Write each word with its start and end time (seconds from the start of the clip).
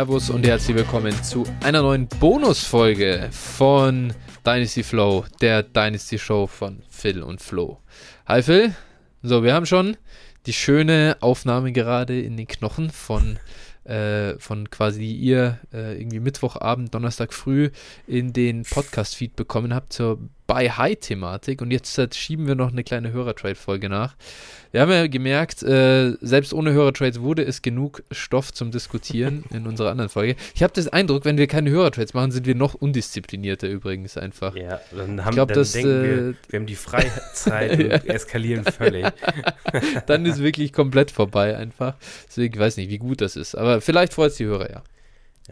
Servus 0.00 0.30
und 0.30 0.46
herzlich 0.46 0.78
willkommen 0.78 1.12
zu 1.22 1.44
einer 1.62 1.82
neuen 1.82 2.08
Bonusfolge 2.08 3.28
von 3.32 4.14
Dynasty 4.46 4.82
Flow, 4.82 5.26
der 5.42 5.62
Dynasty 5.62 6.18
Show 6.18 6.46
von 6.46 6.82
Phil 6.88 7.22
und 7.22 7.42
Flo. 7.42 7.80
Hi 8.26 8.42
Phil. 8.42 8.74
So, 9.22 9.44
wir 9.44 9.52
haben 9.52 9.66
schon 9.66 9.98
die 10.46 10.54
schöne 10.54 11.18
Aufnahme 11.20 11.72
gerade 11.72 12.18
in 12.18 12.38
den 12.38 12.46
Knochen 12.46 12.88
von 12.88 13.38
äh, 13.84 14.38
von 14.38 14.70
quasi 14.70 15.04
ihr 15.04 15.58
äh, 15.70 16.00
irgendwie 16.00 16.20
Mittwochabend, 16.20 16.94
Donnerstag 16.94 17.34
früh 17.34 17.68
in 18.06 18.32
den 18.32 18.62
Podcast-Feed 18.62 19.36
bekommen 19.36 19.74
habt 19.74 19.92
zur 19.92 20.18
Buy-High-Thematik. 20.50 21.62
Und 21.62 21.70
jetzt 21.70 21.96
äh, 21.96 22.08
schieben 22.12 22.48
wir 22.48 22.56
noch 22.56 22.72
eine 22.72 22.82
kleine 22.82 23.12
Hörer-Trade-Folge 23.12 23.88
nach. 23.88 24.16
Wir 24.72 24.80
haben 24.80 24.90
ja 24.90 25.06
gemerkt, 25.06 25.62
äh, 25.62 26.16
selbst 26.20 26.52
ohne 26.52 26.72
Hörer-Trades 26.72 27.20
wurde 27.20 27.44
es 27.44 27.62
genug 27.62 28.02
Stoff 28.10 28.52
zum 28.52 28.72
Diskutieren 28.72 29.44
in 29.50 29.68
unserer 29.68 29.90
anderen 29.92 30.08
Folge. 30.08 30.34
Ich 30.54 30.64
habe 30.64 30.72
den 30.72 30.88
Eindruck, 30.88 31.24
wenn 31.24 31.38
wir 31.38 31.46
keine 31.46 31.70
Hörer-Trades 31.70 32.14
machen, 32.14 32.32
sind 32.32 32.46
wir 32.46 32.56
noch 32.56 32.74
undisziplinierter 32.74 33.68
übrigens 33.68 34.16
einfach. 34.16 34.56
Ja, 34.56 34.80
dann, 34.90 35.24
haben, 35.24 35.30
ich 35.30 35.36
glaub, 35.36 35.48
dann 35.48 35.58
das, 35.58 35.72
denken 35.72 36.02
wir, 36.02 36.12
äh, 36.30 36.34
wir 36.48 36.58
haben 36.58 36.66
die 36.66 36.74
Freizeit 36.74 37.72
und 37.78 38.08
eskalieren 38.08 38.64
völlig. 38.64 39.06
dann 40.06 40.26
ist 40.26 40.42
wirklich 40.42 40.72
komplett 40.72 41.12
vorbei 41.12 41.56
einfach. 41.56 41.94
Deswegen 42.26 42.58
weiß 42.58 42.76
nicht, 42.76 42.90
wie 42.90 42.98
gut 42.98 43.20
das 43.20 43.36
ist. 43.36 43.54
Aber 43.54 43.80
vielleicht 43.80 44.14
freut 44.14 44.32
es 44.32 44.36
die 44.36 44.46
Hörer 44.46 44.70
ja. 44.70 44.82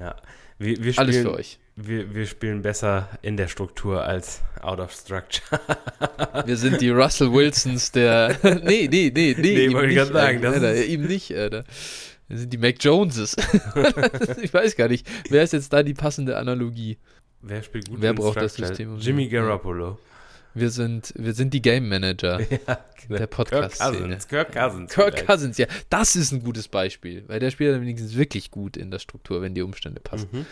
Ja, 0.01 0.17
wir, 0.59 0.83
wir 0.83 0.93
spielen, 0.93 1.07
Alles 1.07 1.19
für 1.19 1.33
euch. 1.35 1.59
Wir, 1.81 2.13
wir 2.13 2.27
spielen 2.27 2.63
besser 2.63 3.09
in 3.23 3.37
der 3.37 3.47
Struktur 3.47 4.03
als 4.03 4.43
out 4.63 4.81
of 4.81 4.93
structure. 4.93 5.61
wir 6.45 6.57
sind 6.57 6.81
die 6.81 6.91
Russell 6.91 7.33
Wilsons 7.33 7.93
der. 7.93 8.37
nee, 8.65 8.89
nee, 8.91 9.13
nee, 9.15 9.37
nee. 9.39 9.69
Nee, 9.69 9.73
wollte 9.73 9.91
ich 9.91 9.95
gerade 9.95 10.13
sagen. 10.13 10.43
Das 10.43 10.55
Alter, 10.55 10.85
ihm 10.85 11.07
nicht, 11.07 11.33
Alter. 11.33 11.63
Wir 12.27 12.39
sind 12.39 12.53
die 12.53 12.59
Mac 12.59 12.83
Joneses. 12.83 13.37
ich 14.43 14.53
weiß 14.53 14.75
gar 14.75 14.89
nicht. 14.89 15.07
Wer 15.31 15.45
ist 15.45 15.53
jetzt 15.53 15.73
da 15.73 15.85
die 15.85 15.95
passende 15.95 16.37
Analogie? 16.37 16.99
Wer 17.43 17.63
spielt 17.63 17.89
gut 17.89 18.01
Wer 18.01 18.13
braucht 18.13 18.43
das 18.43 18.55
System? 18.55 18.99
Jimmy 18.99 19.29
Garoppolo. 19.29 20.01
Wir 20.59 20.71
sind, 20.71 21.13
wir 21.17 21.35
sind 21.35 21.55
die 21.55 21.63
Game 21.63 21.89
Manager 21.89 22.41
ja, 22.67 22.79
genau. 23.07 23.19
der 23.19 23.27
podcast 23.27 23.79
Kirk 23.79 23.93
Cousins. 23.93 24.29
Kirk 24.29 24.53
Cousins. 24.53 24.93
Kirk 24.93 25.15
vielleicht. 25.15 25.27
Cousins, 25.27 25.59
ja. 25.59 25.67
Das 25.89 26.17
ist 26.17 26.33
ein 26.33 26.43
gutes 26.43 26.69
Beispiel, 26.69 27.25
weil 27.29 27.39
der 27.39 27.51
spielt 27.51 27.75
dann 27.75 27.83
wenigstens 27.83 28.17
wirklich 28.17 28.51
gut 28.51 28.77
in 28.77 28.91
der 28.91 28.99
Struktur, 28.99 29.41
wenn 29.41 29.55
die 29.55 29.63
Umstände 29.63 30.01
passen. 30.01 30.29
Mhm. 30.33 30.47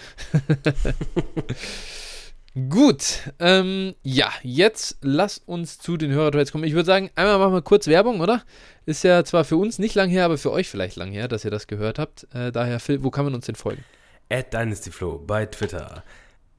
gut. 2.68 3.32
Ähm, 3.40 3.94
ja, 4.02 4.32
jetzt 4.42 4.98
lass 5.02 5.38
uns 5.38 5.78
zu 5.78 5.96
den 5.96 6.12
Hörertrades 6.12 6.52
kommen. 6.52 6.64
Ich 6.64 6.74
würde 6.74 6.86
sagen, 6.86 7.10
einmal 7.16 7.38
machen 7.38 7.54
wir 7.54 7.62
kurz 7.62 7.88
Werbung, 7.88 8.20
oder? 8.20 8.42
Ist 8.84 9.02
ja 9.02 9.24
zwar 9.24 9.44
für 9.44 9.56
uns 9.56 9.78
nicht 9.78 9.96
lang 9.96 10.08
her, 10.08 10.24
aber 10.24 10.38
für 10.38 10.52
euch 10.52 10.68
vielleicht 10.68 10.96
lang 10.96 11.10
her, 11.10 11.26
dass 11.26 11.44
ihr 11.44 11.50
das 11.50 11.66
gehört 11.66 11.98
habt. 11.98 12.28
Äh, 12.32 12.52
daher, 12.52 12.78
Phil, 12.78 13.02
wo 13.02 13.10
kann 13.10 13.24
man 13.24 13.34
uns 13.34 13.46
denn 13.46 13.56
folgen? 13.56 13.84
At 14.28 14.52
DynastyFlow 14.52 15.18
bei 15.26 15.46
Twitter 15.46 16.04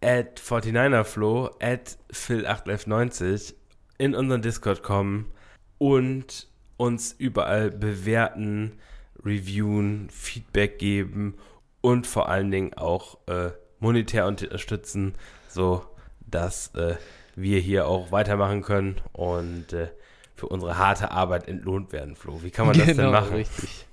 at 0.02 0.40
49erflow, 0.40 1.52
at 1.62 1.98
phil81190 2.12 3.54
in 3.98 4.16
unseren 4.16 4.42
Discord 4.42 4.84
kommen 4.84 5.32
und 5.78 6.48
uns 6.78 7.14
überall 7.18 7.72
bewerten, 7.72 8.80
reviewen, 9.24 10.10
Feedback 10.10 10.80
geben 10.80 11.36
und 11.82 12.08
vor 12.08 12.30
allen 12.30 12.52
Dingen 12.52 12.74
auch 12.76 13.18
äh, 13.28 13.52
monetär 13.80 14.28
unterstützen, 14.28 15.16
so 15.48 15.84
dass 16.20 16.74
äh, 16.76 16.96
wir 17.36 17.60
hier 17.60 17.88
auch 17.88 18.12
weitermachen 18.12 18.62
können 18.62 18.98
und 19.14 19.74
äh, 19.74 19.90
für 20.36 20.48
unsere 20.48 20.78
harte 20.78 21.12
Arbeit 21.12 21.48
entlohnt 21.48 21.92
werden, 21.92 22.16
Flo. 22.16 22.44
Wie 22.44 22.52
kann 22.52 22.68
man 22.68 22.78
das 22.78 22.88
genau, 22.88 23.04
denn 23.04 23.12
machen? 23.12 23.36
Richtig. 23.36 23.87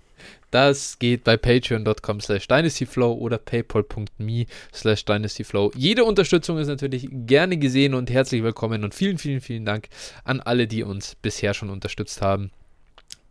Das 0.55 1.01
geht 1.01 1.25
bei 1.25 1.37
patreon.com 1.37 2.21
slash 2.21 2.47
dynastyflow 2.47 3.13
oder 3.13 3.39
paypal.me 3.39 4.47
slash 4.73 5.05
dynastyflow. 5.05 5.73
Jede 5.75 6.05
Unterstützung 6.05 6.59
ist 6.59 6.69
natürlich 6.69 7.09
gerne 7.11 7.57
gesehen 7.57 7.93
und 7.93 8.09
herzlich 8.09 8.45
willkommen 8.45 8.85
und 8.85 8.95
vielen, 8.95 9.19
vielen, 9.19 9.41
vielen 9.41 9.65
Dank 9.65 9.89
an 10.23 10.39
alle, 10.39 10.69
die 10.69 10.85
uns 10.85 11.17
bisher 11.17 11.55
schon 11.55 11.71
unterstützt 11.71 12.23
haben 12.23 12.53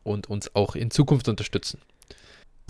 und 0.03 0.29
uns 0.29 0.53
auch 0.53 0.75
in 0.75 0.91
Zukunft 0.91 1.29
unterstützen. 1.29 1.79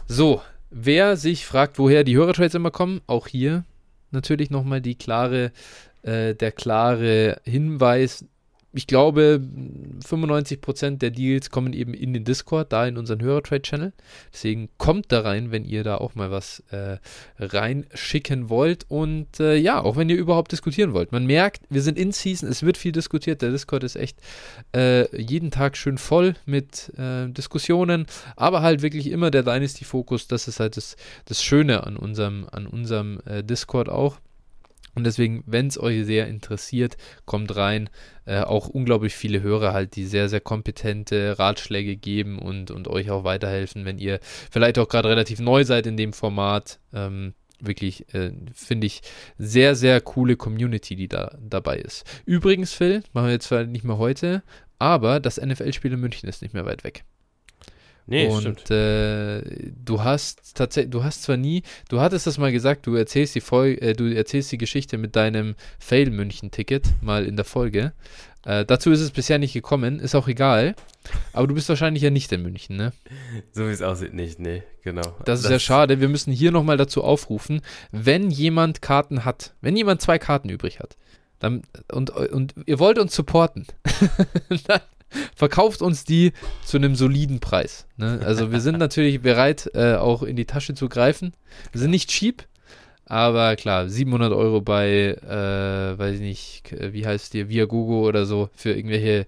So, 0.06 0.44
wer 0.70 1.18
sich 1.18 1.48
fragt, 1.48 1.80
woher 1.80 2.04
die 2.04 2.16
Hörertrades 2.16 2.54
immer 2.54 2.70
kommen, 2.70 3.02
auch 3.08 3.26
hier 3.26 3.64
natürlich 4.12 4.52
nochmal 4.52 4.82
die 4.82 4.94
klare, 4.94 5.52
äh, 6.04 6.36
der 6.36 6.52
klare 6.52 7.42
Hinweis, 7.44 8.24
ich 8.74 8.88
glaube, 8.88 9.40
95% 10.04 10.98
der 10.98 11.12
Deals 11.12 11.52
kommen 11.52 11.74
eben 11.74 11.94
in 11.94 12.12
den 12.12 12.24
Discord, 12.24 12.74
da 12.74 12.88
in 12.88 12.98
unseren 12.98 13.22
Hörertrade-Channel. 13.22 13.94
Deswegen 14.34 14.70
kommt 14.80 15.12
da 15.12 15.22
rein, 15.22 15.52
wenn 15.52 15.64
ihr 15.64 15.84
da 15.84 15.98
auch 15.98 16.16
mal 16.16 16.32
was 16.32 16.64
äh, 16.72 16.98
reinschicken 17.38 18.50
wollt. 18.50 18.86
Und 18.90 19.40
äh, 19.40 19.56
ja, 19.56 19.80
auch 19.80 19.96
wenn 19.96 20.10
ihr 20.10 20.18
überhaupt 20.18 20.52
diskutieren 20.52 20.94
wollt. 20.94 21.12
Man 21.12 21.28
merkt, 21.28 21.62
wir 21.70 21.84
sind 21.84 22.00
in 22.00 22.12
Season, 22.12 22.50
es 22.50 22.64
wird 22.64 22.78
viel 22.78 22.92
diskutiert. 22.92 23.44
Der 23.44 23.52
Discord 23.52 23.84
ist 23.84 23.96
echt 23.96 24.18
äh, 24.76 25.16
jeden 25.16 25.52
Tag 25.52 25.78
schön 25.78 26.00
voll 26.00 26.34
mit 26.46 26.92
äh, 26.98 27.30
Diskussionen, 27.30 28.08
aber 28.36 28.64
halt 28.64 28.82
wirklich 28.82 29.08
immer 29.12 29.30
der 29.30 29.44
Dynasty-Fokus. 29.44 30.28
Das 30.28 30.48
ist 30.48 30.60
halt 30.60 30.78
das, 30.78 30.96
das 31.26 31.44
Schöne 31.44 31.86
an 31.86 31.96
unserem, 31.96 32.48
an 32.52 32.66
unserem 32.66 33.20
äh, 33.26 33.44
Discord 33.44 33.88
auch. 33.88 34.18
Und 34.96 35.06
deswegen, 35.06 35.44
wenn 35.46 35.68
es 35.68 35.80
euch 35.80 36.06
sehr 36.06 36.28
interessiert, 36.28 36.98
kommt 37.26 37.56
rein. 37.56 37.90
Äh, 38.26 38.42
auch 38.42 38.70
unglaublich 38.70 39.14
viele 39.16 39.42
Hörer 39.42 39.74
halt, 39.74 39.96
die 39.96 40.06
sehr, 40.06 40.30
sehr 40.30 40.40
kompetente 40.40 41.38
Ratschläge 41.40 41.96
geben 41.96 42.40
und, 42.40 42.72
und 42.72 42.88
euch 42.88 43.10
auch 43.12 43.24
weiterhelfen, 43.24 43.86
wenn 43.86 43.98
ihr 43.98 44.20
vielleicht 44.52 44.78
auch 44.80 44.88
gerade 44.88 45.10
relativ 45.10 45.40
neu 45.40 45.64
seid 45.64 45.88
in 45.88 45.98
dem 45.98 46.14
Format. 46.14 46.80
Ähm, 46.94 47.34
wirklich, 47.60 48.14
äh, 48.14 48.32
finde 48.54 48.88
ich, 48.88 49.02
sehr, 49.38 49.76
sehr 49.76 50.02
coole 50.02 50.36
Community, 50.36 50.96
die 50.96 51.08
da 51.08 51.38
dabei 51.42 51.78
ist. 51.78 52.06
Übrigens, 52.26 52.74
Phil, 52.74 53.04
machen 53.14 53.28
wir 53.28 53.34
jetzt 53.34 53.48
zwar 53.48 53.64
nicht 53.64 53.86
mehr 53.86 53.98
heute, 53.98 54.44
aber 54.80 55.20
das 55.20 55.38
NFL-Spiel 55.38 55.94
in 55.94 56.00
München 56.00 56.28
ist 56.28 56.42
nicht 56.42 56.54
mehr 56.54 56.66
weit 56.66 56.84
weg. 56.84 57.06
Nee, 58.06 58.28
und 58.28 58.70
äh, 58.70 59.42
du 59.84 60.04
hast 60.04 60.56
tatsächlich, 60.56 60.92
du 60.92 61.04
hast 61.04 61.24
zwar 61.24 61.38
nie, 61.38 61.64
du 61.88 62.02
hattest 62.02 62.28
das 62.28 62.38
mal 62.38 62.52
gesagt, 62.52 62.86
du 62.86 62.96
erzählst 62.96 63.34
die 63.36 63.42
Folge, 63.42 63.82
äh, 63.82 63.94
du 63.94 64.14
erzählst 64.14 64.52
die 64.52 64.58
Geschichte 64.58 64.98
mit 64.98 65.16
deinem 65.16 65.56
Fail 65.80 66.10
München 66.10 66.52
Ticket 66.52 66.86
mal 67.02 67.26
in 67.26 67.38
der 67.38 67.46
Folge. 67.46 67.94
Äh, 68.46 68.66
dazu 68.66 68.92
ist 68.92 69.00
es 69.00 69.12
bisher 69.12 69.40
nicht 69.40 69.54
gekommen, 69.54 70.00
ist 70.00 70.16
auch 70.16 70.28
egal. 70.28 70.76
Aber 71.32 71.48
du 71.48 71.56
bist 71.56 71.70
wahrscheinlich 71.70 72.04
ja 72.04 72.10
nicht 72.10 72.32
in 72.32 72.42
München, 72.42 72.76
ne? 72.76 72.92
So 73.52 73.68
wie 73.68 73.72
es 73.72 73.82
aussieht, 73.82 74.14
nicht, 74.14 74.40
nee, 74.40 74.64
genau. 74.84 75.16
Das 75.26 75.40
ist 75.40 75.46
das 75.46 75.52
ja 75.52 75.60
schade. 75.60 76.02
Wir 76.02 76.10
müssen 76.10 76.34
hier 76.34 76.52
nochmal 76.52 76.78
dazu 76.78 77.04
aufrufen, 77.04 77.62
wenn 77.92 78.32
jemand 78.32 78.82
Karten 78.82 79.24
hat, 79.24 79.54
wenn 79.62 79.78
jemand 79.78 80.02
zwei 80.02 80.20
Karten 80.20 80.50
übrig 80.50 80.80
hat, 80.80 80.98
dann, 81.40 81.64
und, 81.92 82.10
und 82.10 82.56
ihr 82.66 82.80
wollt 82.80 83.00
uns 83.00 83.16
supporten, 83.16 83.66
dann 84.68 84.82
verkauft 85.36 85.82
uns 85.82 86.04
die 86.04 86.34
zu 86.64 86.78
einem 86.78 86.96
soliden 86.96 87.40
Preis. 87.40 87.86
Ne? 87.98 88.22
Also 88.26 88.52
wir 88.52 88.62
sind 88.62 88.78
natürlich 88.80 89.22
bereit, 89.22 89.70
äh, 89.74 89.96
auch 89.96 90.24
in 90.24 90.36
die 90.36 90.46
Tasche 90.46 90.74
zu 90.74 90.90
greifen. 90.90 91.34
Wir 91.72 91.82
sind 91.82 91.92
nicht 91.92 92.10
cheap, 92.10 92.46
aber 93.06 93.56
klar, 93.56 93.90
700 93.90 94.34
Euro 94.34 94.62
bei, 94.62 95.18
äh, 95.22 95.98
weiß 95.98 96.16
ich 96.16 96.22
nicht, 96.22 96.76
wie 96.80 97.06
heißt 97.06 97.34
die, 97.34 97.50
Viagogo 97.50 98.08
oder 98.08 98.26
so, 98.26 98.50
für 98.56 98.72
irgendwelche 98.72 99.26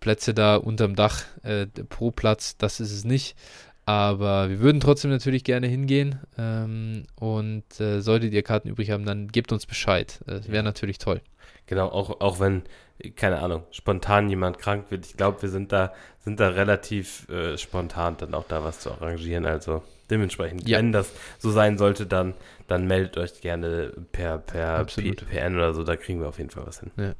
Plätze 0.00 0.34
da 0.34 0.56
unterm 0.56 0.94
Dach 0.94 1.24
äh, 1.42 1.66
pro 1.66 2.10
Platz, 2.10 2.56
das 2.56 2.80
ist 2.80 2.92
es 2.92 3.04
nicht. 3.04 3.36
Aber 3.86 4.50
wir 4.50 4.58
würden 4.58 4.80
trotzdem 4.80 5.12
natürlich 5.12 5.44
gerne 5.44 5.68
hingehen. 5.68 6.18
Ähm, 6.36 7.04
und 7.14 7.80
äh, 7.80 8.00
solltet 8.00 8.32
ihr 8.32 8.42
Karten 8.42 8.68
übrig 8.68 8.90
haben, 8.90 9.06
dann 9.06 9.28
gebt 9.28 9.52
uns 9.52 9.64
Bescheid. 9.64 10.20
Das 10.26 10.50
wäre 10.50 10.64
natürlich 10.64 10.98
toll. 10.98 11.20
Genau, 11.66 11.88
auch, 11.88 12.20
auch 12.20 12.40
wenn 12.40 12.62
keine 13.14 13.40
Ahnung, 13.40 13.64
spontan 13.70 14.28
jemand 14.28 14.58
krank 14.58 14.86
wird. 14.90 15.06
Ich 15.06 15.16
glaube, 15.16 15.42
wir 15.42 15.48
sind 15.48 15.72
da, 15.72 15.92
sind 16.24 16.40
da 16.40 16.48
relativ 16.48 17.28
äh, 17.28 17.56
spontan 17.58 18.16
dann 18.18 18.34
auch 18.34 18.46
da 18.48 18.64
was 18.64 18.80
zu 18.80 18.90
arrangieren. 18.90 19.46
Also 19.46 19.82
dementsprechend, 20.10 20.68
ja. 20.68 20.78
wenn 20.78 20.92
das 20.92 21.12
so 21.38 21.50
sein 21.50 21.78
sollte, 21.78 22.06
dann, 22.06 22.34
dann 22.68 22.86
meldet 22.86 23.18
euch 23.18 23.40
gerne 23.40 23.92
per, 24.12 24.38
per 24.38 24.84
PN 24.84 25.56
oder 25.56 25.74
so, 25.74 25.82
da 25.84 25.96
kriegen 25.96 26.20
wir 26.20 26.28
auf 26.28 26.38
jeden 26.38 26.50
Fall 26.50 26.66
was 26.66 26.80
hin. 26.80 26.90
Ja. 26.96 27.14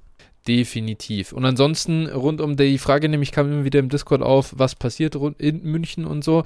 Definitiv. 0.47 1.33
Und 1.33 1.45
ansonsten 1.45 2.07
rund 2.07 2.41
um 2.41 2.57
die 2.57 2.79
Frage, 2.79 3.09
nämlich 3.09 3.33
kam 3.33 3.51
immer 3.51 3.65
wieder 3.65 3.81
im 3.81 3.89
Discord 3.89 4.23
auf, 4.23 4.55
was 4.57 4.77
passiert 4.77 5.17
in 5.39 5.63
München 5.65 6.05
und 6.05 6.23
so. 6.23 6.45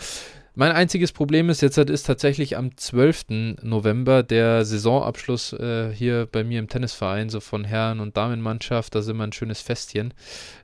Mein 0.55 0.73
einziges 0.73 1.13
Problem 1.13 1.49
ist 1.49 1.61
jetzt 1.61 1.79
ist 1.79 2.07
tatsächlich 2.07 2.57
am 2.57 2.77
12. 2.77 3.57
November 3.63 4.23
der 4.23 4.65
Saisonabschluss 4.65 5.53
äh, 5.53 5.93
hier 5.95 6.27
bei 6.31 6.43
mir 6.43 6.59
im 6.59 6.69
Tennisverein, 6.69 7.29
so 7.29 7.41
von 7.41 7.65
Herren- 7.65 8.01
und 8.01 8.17
Damenmannschaft. 8.17 8.95
Da 8.95 8.99
ist 8.99 9.09
immer 9.09 9.25
ein 9.25 9.33
schönes 9.33 9.61
Festchen 9.61 10.13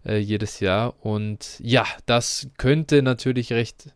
äh, 0.04 0.18
jedes 0.18 0.58
Jahr. 0.60 0.94
Und 1.04 1.60
ja, 1.60 1.86
das 2.06 2.48
könnte 2.58 3.02
natürlich 3.02 3.52
recht 3.52 3.94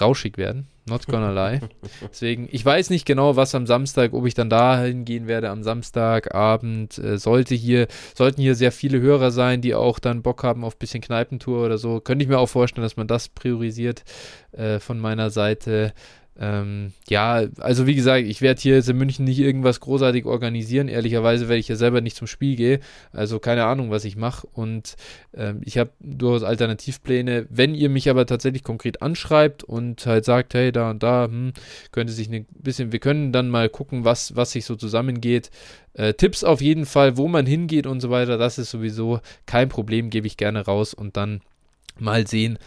rauschig 0.00 0.36
werden. 0.36 0.66
Not 0.88 1.06
gonna 1.06 1.30
lie. 1.30 1.60
Deswegen, 2.02 2.48
ich 2.50 2.64
weiß 2.64 2.90
nicht 2.90 3.06
genau, 3.06 3.36
was 3.36 3.54
am 3.54 3.66
Samstag, 3.66 4.12
ob 4.12 4.26
ich 4.26 4.34
dann 4.34 4.50
da 4.50 4.82
hingehen 4.82 5.26
werde 5.26 5.50
am 5.50 5.62
Samstagabend. 5.62 6.98
Äh, 6.98 7.18
sollte 7.18 7.54
hier, 7.54 7.88
sollten 8.14 8.40
hier 8.40 8.54
sehr 8.54 8.72
viele 8.72 9.00
Hörer 9.00 9.30
sein, 9.30 9.60
die 9.60 9.74
auch 9.74 9.98
dann 9.98 10.22
Bock 10.22 10.42
haben 10.44 10.64
auf 10.64 10.74
ein 10.74 10.78
bisschen 10.78 11.00
Kneipentour 11.00 11.64
oder 11.64 11.78
so. 11.78 12.00
Könnte 12.00 12.22
ich 12.22 12.28
mir 12.28 12.38
auch 12.38 12.48
vorstellen, 12.48 12.84
dass 12.84 12.96
man 12.96 13.06
das 13.06 13.28
priorisiert 13.28 14.04
äh, 14.52 14.78
von 14.78 14.98
meiner 14.98 15.30
Seite. 15.30 15.92
Ähm, 16.40 16.92
ja, 17.08 17.46
also 17.58 17.86
wie 17.88 17.96
gesagt, 17.96 18.26
ich 18.26 18.40
werde 18.40 18.60
hier 18.60 18.76
jetzt 18.76 18.88
in 18.88 18.96
München 18.96 19.24
nicht 19.24 19.40
irgendwas 19.40 19.80
großartig 19.80 20.24
organisieren. 20.24 20.88
Ehrlicherweise, 20.88 21.48
weil 21.48 21.58
ich 21.58 21.68
ja 21.68 21.74
selber 21.74 22.00
nicht 22.00 22.16
zum 22.16 22.28
Spiel 22.28 22.54
gehe. 22.54 22.80
Also 23.12 23.40
keine 23.40 23.64
Ahnung, 23.64 23.90
was 23.90 24.04
ich 24.04 24.16
mache. 24.16 24.46
Und 24.52 24.96
ähm, 25.34 25.60
ich 25.64 25.78
habe 25.78 25.90
durchaus 25.98 26.44
Alternativpläne. 26.44 27.46
Wenn 27.50 27.74
ihr 27.74 27.88
mich 27.88 28.08
aber 28.08 28.24
tatsächlich 28.24 28.62
konkret 28.62 29.02
anschreibt 29.02 29.64
und 29.64 30.06
halt 30.06 30.24
sagt, 30.24 30.54
hey, 30.54 30.70
da 30.70 30.90
und 30.90 31.02
da, 31.02 31.24
hm, 31.24 31.52
könnte 31.90 32.12
sich 32.12 32.30
ein 32.30 32.46
bisschen, 32.50 32.92
wir 32.92 33.00
können 33.00 33.32
dann 33.32 33.48
mal 33.50 33.68
gucken, 33.68 34.04
was, 34.04 34.36
was 34.36 34.52
sich 34.52 34.64
so 34.64 34.76
zusammengeht. 34.76 35.50
Äh, 35.94 36.14
Tipps 36.14 36.44
auf 36.44 36.60
jeden 36.60 36.86
Fall, 36.86 37.16
wo 37.16 37.26
man 37.26 37.46
hingeht 37.46 37.86
und 37.86 38.00
so 38.00 38.10
weiter, 38.10 38.38
das 38.38 38.58
ist 38.58 38.70
sowieso 38.70 39.20
kein 39.46 39.68
Problem, 39.68 40.10
gebe 40.10 40.28
ich 40.28 40.36
gerne 40.36 40.64
raus 40.64 40.94
und 40.94 41.16
dann 41.16 41.40
mal 41.98 42.28
sehen, 42.28 42.58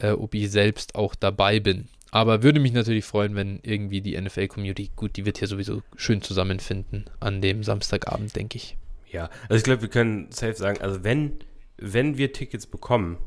äh, 0.00 0.10
ob 0.10 0.34
ich 0.34 0.50
selbst 0.50 0.94
auch 0.94 1.14
dabei 1.14 1.60
bin. 1.60 1.88
Aber 2.14 2.44
würde 2.44 2.60
mich 2.60 2.72
natürlich 2.72 3.04
freuen, 3.04 3.34
wenn 3.34 3.58
irgendwie 3.64 4.00
die 4.00 4.16
NFL-Community, 4.16 4.92
gut, 4.94 5.16
die 5.16 5.26
wird 5.26 5.38
hier 5.38 5.48
sowieso 5.48 5.82
schön 5.96 6.22
zusammenfinden 6.22 7.06
an 7.18 7.42
dem 7.42 7.64
Samstagabend, 7.64 8.36
denke 8.36 8.56
ich. 8.56 8.76
Ja, 9.10 9.30
also 9.48 9.56
ich 9.56 9.64
glaube, 9.64 9.82
wir 9.82 9.88
können 9.88 10.30
safe 10.30 10.54
sagen, 10.54 10.80
also 10.80 11.02
wenn, 11.02 11.40
wenn 11.76 12.16
wir 12.16 12.32
Tickets 12.32 12.68
bekommen, 12.68 13.18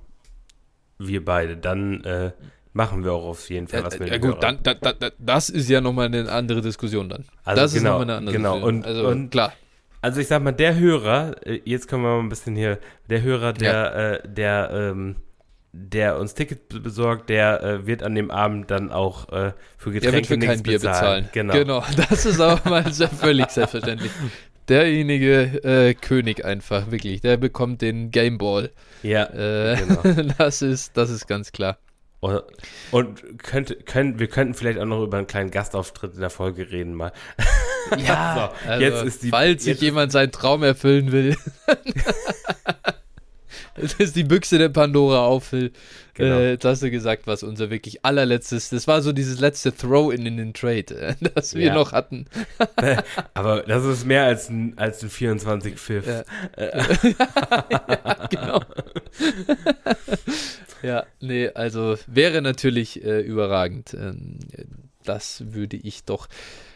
wir 1.00 1.26
beide, 1.26 1.58
dann 1.58 2.02
äh, 2.06 2.32
machen 2.72 3.04
wir 3.04 3.12
auch 3.12 3.26
auf 3.26 3.50
jeden 3.50 3.68
Fall 3.68 3.82
ja, 3.82 3.86
was 3.88 4.00
mit 4.00 4.08
Ja 4.08 4.20
gut, 4.20 4.42
dann, 4.42 4.60
da, 4.64 4.74
da, 4.74 5.12
das 5.20 5.50
ist 5.50 5.68
ja 5.68 5.82
nochmal 5.82 6.06
eine 6.06 6.32
andere 6.32 6.62
Diskussion 6.62 7.10
dann. 7.10 7.26
Also 7.44 7.62
das 7.62 7.74
genau, 7.74 7.80
ist 7.80 7.84
nochmal 7.84 8.02
eine 8.04 8.16
andere 8.16 8.36
genau. 8.38 8.54
Diskussion. 8.54 8.78
Und, 8.78 8.86
also 8.86 9.08
und 9.10 9.30
klar. 9.32 9.52
Also 10.00 10.22
ich 10.22 10.28
sag 10.28 10.42
mal, 10.42 10.54
der 10.54 10.80
Hörer, 10.80 11.46
äh, 11.46 11.60
jetzt 11.66 11.90
kommen 11.90 12.04
wir 12.04 12.16
mal 12.16 12.20
ein 12.22 12.30
bisschen 12.30 12.56
hier, 12.56 12.80
der 13.10 13.22
Hörer, 13.22 13.52
der, 13.52 13.74
ja. 13.74 14.12
äh, 14.14 14.30
der, 14.30 14.70
ähm, 14.72 15.18
der 15.80 16.18
uns 16.18 16.34
Tickets 16.34 16.62
besorgt, 16.82 17.30
der 17.30 17.64
äh, 17.64 17.88
wird 17.88 18.02
an 18.04 18.16
dem 18.16 18.32
Abend 18.32 18.72
dann 18.72 18.92
auch 18.92 19.30
äh, 19.30 19.54
für 19.78 19.92
Getränke 19.92 20.02
der 20.02 20.14
wird 20.14 20.26
für 20.28 20.40
kein 20.40 20.64
Bier 20.64 20.80
bezahlen. 20.80 21.26
bezahlen. 21.26 21.30
Genau. 21.34 21.54
genau, 21.54 21.84
das 22.10 22.26
ist 22.26 22.42
auch 22.42 22.66
mal 22.66 22.92
sehr 22.92 23.10
völlig 23.10 23.50
selbstverständlich. 23.50 24.12
Derjenige 24.70 25.64
äh, 25.64 25.94
König 25.94 26.44
einfach, 26.44 26.92
wirklich. 26.92 27.22
Der 27.22 27.38
bekommt 27.38 27.82
den 27.82 28.12
Gameball. 28.12 28.72
Ja, 29.02 29.26
äh, 29.26 29.78
genau. 29.78 30.34
das, 30.38 30.62
ist, 30.62 30.98
das 30.98 31.10
ist 31.10 31.28
ganz 31.28 31.52
klar. 31.52 31.78
Und, 32.20 32.42
und 32.92 33.40
könnte, 33.40 33.76
können, 33.76 34.20
wir 34.20 34.28
könnten 34.28 34.56
vielleicht 34.56 34.80
auch 34.80 34.86
noch 34.86 35.04
über 35.04 35.18
einen 35.18 35.28
kleinen 35.28 35.52
Gastauftritt 35.52 36.16
in 36.16 36.20
der 36.20 36.32
Folge 36.32 36.72
reden 36.72 36.96
mal. 36.96 37.14
Ja, 37.98 38.52
so, 38.66 38.70
also, 38.70 38.84
jetzt 38.84 39.06
ist 39.06 39.24
die, 39.24 39.30
falls 39.30 39.64
sich 39.64 39.80
jemand 39.80 40.12
seinen 40.12 40.32
Traum 40.32 40.64
erfüllen 40.64 41.12
will. 41.14 41.38
Das 43.82 43.94
ist 43.94 44.16
die 44.16 44.24
Büchse 44.24 44.58
der 44.58 44.70
Pandora 44.70 45.20
auf, 45.20 45.46
Phil. 45.46 45.72
Genau. 46.16 46.40
Äh, 46.40 46.52
jetzt 46.52 46.66
hast 46.66 46.82
du 46.82 46.90
gesagt, 46.90 47.28
was 47.28 47.44
unser 47.44 47.70
wirklich 47.70 48.04
allerletztes, 48.04 48.70
das 48.70 48.88
war 48.88 49.02
so 49.02 49.12
dieses 49.12 49.40
letzte 49.40 49.76
Throw-in 49.76 50.26
in 50.26 50.38
den 50.38 50.54
Trade, 50.54 50.96
äh, 50.96 51.16
das 51.36 51.54
wir 51.54 51.68
ja. 51.68 51.74
noch 51.76 51.92
hatten. 51.92 52.26
Aber 53.34 53.62
das 53.62 53.86
ist 53.86 54.06
mehr 54.06 54.24
als 54.24 54.50
ein, 54.50 54.78
als 54.78 55.04
ein 55.04 55.10
24 55.10 55.76
Pfiff. 55.76 56.08
Ja. 56.08 56.24
ja, 56.58 58.28
genau. 58.30 58.62
ja, 60.82 61.06
nee, 61.22 61.50
also 61.50 61.98
wäre 62.08 62.42
natürlich 62.42 63.04
äh, 63.04 63.22
überragend. 63.22 63.94
Ähm, 63.94 64.40
das 65.04 65.44
würde 65.54 65.78
ich 65.78 66.04
doch 66.04 66.28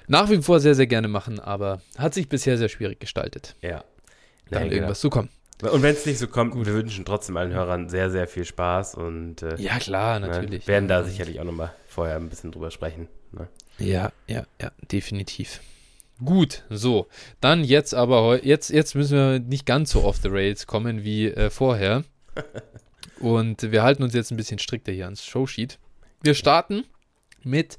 nach 0.08 0.30
wie 0.30 0.42
vor 0.42 0.60
sehr, 0.60 0.76
sehr 0.76 0.88
gerne 0.88 1.08
machen, 1.08 1.40
aber 1.40 1.82
hat 1.98 2.14
sich 2.14 2.30
bisher 2.30 2.58
sehr 2.58 2.70
schwierig 2.70 3.00
gestaltet. 3.00 3.56
Ja. 3.62 3.84
Dann 4.50 4.68
nee, 4.68 4.76
irgendwas 4.76 5.02
genau. 5.02 5.10
zu 5.10 5.10
kommen. 5.10 5.30
Und 5.62 5.84
wenn 5.84 5.94
es 5.94 6.06
nicht 6.06 6.18
so 6.18 6.28
kommt, 6.28 6.54
Gut. 6.54 6.66
wir 6.66 6.74
wünschen 6.74 7.06
trotzdem 7.06 7.38
allen 7.38 7.54
Hörern 7.54 7.90
sehr, 7.90 8.10
sehr 8.10 8.28
viel 8.28 8.46
Spaß 8.46 8.96
und 8.96 9.44
äh, 9.44 9.56
ja 9.58 9.78
klar, 9.80 10.20
ne, 10.20 10.28
natürlich. 10.28 10.62
Ne, 10.62 10.68
werden 10.68 10.88
da 10.88 11.04
sicherlich 11.04 11.40
auch 11.40 11.44
nochmal 11.44 11.74
vorher 11.88 12.16
ein 12.16 12.30
bisschen 12.30 12.52
drüber 12.52 12.72
sprechen. 12.72 13.08
Ne? 13.32 13.48
Ja, 13.78 14.12
ja, 14.28 14.46
ja, 14.62 14.72
definitiv. 14.92 15.62
Gut, 16.24 16.64
so. 16.70 17.08
Dann 17.40 17.64
jetzt 17.64 17.94
aber, 17.94 18.46
jetzt, 18.46 18.70
jetzt 18.70 18.96
müssen 18.96 19.18
wir 19.18 19.40
nicht 19.40 19.66
ganz 19.66 19.92
so 19.92 20.04
off 20.04 20.18
the 20.22 20.30
rails 20.30 20.68
kommen 20.68 21.04
wie 21.04 21.28
äh, 21.28 21.50
vorher. 21.50 22.04
und 23.20 23.72
wir 23.72 23.84
halten 23.84 24.04
uns 24.04 24.14
jetzt 24.14 24.32
ein 24.32 24.38
bisschen 24.38 24.60
strikter 24.60 24.92
hier 24.92 25.06
ans 25.06 25.26
Showsheet. 25.26 25.80
Wir 26.22 26.36
starten 26.36 26.84
mit 27.44 27.78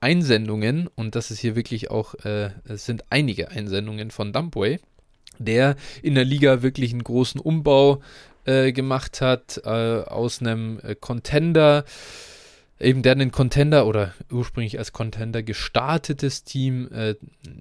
Einsendungen 0.00 0.88
und 0.94 1.14
das 1.14 1.30
ist 1.30 1.38
hier 1.38 1.56
wirklich 1.56 1.90
auch, 1.90 2.14
äh, 2.24 2.50
es 2.64 2.84
sind 2.84 3.04
einige 3.10 3.50
Einsendungen 3.50 4.10
von 4.10 4.32
Dumpway 4.32 4.80
der 5.38 5.76
in 6.02 6.14
der 6.14 6.24
Liga 6.24 6.62
wirklich 6.62 6.92
einen 6.92 7.04
großen 7.04 7.40
Umbau 7.40 8.00
äh, 8.44 8.72
gemacht 8.72 9.20
hat, 9.20 9.60
äh, 9.64 9.68
aus 9.68 10.40
einem 10.40 10.80
äh, 10.82 10.94
Contender, 10.94 11.84
eben 12.78 13.02
der 13.02 13.12
einen 13.12 13.32
Contender 13.32 13.86
oder 13.86 14.14
ursprünglich 14.30 14.78
als 14.78 14.92
Contender 14.92 15.42
gestartetes 15.42 16.44
Team 16.44 16.88
äh, 16.92 17.14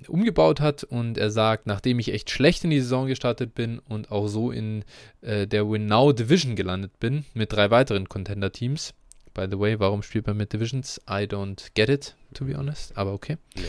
umgebaut 0.08 0.60
hat 0.60 0.84
und 0.84 1.18
er 1.18 1.32
sagt, 1.32 1.68
nachdem 1.68 2.00
ich 2.00 2.14
echt 2.14 2.30
schlecht 2.30 2.64
in 2.64 2.70
die 2.70 2.82
Saison 2.82 3.08
gestartet 3.08 3.56
bin 3.56 3.80
und 3.80 4.12
auch 4.12 4.28
so 4.28 4.52
in 4.52 4.84
äh, 5.22 5.48
der 5.48 5.70
Win 5.70 5.86
Now 5.86 6.12
Division 6.12 6.56
gelandet 6.56 7.00
bin 7.00 7.26
mit 7.34 7.54
drei 7.54 7.72
weiteren 7.72 8.10
Contender-Teams. 8.10 8.94
By 9.36 9.46
the 9.52 9.60
way, 9.60 9.80
warum 9.80 10.02
spielt 10.02 10.26
man 10.26 10.38
mit 10.38 10.52
Divisions? 10.52 11.00
I 11.08 11.28
don't 11.28 11.68
get 11.76 11.90
it, 11.90 12.16
to 12.34 12.46
be 12.46 12.58
honest, 12.58 12.98
aber 12.98 13.14
okay. 13.14 13.38
Yeah 13.56 13.66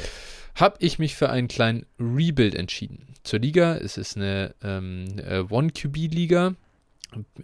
habe 0.56 0.76
ich 0.80 0.98
mich 0.98 1.14
für 1.14 1.30
einen 1.30 1.48
kleinen 1.48 1.86
Rebuild 2.00 2.54
entschieden. 2.54 3.06
Zur 3.22 3.40
Liga, 3.40 3.76
es 3.76 3.98
ist 3.98 4.16
eine 4.16 4.54
ähm, 4.62 5.18
äh, 5.18 5.40
One-QB-Liga, 5.40 6.54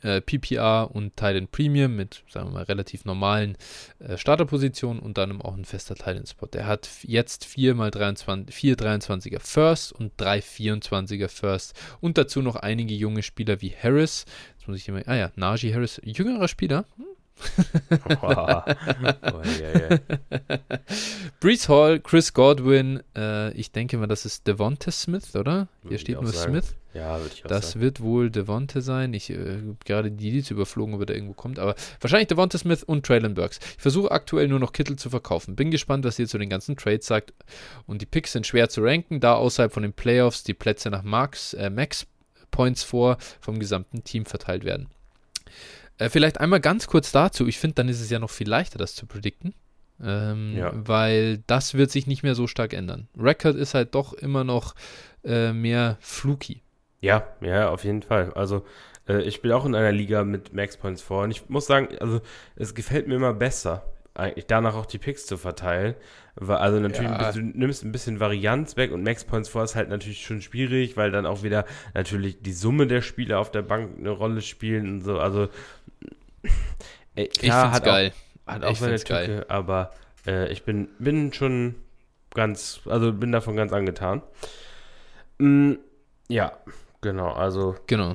äh, 0.03 0.21
PPR 0.21 0.91
und 0.93 1.17
Titan 1.17 1.47
Premium 1.49 1.95
mit, 1.95 2.25
sagen 2.29 2.49
wir 2.49 2.53
mal, 2.53 2.63
relativ 2.65 3.05
normalen 3.05 3.57
äh, 3.99 4.17
Starterpositionen 4.17 5.01
und 5.01 5.19
dann 5.19 5.43
auch 5.43 5.55
ein 5.55 5.65
fester 5.65 5.95
Titan-Spot. 5.95 6.47
Der 6.47 6.67
hat 6.67 6.89
jetzt 7.03 7.45
4 7.45 7.75
mal 7.75 7.91
23, 7.91 8.55
4 8.55 8.77
23er 8.77 9.41
First 9.41 9.93
und 9.93 10.13
3 10.17 10.39
24er 10.39 11.29
First 11.29 11.75
und 12.01 12.17
dazu 12.17 12.41
noch 12.41 12.57
einige 12.57 12.95
junge 12.95 13.23
Spieler 13.23 13.61
wie 13.61 13.71
Harris. 13.71 14.25
Jetzt 14.59 14.69
muss 14.69 14.79
ich 14.79 14.89
immer, 14.89 15.03
ah 15.07 15.17
ja, 15.17 15.33
Najee 15.37 15.75
Harris, 15.75 16.01
jüngerer 16.03 16.49
Spieler, 16.49 16.87
hm, 16.97 17.07
wow. 18.21 18.65
oh, 18.67 19.43
yeah, 19.61 19.99
yeah. 19.99 19.99
Brees 21.41 21.69
Hall, 21.69 22.01
Chris 22.01 22.33
Godwin, 22.33 23.03
äh, 23.17 23.53
ich 23.53 23.73
denke 23.73 23.99
mal, 23.99 24.07
das 24.07 24.25
ist 24.25 24.47
Devonta 24.47 24.91
Smith, 24.91 25.35
oder? 25.35 25.69
Hier 25.89 25.99
steht 25.99 26.21
nur 26.21 26.33
sagen. 26.33 26.53
Smith. 26.53 26.77
Ja, 26.95 27.19
würde 27.19 27.31
ich 27.35 27.45
auch 27.45 27.49
Das 27.49 27.73
sagen. 27.73 27.81
wird 27.81 28.01
wohl 28.01 28.31
Devonta 28.31 28.81
sein. 28.83 29.15
Ich 29.15 29.31
äh, 29.31 29.59
gerade 29.85 30.11
die 30.11 30.31
Leads 30.31 30.51
überflogen, 30.51 30.95
ob 30.95 31.01
er 31.01 31.07
da 31.07 31.15
irgendwo 31.15 31.33
kommt, 31.35 31.59
aber 31.59 31.75
wahrscheinlich 32.01 32.29
Devonta 32.29 32.59
Smith 32.59 32.83
und 32.83 33.07
Traylon 33.07 33.35
Burks. 33.35 33.61
Ich 33.77 33.83
versuche 33.83 34.11
aktuell 34.11 34.49
nur 34.49 34.59
noch 34.59 34.73
Kittel 34.73 34.97
zu 34.97 35.09
verkaufen. 35.09 35.57
Bin 35.57 35.71
gespannt, 35.71 36.05
was 36.05 36.19
ihr 36.19 36.29
zu 36.29 36.39
den 36.39 36.51
ganzen 36.51 36.77
Trades 36.77 37.07
sagt. 37.07 37.33
Und 37.87 38.03
die 38.03 38.07
Picks 38.07 38.33
sind 38.33 38.47
schwer 38.47 38.69
zu 38.69 38.83
ranken, 38.83 39.21
da 39.21 39.35
außerhalb 39.35 39.73
von 39.73 39.83
den 39.83 39.95
Playoffs 39.95 40.43
die 40.43 40.55
Plätze 40.55 40.91
nach 40.91 41.03
Max, 41.03 41.55
äh, 41.55 41.71
Max 41.71 42.07
Points 42.51 42.83
vor 42.83 43.17
vom 43.41 43.59
gesamten 43.59 44.05
Team 44.05 44.27
verteilt 44.27 44.65
werden. 44.65 44.89
Äh, 46.03 46.11
vielleicht 46.11 46.41
einmal 46.41 46.61
ganz 46.61 46.87
kurz 46.87 47.13
dazu. 47.13 47.47
Ich 47.47 47.59
finde, 47.59 47.75
dann 47.75 47.89
ist 47.89 48.01
es 48.01 48.11
ja 48.11 48.19
noch 48.19 48.31
viel 48.31 48.49
leichter, 48.49 48.79
das 48.79 48.95
zu 48.95 49.07
predikten. 49.07 49.55
Ähm, 50.03 50.57
ja. 50.57 50.73
Weil 50.75 51.39
das 51.47 51.75
wird 51.75 51.91
sich 51.91 52.07
nicht 52.07 52.23
mehr 52.23 52.35
so 52.35 52.47
stark 52.47 52.73
ändern. 52.73 53.09
Record 53.17 53.57
ist 53.57 53.75
halt 53.75 53.95
doch 53.95 54.13
immer 54.13 54.43
noch 54.43 54.75
äh, 55.25 55.53
mehr 55.53 55.97
fluky. 56.01 56.63
Ja, 57.01 57.27
ja, 57.41 57.69
auf 57.69 57.85
jeden 57.85 58.03
Fall. 58.03 58.33
Also 58.35 58.65
äh, 59.09 59.23
ich 59.23 59.37
spiele 59.37 59.55
auch 59.57 59.65
in 59.65 59.75
einer 59.75 59.93
Liga 59.93 60.25
mit 60.25 60.53
Max 60.55 60.77
Points 60.77 61.03
vor 61.03 61.25
und 61.25 61.31
ich 61.31 61.49
muss 61.49 61.67
sagen, 61.67 61.89
also 62.01 62.21
es 62.57 62.75
gefällt 62.75 63.07
mir 63.07 63.15
immer 63.15 63.35
besser, 63.35 63.85
eigentlich 64.15 64.47
danach 64.47 64.75
auch 64.75 64.87
die 64.87 64.99
Picks 64.99 65.27
zu 65.27 65.37
verteilen. 65.37 65.95
Also 66.37 66.81
natürlich, 66.81 67.11
ja. 67.11 67.33
du 67.33 67.41
nimmst 67.41 67.85
ein 67.85 67.93
bisschen 67.93 68.19
Varianz 68.19 68.77
weg 68.77 68.93
und 68.93 69.03
Max 69.03 69.25
Points 69.25 69.49
vor 69.49 69.65
ist 69.65 69.75
halt 69.75 69.91
natürlich 69.91 70.25
schon 70.25 70.41
schwierig, 70.41 70.97
weil 70.97 71.11
dann 71.11 71.27
auch 71.27 71.43
wieder 71.43 71.67
natürlich 71.95 72.41
die 72.41 72.53
Summe 72.53 72.87
der 72.87 73.03
Spieler 73.03 73.39
auf 73.39 73.51
der 73.51 73.63
Bank 73.63 73.99
eine 73.99 74.11
Rolle 74.11 74.41
spielen 74.41 74.89
und 74.89 75.01
so. 75.03 75.19
Also 75.19 75.49
Ey, 77.15 77.29
klar, 77.29 77.33
ich 77.33 77.41
find's 77.41 77.55
hat 77.55 77.85
geil. 77.85 78.13
Auch, 78.47 78.53
hat 78.53 78.65
auch 78.65 78.77
seine 78.77 78.97
Tücke, 78.97 79.13
geil. 79.13 79.47
aber 79.49 79.93
äh, 80.27 80.51
ich 80.53 80.65
bin, 80.65 80.89
bin 80.99 81.33
schon 81.33 81.75
ganz, 82.35 82.81
also 82.87 83.13
bin 83.13 83.33
davon 83.33 83.57
ganz 83.57 83.73
angetan. 83.73 84.23
Mm, 85.39 85.75
ja, 86.29 86.53
genau, 87.01 87.33
also. 87.33 87.77
Genau. 87.87 88.15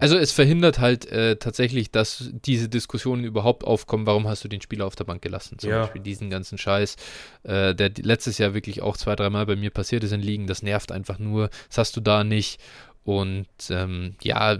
Also 0.00 0.18
es 0.18 0.32
verhindert 0.32 0.80
halt 0.80 1.06
äh, 1.06 1.36
tatsächlich, 1.36 1.92
dass 1.92 2.30
diese 2.32 2.68
Diskussionen 2.68 3.22
überhaupt 3.24 3.64
aufkommen, 3.64 4.06
warum 4.06 4.26
hast 4.26 4.42
du 4.42 4.48
den 4.48 4.60
Spieler 4.60 4.86
auf 4.86 4.96
der 4.96 5.04
Bank 5.04 5.22
gelassen? 5.22 5.58
Zum 5.58 5.70
ja. 5.70 5.82
Beispiel 5.82 6.02
diesen 6.02 6.30
ganzen 6.30 6.58
Scheiß, 6.58 6.96
äh, 7.44 7.74
der 7.74 7.92
letztes 8.02 8.38
Jahr 8.38 8.54
wirklich 8.54 8.82
auch 8.82 8.96
zwei, 8.96 9.14
dreimal 9.14 9.46
bei 9.46 9.54
mir 9.54 9.70
passiert 9.70 10.02
ist 10.02 10.12
in 10.12 10.20
Ligen, 10.20 10.46
das 10.46 10.62
nervt 10.62 10.90
einfach 10.90 11.18
nur, 11.18 11.50
das 11.68 11.78
hast 11.78 11.96
du 11.96 12.00
da 12.00 12.24
nicht. 12.24 12.60
Und 13.06 13.46
ähm, 13.70 14.16
ja, 14.20 14.58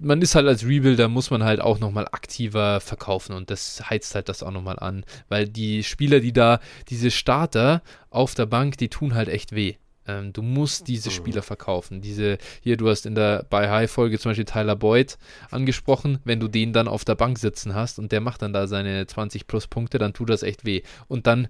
man 0.00 0.22
ist 0.22 0.34
halt 0.34 0.46
als 0.48 0.64
Rebuilder, 0.64 1.08
muss 1.08 1.30
man 1.30 1.44
halt 1.44 1.60
auch 1.60 1.78
nochmal 1.78 2.06
aktiver 2.10 2.80
verkaufen 2.80 3.36
und 3.36 3.50
das 3.50 3.90
heizt 3.90 4.14
halt 4.14 4.30
das 4.30 4.42
auch 4.42 4.50
nochmal 4.50 4.78
an, 4.78 5.04
weil 5.28 5.46
die 5.46 5.84
Spieler, 5.84 6.20
die 6.20 6.32
da, 6.32 6.60
diese 6.88 7.10
Starter 7.10 7.82
auf 8.08 8.34
der 8.34 8.46
Bank, 8.46 8.78
die 8.78 8.88
tun 8.88 9.14
halt 9.14 9.28
echt 9.28 9.54
weh. 9.54 9.74
Ähm, 10.08 10.32
du 10.32 10.40
musst 10.40 10.88
diese 10.88 11.10
mhm. 11.10 11.14
Spieler 11.14 11.42
verkaufen. 11.42 12.00
Diese, 12.00 12.38
hier, 12.62 12.78
du 12.78 12.88
hast 12.88 13.04
in 13.04 13.14
der 13.14 13.42
By 13.50 13.66
High-Folge 13.66 14.18
zum 14.18 14.30
Beispiel 14.30 14.46
Tyler 14.46 14.74
Boyd 14.74 15.18
angesprochen. 15.50 16.18
Wenn 16.24 16.40
du 16.40 16.48
den 16.48 16.72
dann 16.72 16.88
auf 16.88 17.04
der 17.04 17.14
Bank 17.14 17.38
sitzen 17.38 17.74
hast 17.74 17.98
und 17.98 18.10
der 18.10 18.22
macht 18.22 18.40
dann 18.40 18.54
da 18.54 18.68
seine 18.68 19.06
20 19.06 19.46
plus 19.46 19.66
Punkte, 19.66 19.98
dann 19.98 20.14
tut 20.14 20.30
das 20.30 20.42
echt 20.42 20.64
weh. 20.64 20.80
Und 21.08 21.26
dann 21.26 21.48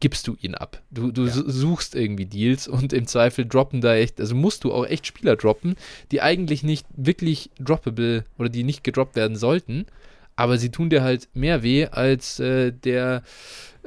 gibst 0.00 0.28
du 0.28 0.36
ihn 0.40 0.54
ab. 0.54 0.82
Du, 0.90 1.10
du 1.10 1.26
ja. 1.26 1.32
suchst 1.32 1.94
irgendwie 1.94 2.26
Deals 2.26 2.68
und 2.68 2.92
im 2.92 3.06
Zweifel 3.06 3.46
droppen 3.46 3.80
da 3.80 3.96
echt, 3.96 4.20
also 4.20 4.34
musst 4.34 4.64
du 4.64 4.72
auch 4.72 4.86
echt 4.86 5.06
Spieler 5.06 5.36
droppen, 5.36 5.76
die 6.12 6.22
eigentlich 6.22 6.62
nicht 6.62 6.86
wirklich 6.96 7.50
droppable 7.58 8.24
oder 8.38 8.48
die 8.48 8.64
nicht 8.64 8.84
gedroppt 8.84 9.16
werden 9.16 9.36
sollten, 9.36 9.86
aber 10.36 10.56
sie 10.56 10.70
tun 10.70 10.88
dir 10.88 11.02
halt 11.02 11.28
mehr 11.34 11.64
weh 11.64 11.86
als 11.86 12.38
äh, 12.38 12.70
der, 12.72 13.22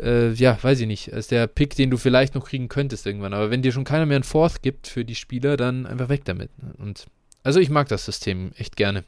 äh, 0.01 0.33
ja, 0.33 0.57
weiß 0.61 0.81
ich 0.81 0.87
nicht, 0.87 1.13
als 1.13 1.27
der 1.27 1.47
Pick, 1.47 1.75
den 1.77 1.89
du 1.89 1.97
vielleicht 1.97 2.35
noch 2.35 2.45
kriegen 2.45 2.67
könntest 2.67 3.05
irgendwann. 3.05 3.33
Aber 3.33 3.51
wenn 3.51 3.61
dir 3.61 3.71
schon 3.71 3.85
keiner 3.85 4.05
mehr 4.05 4.17
einen 4.17 4.23
Fourth 4.23 4.61
gibt 4.61 4.87
für 4.87 5.05
die 5.05 5.15
Spieler, 5.15 5.55
dann 5.55 5.85
einfach 5.85 6.09
weg 6.09 6.25
damit. 6.25 6.49
Und 6.77 7.05
also 7.43 7.61
ich 7.61 7.69
mag 7.69 7.87
das 7.87 8.03
System 8.03 8.51
echt 8.57 8.75
gerne. 8.75 9.05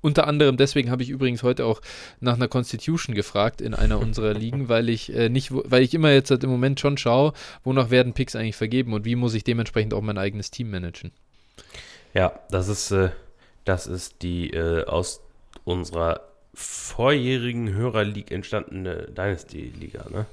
Unter 0.00 0.26
anderem 0.26 0.56
deswegen 0.56 0.90
habe 0.90 1.02
ich 1.02 1.10
übrigens 1.10 1.42
heute 1.42 1.64
auch 1.64 1.80
nach 2.20 2.34
einer 2.34 2.48
Constitution 2.48 3.14
gefragt 3.14 3.60
in 3.60 3.74
einer 3.74 3.98
unserer 3.98 4.34
Ligen, 4.38 4.68
weil 4.68 4.88
ich 4.88 5.14
äh, 5.14 5.28
nicht, 5.28 5.50
weil 5.52 5.82
ich 5.82 5.94
immer 5.94 6.10
jetzt 6.12 6.30
halt 6.30 6.44
im 6.44 6.50
Moment 6.50 6.80
schon 6.80 6.98
schaue, 6.98 7.32
wonach 7.64 7.90
werden 7.90 8.12
Picks 8.12 8.36
eigentlich 8.36 8.56
vergeben 8.56 8.92
und 8.92 9.04
wie 9.04 9.16
muss 9.16 9.34
ich 9.34 9.44
dementsprechend 9.44 9.94
auch 9.94 10.02
mein 10.02 10.18
eigenes 10.18 10.50
Team 10.50 10.70
managen. 10.70 11.12
Ja, 12.14 12.38
das 12.50 12.68
ist, 12.68 12.90
äh, 12.92 13.10
das 13.64 13.86
ist 13.86 14.22
die 14.22 14.50
äh, 14.50 14.84
aus 14.84 15.20
unserer 15.64 16.20
vorjährigen 16.54 17.74
Hörerleague 17.74 18.34
entstandene 18.34 19.08
Dynasty-Liga, 19.14 20.06
ne? 20.10 20.26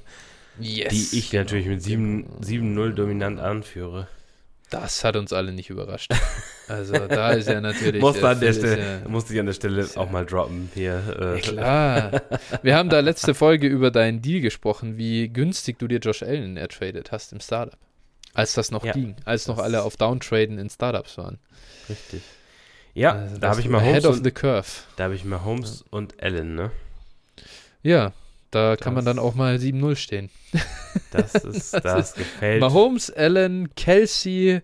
Yes. 0.59 1.11
Die 1.11 1.17
ich 1.17 1.33
natürlich 1.33 1.65
mit 1.65 1.81
7-0 1.81 2.93
dominant 2.93 3.39
anführe. 3.39 4.07
Das 4.73 5.03
hat 5.03 5.15
uns 5.15 5.31
alle 5.31 5.53
nicht 5.53 5.69
überrascht. 5.69 6.11
Also 6.67 6.93
da 6.93 7.31
ist 7.31 7.47
ja 7.47 7.61
natürlich. 7.61 8.01
Muss 8.01 8.17
äh, 8.17 8.25
an 8.25 8.39
der 8.39 8.53
Stelle, 8.53 9.01
ja, 9.03 9.09
musste 9.09 9.33
ich 9.33 9.39
an 9.39 9.45
der 9.45 9.53
Stelle 9.53 9.87
auch 9.95 10.09
mal 10.09 10.25
droppen 10.25 10.71
hier. 10.73 11.03
Äh. 11.19 11.35
Ja, 11.35 11.41
klar. 11.41 12.21
Wir 12.63 12.75
haben 12.75 12.89
da 12.89 13.01
letzte 13.01 13.35
Folge 13.35 13.67
über 13.67 13.91
deinen 13.91 14.21
Deal 14.21 14.41
gesprochen, 14.41 14.97
wie 14.97 15.29
günstig 15.29 15.77
du 15.77 15.87
dir 15.87 15.99
Josh 15.99 16.23
Allen 16.23 16.57
ertradet 16.57 17.11
hast 17.11 17.33
im 17.33 17.39
Startup. 17.39 17.77
Als 18.33 18.53
das 18.53 18.71
noch 18.71 18.83
ja, 18.83 18.93
ging, 18.93 19.15
als 19.25 19.47
noch 19.47 19.59
alle 19.59 19.83
auf 19.83 19.95
Downtraden 19.95 20.57
in 20.57 20.69
Startups 20.69 21.19
waren. 21.19 21.37
Richtig. 21.87 22.23
Ja, 22.95 23.11
also 23.11 23.37
da 23.37 23.49
habe 23.49 23.59
ich 23.59 23.69
mal 23.69 23.83
Holmes. 23.83 24.05
of 24.05 24.21
the 24.23 24.31
Curve. 24.31 24.67
Da 24.95 25.03
habe 25.03 25.15
ich 25.15 25.23
mal 25.23 25.43
Holmes 25.43 25.83
und 25.91 26.23
Allen, 26.23 26.55
ne? 26.55 26.71
Ja, 27.83 28.13
da 28.55 28.75
das, 28.75 28.83
kann 28.83 28.93
man 28.93 29.05
dann 29.05 29.19
auch 29.19 29.35
mal 29.35 29.55
7-0 29.55 29.95
stehen. 29.95 30.29
Das 31.11 31.35
ist, 31.35 31.73
das, 31.73 31.81
das 31.83 32.13
gefällt. 32.15 32.61
Mahomes, 32.61 33.11
Allen, 33.11 33.73
Kelsey. 33.75 34.61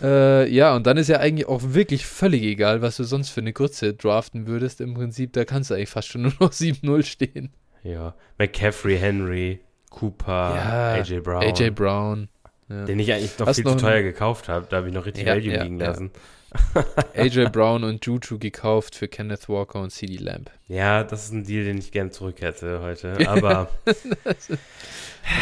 Äh, 0.00 0.48
ja, 0.48 0.74
und 0.74 0.86
dann 0.86 0.96
ist 0.96 1.08
ja 1.08 1.18
eigentlich 1.18 1.46
auch 1.46 1.60
wirklich 1.62 2.06
völlig 2.06 2.42
egal, 2.42 2.82
was 2.82 2.96
du 2.96 3.04
sonst 3.04 3.30
für 3.30 3.40
eine 3.40 3.52
Grütze 3.52 3.94
draften 3.94 4.46
würdest. 4.46 4.80
Im 4.80 4.94
Prinzip, 4.94 5.32
da 5.32 5.44
kannst 5.44 5.70
du 5.70 5.74
eigentlich 5.74 5.90
fast 5.90 6.08
schon 6.08 6.22
nur 6.22 6.32
noch 6.40 6.52
7-0 6.52 7.02
stehen. 7.04 7.52
Ja, 7.84 8.14
McCaffrey, 8.38 8.98
Henry, 8.98 9.60
Cooper, 9.90 10.54
ja, 10.56 10.92
AJ 10.94 11.20
Brown. 11.20 11.42
AJ 11.42 11.70
Brown. 11.70 12.28
Ja. 12.68 12.84
Den 12.84 12.98
ich 12.98 13.12
eigentlich 13.12 13.38
noch 13.38 13.46
Hast 13.46 13.56
viel 13.56 13.64
noch 13.64 13.76
zu 13.76 13.84
teuer 13.84 14.02
gekauft 14.02 14.48
habe. 14.48 14.66
Da 14.68 14.78
habe 14.78 14.88
ich 14.88 14.94
noch 14.94 15.04
richtig 15.04 15.26
ja, 15.26 15.34
Value 15.34 15.62
liegen 15.62 15.78
lassen. 15.78 16.10
AJ 17.16 17.50
Brown 17.50 17.84
und 17.84 18.04
Juju 18.04 18.38
gekauft 18.38 18.94
für 18.94 19.08
Kenneth 19.08 19.48
Walker 19.48 19.80
und 19.80 19.90
CD 19.90 20.16
Lamb. 20.16 20.50
Ja, 20.68 21.04
das 21.04 21.24
ist 21.24 21.32
ein 21.32 21.44
Deal, 21.44 21.64
den 21.64 21.78
ich 21.78 21.92
gerne 21.92 22.10
zurück 22.10 22.40
hätte 22.40 22.80
heute. 22.80 23.16
Aber. 23.28 23.68
man 23.84 23.94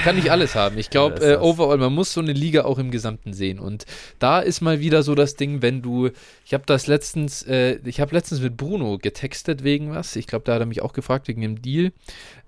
kann 0.05 0.17
nicht 0.17 0.31
alles 0.31 0.55
haben. 0.55 0.79
Ich 0.79 0.91
glaube, 0.91 1.21
äh, 1.21 1.37
overall, 1.37 1.79
man 1.79 1.93
muss 1.93 2.13
so 2.13 2.21
eine 2.21 2.33
Liga 2.33 2.65
auch 2.65 2.79
im 2.79 2.91
Gesamten 2.91 3.33
sehen. 3.33 3.59
Und 3.59 3.87
da 4.19 4.41
ist 4.41 4.61
mal 4.61 4.81
wieder 4.81 5.03
so 5.03 5.15
das 5.15 5.37
Ding, 5.37 5.63
wenn 5.63 5.83
du. 5.83 6.11
Ich 6.45 6.55
habe 6.55 6.65
das 6.67 6.87
letztens, 6.87 7.43
äh, 7.43 7.79
ich 7.85 8.01
habe 8.01 8.15
letztens 8.15 8.41
mit 8.41 8.57
Bruno 8.57 8.99
getextet 8.99 9.65
wegen 9.65 9.91
was. 9.91 10.17
Ich 10.17 10.27
glaube, 10.27 10.45
da 10.45 10.55
hat 10.55 10.61
er 10.61 10.67
mich 10.67 10.83
auch 10.83 10.93
gefragt 10.93 11.29
wegen 11.29 11.41
dem 11.41 11.63
Deal, 11.63 11.93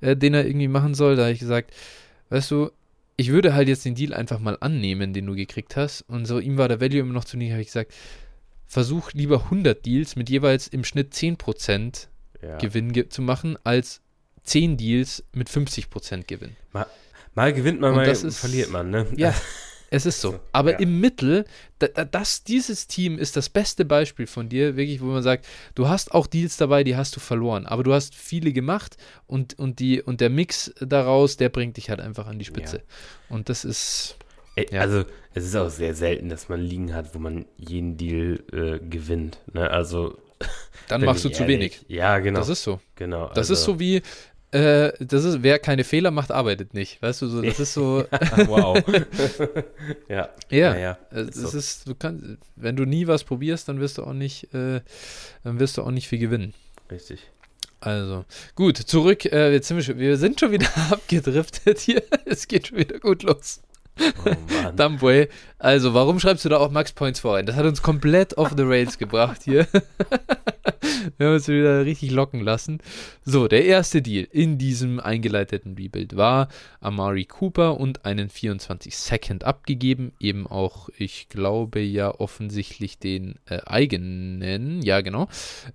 äh, 0.01 0.17
den 0.17 0.35
er 0.35 0.47
irgendwie 0.47 0.69
machen 0.69 0.95
soll. 0.95 1.17
Da 1.17 1.23
habe 1.23 1.33
ich 1.33 1.41
gesagt, 1.41 1.73
weißt 2.31 2.51
du, 2.51 2.71
ich 3.17 3.31
würde 3.31 3.55
halt 3.55 3.69
jetzt 3.69 3.85
den 3.85 3.95
Deal 3.95 4.15
einfach 4.15 4.39
mal 4.39 4.57
annehmen, 4.61 5.13
den 5.13 5.27
du 5.27 5.35
gekriegt 5.35 5.77
hast. 5.77 6.03
Und 6.03 6.27
so, 6.27 6.39
ihm 6.39 6.59
war 6.59 6.69
der 6.69 6.81
Value 6.81 7.01
immer 7.01 7.13
noch 7.13 7.25
zu 7.25 7.37
niedrig. 7.37 7.53
habe 7.53 7.63
ich 7.63 7.69
gesagt, 7.69 7.93
versuch 8.73 9.13
lieber 9.13 9.45
100 9.45 9.85
Deals 9.85 10.17
mit 10.17 10.31
jeweils 10.31 10.67
im 10.67 10.83
Schnitt 10.83 11.13
10% 11.13 12.07
ja. 12.41 12.57
Gewinn 12.57 12.95
ge 12.95 13.07
zu 13.07 13.21
machen, 13.21 13.59
als 13.65 14.01
10 14.45 14.79
Deals 14.79 15.23
mit 15.35 15.51
50% 15.51 16.25
Gewinn. 16.25 16.57
Mal, 16.73 16.87
mal 17.35 17.53
gewinnt 17.53 17.83
man, 17.83 17.91
Und 17.91 17.97
mal 17.97 18.09
ist, 18.09 18.39
verliert 18.39 18.71
man, 18.71 18.89
ne? 18.89 19.07
Ja, 19.15 19.35
es 19.91 20.07
ist 20.07 20.23
so. 20.23 20.41
Aber 20.53 20.73
ja. 20.73 20.79
im 20.79 21.01
Mittel, 21.01 21.45
da, 21.81 21.89
das, 22.07 22.45
dieses 22.45 22.87
Team 22.87 23.19
ist 23.19 23.37
das 23.37 23.51
beste 23.51 23.85
Beispiel 23.85 24.27
von 24.27 24.49
dir, 24.49 24.75
wirklich, 24.75 25.03
wo 25.03 25.07
man 25.07 25.23
sagt, 25.23 25.47
du 25.75 25.91
hast 25.91 26.15
auch 26.15 26.27
Deals 26.27 26.57
dabei, 26.57 26.83
die 26.83 26.97
hast 26.97 27.15
du 27.15 27.21
verloren, 27.21 27.67
aber 27.67 27.83
du 27.83 27.93
hast 27.93 28.15
viele 28.15 28.55
gemacht 28.55 28.97
und, 29.27 29.59
und, 29.59 29.81
die, 29.81 30.01
und 30.01 30.23
der 30.23 30.31
Mix 30.31 30.73
daraus, 30.81 31.37
der 31.37 31.51
bringt 31.51 31.77
dich 31.77 31.91
halt 31.91 32.01
einfach 32.01 32.27
an 32.27 32.39
die 32.39 32.47
Spitze. 32.47 32.79
Ja. 32.79 33.37
Und 33.37 33.51
das 33.51 33.67
ist 33.67 34.17
ja. 34.57 34.81
Also 34.81 35.05
es 35.35 35.45
ist 35.45 35.57
auch 35.57 35.71
sehr 35.71 35.95
selten, 35.95 36.29
dass 36.29 36.49
man 36.49 36.61
Ligen 36.61 36.95
hat, 36.95 37.15
wo 37.15 37.19
man 37.19 37.47
jeden 37.57 37.97
Deal 37.97 38.41
äh, 38.53 38.79
gewinnt. 38.79 39.39
Ne? 39.53 39.71
Also 39.71 40.19
dann 40.89 41.05
machst 41.05 41.25
du 41.25 41.29
ehrlich. 41.29 41.39
zu 41.39 41.47
wenig. 41.47 41.85
Ja, 41.89 42.19
genau. 42.19 42.41
Das 42.41 42.49
ist 42.49 42.63
so. 42.63 42.81
Genau. 42.97 43.29
Das 43.29 43.39
also. 43.39 43.55
ist 43.55 43.65
so 43.65 43.81
wie 43.81 44.03
äh, 44.53 44.93
das 45.01 45.25
ist, 45.25 45.43
wer 45.43 45.59
keine 45.59 45.83
Fehler 45.83 46.11
macht, 46.11 46.31
arbeitet 46.31 46.75
nicht. 46.75 47.01
Weißt 47.01 47.23
du, 47.23 47.27
so, 47.27 47.41
das 47.41 47.59
ist 47.59 47.73
so. 47.73 48.05
wow. 48.47 48.79
ja. 50.09 50.29
Ja, 50.51 50.75
ja, 50.75 50.77
ja. 50.77 50.99
Äh, 51.11 51.25
das 51.25 51.37
so. 51.37 51.59
ist, 51.59 51.89
du 51.89 51.95
kannst, 51.95 52.25
wenn 52.57 52.77
du 52.77 52.85
nie 52.85 53.07
was 53.07 53.25
probierst, 53.25 53.69
dann 53.69 53.81
wirst 53.81 53.97
du 53.97 54.05
auch 54.05 54.13
nicht, 54.13 54.53
äh, 54.53 54.83
dann 55.43 55.59
wirst 55.59 55.79
du 55.79 55.83
auch 55.83 55.91
nicht 55.91 56.07
viel 56.07 56.19
gewinnen. 56.19 56.53
Richtig. 56.91 57.31
Also, 57.81 58.27
gut, 58.55 58.77
zurück. 58.77 59.25
Äh, 59.25 59.53
jetzt 59.55 59.69
sind 59.69 59.79
wir, 59.79 59.85
schon, 59.85 59.99
wir 59.99 60.19
sind 60.19 60.39
schon 60.39 60.53
wieder 60.53 60.69
abgedriftet 60.91 61.81
hier. 61.81 62.03
Es 62.27 62.47
geht 62.47 62.69
schon 62.69 62.79
wieder 62.79 63.01
gut 63.01 63.23
los. 63.23 63.63
Oh 64.01 64.71
Dumbway. 64.77 65.29
Also, 65.59 65.95
warum 65.95 66.19
schreibst 66.19 66.45
du 66.45 66.49
da 66.49 66.59
auch 66.59 66.71
Max 66.71 66.93
Points 66.93 67.21
vor? 67.21 67.43
Das 67.43 67.57
hat 67.57 67.67
uns 67.67 67.83
komplett 67.83 68.37
off 68.39 68.53
the 68.57 68.63
rails 68.63 68.99
gebracht 68.99 69.43
hier. 69.45 69.67
Wir 71.19 71.27
haben 71.27 71.35
uns 71.35 71.49
wieder 71.49 71.85
richtig 71.85 72.11
locken 72.13 72.41
lassen. 72.41 72.79
So, 73.25 73.49
der 73.49 73.65
erste 73.65 74.03
Deal 74.03 74.27
in 74.31 74.59
diesem 74.59 75.01
eingeleiteten 75.01 75.75
Rebuild 75.75 76.17
war 76.17 76.49
Amari 76.81 77.25
Cooper 77.25 77.79
und 77.79 78.05
einen 78.05 78.29
24 78.29 78.97
Second 78.97 79.45
abgegeben. 79.45 80.13
Eben 80.21 80.47
auch, 80.47 80.89
ich 80.97 81.29
glaube 81.29 81.81
ja 81.81 82.13
offensichtlich 82.13 82.99
den 82.99 83.37
äh, 83.47 83.61
eigenen. 83.67 84.83
Ja, 84.83 85.01
genau. 85.01 85.29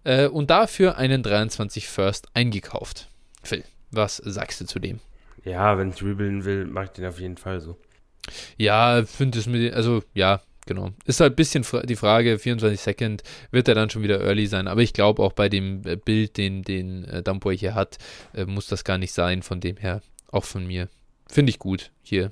Äh, 0.04 0.28
und 0.28 0.50
dafür 0.50 0.98
einen 0.98 1.24
23 1.24 1.88
First 1.88 2.28
eingekauft. 2.34 3.10
Phil, 3.44 3.64
was 3.92 4.18
sagst 4.18 4.62
du 4.62 4.66
zu 4.66 4.80
dem? 4.80 5.00
Ja, 5.44 5.78
wenn 5.78 5.90
ich 5.90 6.02
rebuilden 6.02 6.46
will, 6.46 6.66
mache 6.66 6.86
ich 6.86 6.92
den 6.92 7.06
auf 7.06 7.20
jeden 7.20 7.38
Fall 7.38 7.62
so. 7.62 7.78
Ja, 8.58 9.04
finde 9.06 9.40
es 9.40 9.48
mit, 9.48 9.74
also 9.74 10.04
ja, 10.14 10.42
genau. 10.66 10.92
Ist 11.06 11.20
halt 11.20 11.34
ein 11.34 11.36
bisschen 11.36 11.66
die 11.86 11.96
Frage, 11.96 12.38
24 12.40 12.80
Second 12.80 13.24
wird 13.52 13.68
er 13.68 13.76
dann 13.76 13.90
schon 13.90 14.04
wieder 14.04 14.22
early 14.22 14.48
sein, 14.48 14.68
aber 14.68 14.82
ich 14.82 14.94
glaube 14.94 15.24
auch 15.24 15.34
bei 15.34 15.50
dem 15.50 15.82
äh, 15.86 15.96
Bild, 15.96 16.38
den, 16.38 16.64
den 16.64 17.06
äh, 17.06 17.24
Dumboy 17.24 17.58
hier 17.58 17.74
hat, 17.74 17.98
äh, 18.34 18.46
muss 18.46 18.68
das 18.68 18.84
gar 18.84 18.98
nicht 18.98 19.14
sein, 19.14 19.42
von 19.42 19.60
dem 19.60 19.78
her, 19.78 20.02
auch 20.32 20.44
von 20.44 20.68
mir. 20.68 20.90
Finde 21.30 21.50
ich 21.50 21.60
gut, 21.60 21.92
hier 22.04 22.32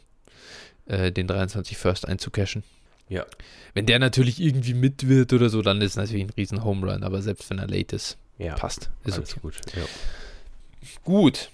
äh, 0.86 1.12
den 1.12 1.28
23 1.28 1.78
First 1.78 2.08
einzucashen. 2.08 2.64
Ja. 3.10 3.25
Wenn 3.74 3.86
der 3.86 4.00
natürlich 4.00 4.42
irgendwie 4.42 4.74
mit 4.74 5.08
wird 5.08 5.34
oder 5.34 5.50
so, 5.50 5.62
dann 5.62 5.82
ist 5.82 5.92
es 5.92 5.98
natürlich 5.98 6.24
ein 6.24 6.32
riesen 6.32 6.64
Home 6.64 6.92
Run, 6.92 7.04
aber 7.04 7.22
selbst 7.22 7.50
wenn 7.50 7.60
er 7.60 7.68
late 7.68 7.96
ist, 7.96 8.18
ja, 8.38 8.56
passt. 8.56 8.90
Ist 9.04 9.18
alles 9.18 9.32
okay. 9.34 9.40
gut. 9.42 9.56
Ja. 9.75 9.84
Gut, 11.04 11.50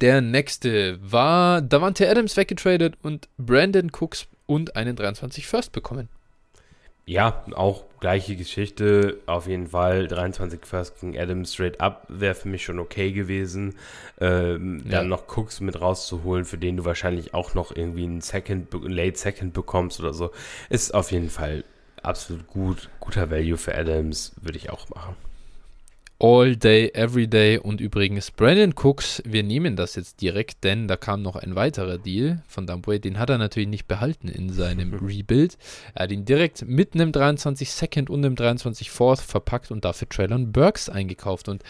der 0.00 0.20
nächste 0.20 0.98
war 1.02 1.62
Davante 1.62 2.08
Adams 2.08 2.36
weggetradet 2.36 2.94
und 3.02 3.28
Brandon 3.38 3.90
Cooks 3.90 4.26
und 4.46 4.76
einen 4.76 4.96
23 4.96 5.46
First 5.46 5.72
bekommen. 5.72 6.08
Ja, 7.06 7.44
auch 7.54 7.84
gleiche 8.00 8.34
Geschichte. 8.34 9.18
Auf 9.26 9.46
jeden 9.46 9.68
Fall 9.68 10.08
23 10.08 10.64
First 10.64 11.00
gegen 11.00 11.18
Adams 11.18 11.52
straight 11.52 11.78
up 11.80 12.06
wäre 12.08 12.34
für 12.34 12.48
mich 12.48 12.64
schon 12.64 12.78
okay 12.78 13.12
gewesen. 13.12 13.74
Ähm, 14.20 14.82
ja. 14.84 14.92
Dann 14.92 15.08
noch 15.08 15.28
Cooks 15.36 15.60
mit 15.60 15.78
rauszuholen, 15.80 16.46
für 16.46 16.56
den 16.56 16.78
du 16.78 16.86
wahrscheinlich 16.86 17.34
auch 17.34 17.54
noch 17.54 17.76
irgendwie 17.76 18.04
einen 18.04 18.22
Second, 18.22 18.68
Late 18.84 19.18
Second 19.18 19.52
bekommst 19.52 20.00
oder 20.00 20.14
so, 20.14 20.30
ist 20.70 20.94
auf 20.94 21.12
jeden 21.12 21.28
Fall 21.28 21.64
absolut 22.02 22.46
gut. 22.46 22.88
Guter 23.00 23.30
Value 23.30 23.58
für 23.58 23.74
Adams 23.74 24.32
würde 24.40 24.56
ich 24.56 24.70
auch 24.70 24.88
machen. 24.88 25.14
All 26.20 26.56
Day, 26.56 26.90
Every 26.94 27.26
Day 27.26 27.58
und 27.58 27.80
übrigens 27.80 28.30
Brandon 28.30 28.72
Cooks, 28.74 29.20
wir 29.26 29.42
nehmen 29.42 29.74
das 29.74 29.96
jetzt 29.96 30.20
direkt, 30.20 30.62
denn 30.62 30.86
da 30.86 30.96
kam 30.96 31.22
noch 31.22 31.34
ein 31.36 31.56
weiterer 31.56 31.98
Deal 31.98 32.42
von 32.46 32.66
Dumbway, 32.66 33.00
den 33.00 33.18
hat 33.18 33.30
er 33.30 33.38
natürlich 33.38 33.68
nicht 33.68 33.88
behalten 33.88 34.28
in 34.28 34.52
seinem 34.52 34.94
Rebuild. 35.02 35.58
Er 35.94 36.04
hat 36.04 36.12
ihn 36.12 36.24
direkt 36.24 36.66
mit 36.66 36.94
einem 36.94 37.10
23 37.10 37.70
Second 37.70 38.10
und 38.10 38.24
einem 38.24 38.36
23 38.36 38.90
Fourth 38.90 39.20
verpackt 39.20 39.70
und 39.70 39.84
dafür 39.84 40.08
Traylon 40.08 40.52
Burks 40.52 40.88
eingekauft 40.88 41.48
und 41.48 41.62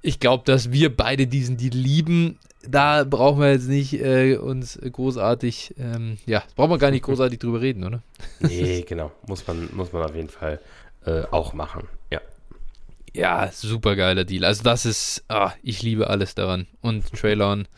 ich 0.00 0.20
glaube, 0.20 0.44
dass 0.44 0.70
wir 0.70 0.94
beide 0.94 1.26
diesen 1.26 1.56
Deal 1.56 1.74
lieben. 1.74 2.38
Da 2.66 3.04
brauchen 3.04 3.40
wir 3.40 3.52
jetzt 3.52 3.68
nicht 3.68 3.94
äh, 3.94 4.36
uns 4.36 4.78
großartig, 4.78 5.74
ähm, 5.78 6.18
ja, 6.26 6.42
brauchen 6.56 6.70
wir 6.70 6.78
gar 6.78 6.90
nicht 6.90 7.04
großartig 7.04 7.38
drüber 7.38 7.60
reden, 7.62 7.84
oder? 7.84 8.02
Nee, 8.40 8.82
genau. 8.82 9.12
Muss 9.26 9.46
man, 9.46 9.70
muss 9.72 9.92
man 9.92 10.02
auf 10.02 10.14
jeden 10.14 10.28
Fall 10.28 10.60
äh, 11.06 11.22
auch 11.30 11.54
machen. 11.54 11.88
Ja. 12.10 12.20
Ja, 13.14 13.50
super 13.52 13.94
geiler 13.94 14.24
Deal. 14.24 14.44
Also 14.44 14.64
das 14.64 14.84
ist, 14.84 15.24
ah, 15.28 15.52
ich 15.62 15.82
liebe 15.82 16.10
alles 16.10 16.34
daran. 16.34 16.66
Und 16.80 17.12
Traylon 17.12 17.68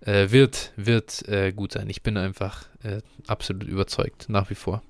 äh, 0.00 0.30
wird, 0.30 0.72
wird 0.76 1.28
äh, 1.28 1.52
gut 1.52 1.72
sein. 1.72 1.90
Ich 1.90 2.02
bin 2.02 2.16
einfach 2.16 2.64
äh, 2.82 3.02
absolut 3.26 3.64
überzeugt, 3.64 4.30
nach 4.30 4.48
wie 4.48 4.54
vor. 4.54 4.82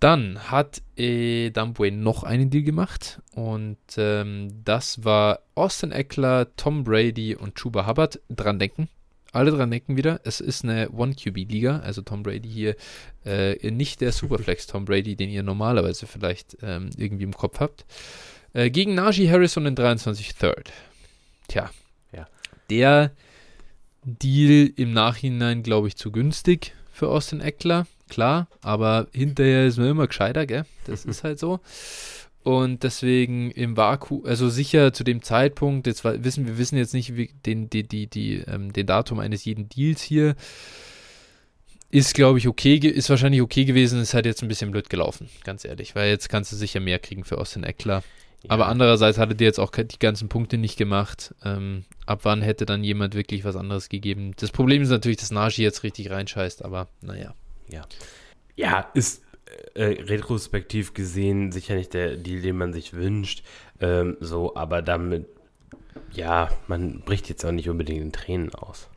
Dann 0.00 0.50
hat 0.50 0.82
äh, 0.96 1.50
Dumbway 1.50 1.92
noch 1.92 2.24
einen 2.24 2.50
Deal 2.50 2.64
gemacht 2.64 3.20
und 3.34 3.78
ähm, 3.96 4.48
das 4.64 5.04
war 5.04 5.40
Austin 5.54 5.90
Eckler, 5.90 6.54
Tom 6.56 6.84
Brady 6.84 7.36
und 7.36 7.54
Chuba 7.56 7.86
Hubbard. 7.86 8.20
Dran 8.28 8.58
denken. 8.58 8.88
Alle 9.32 9.50
dran 9.50 9.70
denken 9.70 9.96
wieder. 9.96 10.20
Es 10.24 10.40
ist 10.40 10.64
eine 10.64 10.90
One-QB-Liga, 10.90 11.80
also 11.80 12.02
Tom 12.02 12.22
Brady 12.22 12.48
hier 12.48 12.76
äh, 13.24 13.70
nicht 13.70 14.00
der 14.00 14.10
Superflex 14.10 14.66
Tom 14.66 14.84
Brady, 14.84 15.16
den 15.16 15.30
ihr 15.30 15.42
normalerweise 15.42 16.06
vielleicht 16.06 16.56
ähm, 16.62 16.90
irgendwie 16.96 17.24
im 17.24 17.34
Kopf 17.34 17.60
habt. 17.60 17.84
Äh, 18.52 18.70
gegen 18.70 18.94
Najee 18.94 19.30
Harris 19.30 19.56
und 19.56 19.64
den 19.64 19.74
23 19.74 20.34
Third. 20.34 20.72
Tja, 21.48 21.70
ja. 22.12 22.26
der 22.70 23.12
Deal 24.04 24.70
im 24.76 24.92
Nachhinein, 24.92 25.62
glaube 25.62 25.88
ich, 25.88 25.96
zu 25.96 26.10
günstig 26.10 26.74
für 26.92 27.08
Austin 27.08 27.40
Eckler 27.40 27.86
klar, 28.08 28.48
aber 28.62 29.08
hinterher 29.12 29.66
ist 29.66 29.78
man 29.78 29.88
immer 29.88 30.06
gescheiter, 30.06 30.46
gell? 30.46 30.64
Das 30.86 31.04
ist 31.04 31.24
halt 31.24 31.38
so. 31.38 31.60
Und 32.42 32.82
deswegen 32.82 33.50
im 33.50 33.76
Vakuum, 33.76 34.24
also 34.24 34.48
sicher 34.48 34.92
zu 34.92 35.04
dem 35.04 35.22
Zeitpunkt, 35.22 35.86
jetzt 35.86 36.04
wissen 36.04 36.46
wir 36.46 36.56
wissen 36.56 36.78
jetzt 36.78 36.94
nicht 36.94 37.16
wie, 37.16 37.30
den, 37.44 37.68
die, 37.68 37.86
die, 37.86 38.06
die, 38.06 38.36
ähm, 38.46 38.72
den 38.72 38.86
Datum 38.86 39.18
eines 39.18 39.44
jeden 39.44 39.68
Deals 39.68 40.00
hier, 40.00 40.34
ist, 41.90 42.14
glaube 42.14 42.38
ich, 42.38 42.48
okay, 42.48 42.76
ist 42.76 43.10
wahrscheinlich 43.10 43.42
okay 43.42 43.64
gewesen, 43.64 44.00
ist 44.00 44.14
halt 44.14 44.26
jetzt 44.26 44.42
ein 44.42 44.48
bisschen 44.48 44.70
blöd 44.70 44.88
gelaufen, 44.88 45.28
ganz 45.44 45.64
ehrlich, 45.64 45.94
weil 45.94 46.10
jetzt 46.10 46.28
kannst 46.28 46.52
du 46.52 46.56
sicher 46.56 46.80
mehr 46.80 46.98
kriegen 46.98 47.24
für 47.24 47.38
Austin 47.38 47.64
Eckler. 47.64 48.02
Ja. 48.42 48.50
Aber 48.50 48.66
andererseits 48.68 49.18
hatte 49.18 49.34
der 49.34 49.48
jetzt 49.48 49.58
auch 49.58 49.72
die 49.72 49.98
ganzen 49.98 50.28
Punkte 50.28 50.58
nicht 50.58 50.76
gemacht. 50.76 51.34
Ähm, 51.44 51.84
ab 52.06 52.20
wann 52.22 52.40
hätte 52.42 52.66
dann 52.66 52.84
jemand 52.84 53.14
wirklich 53.14 53.44
was 53.44 53.56
anderes 53.56 53.88
gegeben? 53.88 54.32
Das 54.38 54.50
Problem 54.50 54.82
ist 54.82 54.90
natürlich, 54.90 55.18
dass 55.18 55.30
Najee 55.30 55.62
jetzt 55.62 55.82
richtig 55.82 56.10
reinscheißt, 56.10 56.64
aber 56.64 56.88
naja 57.00 57.34
ja. 57.68 57.82
Ja, 58.56 58.90
ist 58.94 59.22
äh, 59.74 59.84
retrospektiv 59.84 60.94
gesehen 60.94 61.52
sicher 61.52 61.74
nicht 61.74 61.94
der 61.94 62.16
Deal, 62.16 62.42
den 62.42 62.56
man 62.56 62.72
sich 62.72 62.92
wünscht. 62.92 63.44
Ähm, 63.80 64.16
so, 64.20 64.56
aber 64.56 64.82
damit, 64.82 65.26
ja, 66.12 66.48
man 66.66 67.00
bricht 67.00 67.28
jetzt 67.28 67.44
auch 67.44 67.52
nicht 67.52 67.68
unbedingt 67.68 68.00
in 68.00 68.12
Tränen 68.12 68.54
aus. 68.54 68.88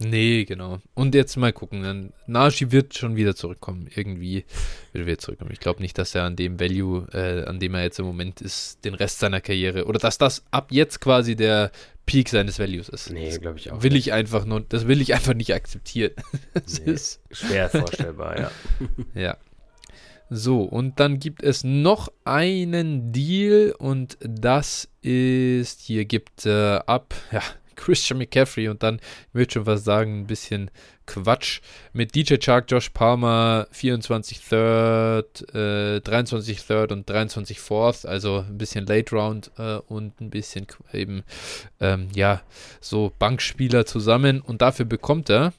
Nee, 0.00 0.44
genau. 0.44 0.78
Und 0.94 1.14
jetzt 1.14 1.36
mal 1.36 1.52
gucken. 1.52 1.82
Dann 1.82 2.12
Naji 2.26 2.70
wird 2.70 2.96
schon 2.96 3.16
wieder 3.16 3.34
zurückkommen. 3.34 3.88
Irgendwie 3.92 4.44
wird 4.92 5.02
er 5.02 5.06
wieder 5.06 5.18
zurückkommen. 5.18 5.50
Ich 5.52 5.60
glaube 5.60 5.82
nicht, 5.82 5.98
dass 5.98 6.14
er 6.14 6.24
an 6.24 6.36
dem 6.36 6.60
Value, 6.60 7.08
äh, 7.12 7.44
an 7.44 7.58
dem 7.58 7.74
er 7.74 7.82
jetzt 7.82 7.98
im 7.98 8.06
Moment 8.06 8.40
ist, 8.40 8.84
den 8.84 8.94
Rest 8.94 9.18
seiner 9.18 9.40
Karriere 9.40 9.86
oder 9.86 9.98
dass 9.98 10.16
das 10.16 10.44
ab 10.52 10.68
jetzt 10.70 11.00
quasi 11.00 11.34
der 11.34 11.72
Peak 12.06 12.28
seines 12.28 12.58
Values 12.58 12.88
ist. 12.88 13.10
Nee, 13.10 13.36
glaube 13.38 13.58
ich 13.58 13.72
auch. 13.72 13.82
Will 13.82 13.92
nicht. 13.92 14.06
ich 14.06 14.12
einfach 14.12 14.44
nur, 14.44 14.60
das 14.60 14.86
will 14.86 15.00
ich 15.00 15.14
einfach 15.14 15.34
nicht 15.34 15.52
akzeptieren. 15.52 16.12
das 16.54 16.80
nee, 16.80 16.92
ist 16.92 17.20
schwer 17.32 17.68
vorstellbar, 17.68 18.38
ja. 18.38 18.50
ja. 19.14 19.36
So, 20.30 20.62
und 20.62 21.00
dann 21.00 21.18
gibt 21.18 21.42
es 21.42 21.64
noch 21.64 22.12
einen 22.24 23.12
Deal 23.12 23.74
und 23.78 24.18
das 24.20 24.88
ist, 25.00 25.80
hier 25.80 26.04
gibt 26.04 26.46
äh, 26.46 26.76
ab, 26.86 27.14
ja, 27.32 27.42
Christian 27.78 28.18
McCaffrey 28.18 28.68
und 28.68 28.82
dann, 28.82 28.96
ich 28.96 29.34
würde 29.34 29.52
schon 29.52 29.66
was 29.66 29.84
sagen, 29.84 30.20
ein 30.20 30.26
bisschen 30.26 30.70
Quatsch 31.06 31.60
mit 31.92 32.14
DJ 32.14 32.36
Chark, 32.36 32.70
Josh 32.70 32.90
Palmer, 32.90 33.66
24 33.70 34.40
Third, 34.40 35.54
äh, 35.54 36.00
23 36.00 36.62
Third 36.62 36.92
und 36.92 37.08
23 37.08 37.58
Fourth, 37.58 38.04
also 38.04 38.44
ein 38.46 38.58
bisschen 38.58 38.84
Late 38.86 39.14
Round 39.14 39.50
äh, 39.56 39.76
und 39.88 40.20
ein 40.20 40.30
bisschen 40.30 40.66
eben, 40.92 41.22
ähm, 41.80 42.08
ja, 42.14 42.42
so 42.80 43.12
Bankspieler 43.18 43.86
zusammen 43.86 44.40
und 44.40 44.60
dafür 44.60 44.84
bekommt 44.84 45.30
er 45.30 45.54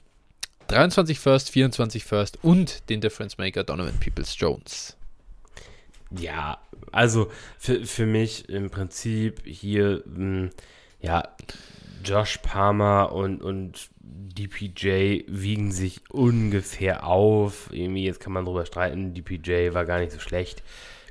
23 0.68 1.18
First, 1.18 1.50
24 1.50 2.04
First 2.04 2.38
und 2.42 2.88
den 2.88 3.00
Difference 3.00 3.38
Maker 3.38 3.64
Donovan 3.64 3.98
Peoples 3.98 4.38
Jones. 4.38 4.96
Ja, 6.12 6.58
also 6.92 7.30
für, 7.58 7.84
für 7.84 8.06
mich 8.06 8.48
im 8.48 8.70
Prinzip 8.70 9.42
hier, 9.44 10.02
mh, 10.06 10.16
hm, 10.16 10.50
ja, 11.00 11.24
Josh 12.04 12.38
Palmer 12.38 13.12
und, 13.12 13.42
und 13.42 13.90
DPJ 14.00 15.24
wiegen 15.26 15.72
sich 15.72 16.00
ungefähr 16.10 17.06
auf. 17.06 17.68
Irgendwie, 17.72 18.04
jetzt 18.04 18.20
kann 18.20 18.32
man 18.32 18.44
drüber 18.44 18.66
streiten, 18.66 19.14
DPJ 19.14 19.72
war 19.72 19.84
gar 19.84 19.98
nicht 19.98 20.12
so 20.12 20.18
schlecht. 20.18 20.62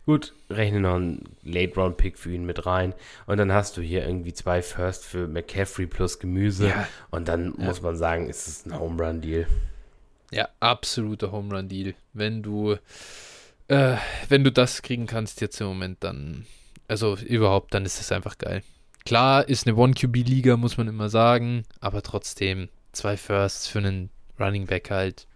Gut, 0.06 0.34
rechne 0.50 0.80
noch 0.80 0.96
einen 0.96 1.24
Late-Round-Pick 1.44 2.18
für 2.18 2.34
ihn 2.34 2.46
mit 2.46 2.66
rein. 2.66 2.96
Und 3.28 3.38
dann 3.38 3.54
hast 3.54 3.78
du 3.78 3.82
hier 3.82 4.08
irgendwie 4.08 4.34
zwei 4.34 4.64
First 4.64 5.06
für 5.06 5.28
McCaffrey 5.28 5.86
plus 5.86 6.18
Gemüse. 6.18 6.70
Ja. 6.70 6.88
Und 7.12 7.28
dann 7.28 7.54
ja. 7.58 7.66
muss 7.66 7.82
man 7.82 7.96
sagen, 7.96 8.28
ist 8.28 8.48
es 8.48 8.66
ein 8.66 8.80
Home-Run-Deal. 8.80 9.46
Ja, 10.32 10.50
absoluter 10.60 11.32
Home-Run-Deal. 11.32 11.94
Wenn 12.14 12.42
du, 12.42 12.78
äh, 13.68 13.98
wenn 14.30 14.44
du 14.44 14.52
das 14.52 14.82
kriegen 14.82 15.06
kannst 15.06 15.42
jetzt 15.42 15.62
im 15.62 15.68
Moment, 15.68 16.04
dann, 16.04 16.48
also 16.88 17.16
überhaupt, 17.16 17.74
dann 17.76 17.86
ist 17.86 18.02
es 18.02 18.12
einfach 18.12 18.40
geil. 18.40 18.64
Klar, 19.06 19.48
ist 19.48 19.66
eine 19.66 19.76
One-QB-Liga, 19.76 20.58
muss 20.58 20.78
man 20.78 20.88
immer 20.88 21.10
sagen, 21.10 21.64
aber 21.80 22.02
trotzdem 22.04 22.70
zwei 22.92 23.18
Firsts 23.18 23.68
für 23.68 23.80
einen 23.80 24.10
Running 24.40 24.66
Back 24.66 24.90
halt, 24.92 25.28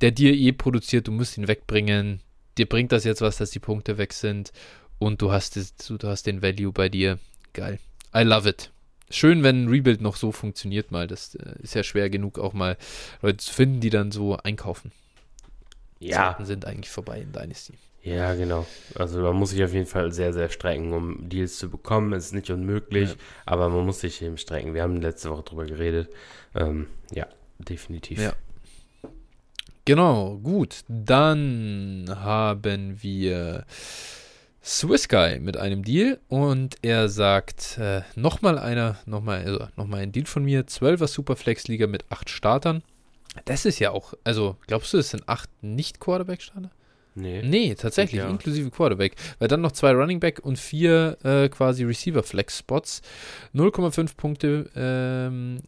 der 0.00 0.10
dir 0.10 0.34
eh 0.34 0.52
produziert, 0.52 1.08
du 1.08 1.12
musst 1.12 1.38
ihn 1.38 1.48
wegbringen. 1.48 2.20
Dir 2.58 2.68
bringt 2.68 2.92
das 2.92 3.04
jetzt 3.04 3.20
was, 3.20 3.38
dass 3.38 3.50
die 3.50 3.60
Punkte 3.60 3.98
weg 3.98 4.12
sind 4.12 4.52
und 4.98 5.22
du 5.22 5.32
hast, 5.32 5.56
du 5.56 6.08
hast 6.08 6.26
den 6.26 6.42
Value 6.42 6.72
bei 6.72 6.88
dir. 6.88 7.18
Geil. 7.52 7.78
I 8.14 8.22
love 8.22 8.48
it. 8.48 8.70
Schön, 9.10 9.42
wenn 9.42 9.64
ein 9.64 9.68
Rebuild 9.68 10.00
noch 10.00 10.16
so 10.16 10.32
funktioniert 10.32 10.90
mal. 10.90 11.06
Das 11.06 11.34
äh, 11.34 11.54
ist 11.62 11.74
ja 11.74 11.82
schwer 11.82 12.08
genug, 12.08 12.38
auch 12.38 12.52
mal 12.52 12.76
Leute 13.20 13.38
zu 13.38 13.52
finden, 13.52 13.80
die 13.80 13.90
dann 13.90 14.10
so 14.10 14.36
einkaufen. 14.36 14.90
Ja. 15.98 16.30
Zeiten 16.30 16.46
sind 16.46 16.64
eigentlich 16.64 16.90
vorbei 16.90 17.20
in 17.20 17.32
Dynasty. 17.32 17.74
Ja, 18.02 18.34
genau. 18.34 18.66
Also 18.96 19.20
man 19.20 19.36
muss 19.36 19.50
sich 19.50 19.62
auf 19.62 19.72
jeden 19.72 19.86
Fall 19.86 20.12
sehr, 20.12 20.32
sehr 20.32 20.48
strecken, 20.48 20.92
um 20.92 21.28
Deals 21.28 21.58
zu 21.58 21.70
bekommen. 21.70 22.12
Es 22.12 22.26
ist 22.26 22.34
nicht 22.34 22.50
unmöglich, 22.50 23.10
ja. 23.10 23.16
aber 23.46 23.68
man 23.68 23.86
muss 23.86 24.00
sich 24.00 24.20
eben 24.22 24.38
strecken. 24.38 24.74
Wir 24.74 24.82
haben 24.82 25.00
letzte 25.00 25.30
Woche 25.30 25.44
drüber 25.44 25.64
geredet. 25.66 26.08
Ähm, 26.54 26.88
ja, 27.12 27.26
definitiv. 27.58 28.20
Ja. 28.20 28.32
Genau, 29.84 30.36
gut. 30.38 30.84
Dann 30.88 32.06
haben 32.08 33.02
wir 33.02 33.64
Swiss 34.64 35.08
Guy 35.08 35.38
mit 35.38 35.56
einem 35.56 35.84
Deal 35.84 36.20
und 36.28 36.76
er 36.82 37.08
sagt, 37.08 37.78
äh, 37.78 38.02
nochmal 38.16 38.58
einer, 38.58 38.98
nochmal, 39.06 39.44
also 39.44 39.68
nochmal 39.76 40.00
ein 40.00 40.12
Deal 40.12 40.26
von 40.26 40.44
mir, 40.44 40.66
12er 40.66 41.06
Superflex-Liga 41.06 41.86
mit 41.86 42.04
8 42.10 42.30
Startern. 42.30 42.82
Das 43.44 43.64
ist 43.64 43.78
ja 43.78 43.90
auch, 43.90 44.14
also 44.22 44.56
glaubst 44.66 44.92
du, 44.92 44.98
es 44.98 45.10
sind 45.10 45.28
8 45.28 45.48
Nicht-Quarterback-Starter? 45.62 46.70
Nee. 47.14 47.42
Nee, 47.42 47.74
tatsächlich, 47.74 48.20
ja. 48.20 48.28
inklusive 48.28 48.70
Quarterback. 48.70 49.16
Weil 49.38 49.48
dann 49.48 49.60
noch 49.60 49.72
zwei 49.72 49.92
Running 49.92 50.20
Back 50.20 50.40
und 50.42 50.58
vier 50.58 51.18
äh, 51.22 51.48
quasi 51.48 51.84
Receiver-Flex-Spots. 51.84 53.02
0,5 53.54 54.16
Punkte, 54.16 54.70
ähm, 54.74 55.60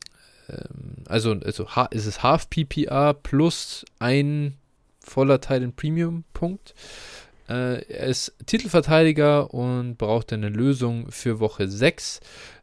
ähm, 0.49 1.05
also, 1.07 1.33
also 1.33 1.67
ist 1.91 2.07
es 2.07 2.23
Half 2.23 2.49
PPA 2.51 3.13
plus 3.13 3.85
ein 3.99 4.55
voller 5.01 5.41
Teil 5.41 5.63
in 5.63 5.75
Premium-Punkt. 5.75 6.75
Äh, 7.49 7.85
er 7.85 8.07
ist 8.07 8.35
Titelverteidiger 8.47 9.53
und 9.53 9.99
braucht 9.99 10.33
eine 10.33 10.49
Lösung 10.49 11.11
für 11.11 11.41
Woche 11.41 11.69
6. 11.69 12.21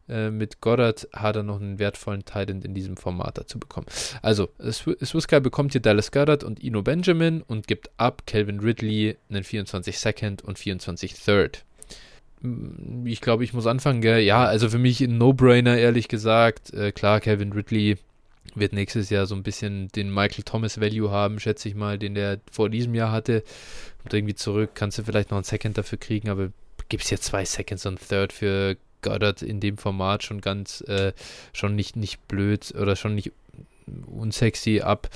Äh, 0.09 0.29
mit 0.29 0.61
Goddard 0.61 1.07
hat 1.13 1.35
er 1.35 1.43
noch 1.43 1.61
einen 1.61 1.79
wertvollen 1.79 2.25
Titan 2.25 2.61
in 2.61 2.73
diesem 2.73 2.97
Format 2.97 3.37
dazu 3.37 3.59
bekommen. 3.59 3.87
Also, 4.21 4.49
Swissguy 4.59 5.39
bekommt 5.39 5.71
hier 5.71 5.81
Dallas 5.81 6.11
Goddard 6.11 6.43
und 6.43 6.63
Ino 6.63 6.81
Benjamin 6.81 7.41
und 7.41 7.67
gibt 7.67 7.89
ab 7.97 8.23
Calvin 8.25 8.59
Ridley 8.59 9.17
einen 9.29 9.43
24 9.43 9.97
Second 9.97 10.43
und 10.43 10.59
24 10.59 11.13
Third. 11.13 11.63
Mm, 12.41 13.05
ich 13.05 13.21
glaube, 13.21 13.43
ich 13.43 13.53
muss 13.53 13.67
anfangen, 13.67 14.01
gell? 14.01 14.19
Ja, 14.19 14.45
also 14.45 14.69
für 14.69 14.79
mich 14.79 15.01
ein 15.01 15.17
No-Brainer, 15.17 15.77
ehrlich 15.77 16.07
gesagt. 16.07 16.73
Äh, 16.73 16.91
klar, 16.91 17.19
Calvin 17.19 17.53
Ridley 17.53 17.97
wird 18.55 18.73
nächstes 18.73 19.09
Jahr 19.09 19.27
so 19.27 19.35
ein 19.35 19.43
bisschen 19.43 19.87
den 19.89 20.13
Michael 20.13 20.43
Thomas 20.43 20.81
Value 20.81 21.11
haben, 21.11 21.39
schätze 21.39 21.69
ich 21.69 21.75
mal, 21.75 21.97
den 21.97 22.15
der 22.15 22.39
vor 22.51 22.69
diesem 22.69 22.95
Jahr 22.95 23.11
hatte. 23.11 23.43
Und 24.03 24.13
irgendwie 24.13 24.35
zurück, 24.35 24.71
kannst 24.73 24.97
du 24.97 25.03
vielleicht 25.03 25.31
noch 25.31 25.37
einen 25.37 25.43
Second 25.43 25.77
dafür 25.77 25.99
kriegen, 25.99 26.29
aber 26.29 26.51
es 26.89 27.09
jetzt 27.09 27.23
zwei 27.23 27.45
Seconds 27.45 27.85
und 27.85 27.99
Third 28.05 28.33
für 28.33 28.75
Goddard 29.01 29.41
in 29.41 29.59
dem 29.59 29.77
Format 29.77 30.23
schon 30.23 30.41
ganz, 30.41 30.81
äh, 30.81 31.13
schon 31.53 31.75
nicht, 31.75 31.95
nicht 31.95 32.27
blöd 32.27 32.73
oder 32.79 32.95
schon 32.95 33.15
nicht 33.15 33.31
unsexy 34.07 34.81
ab. 34.81 35.09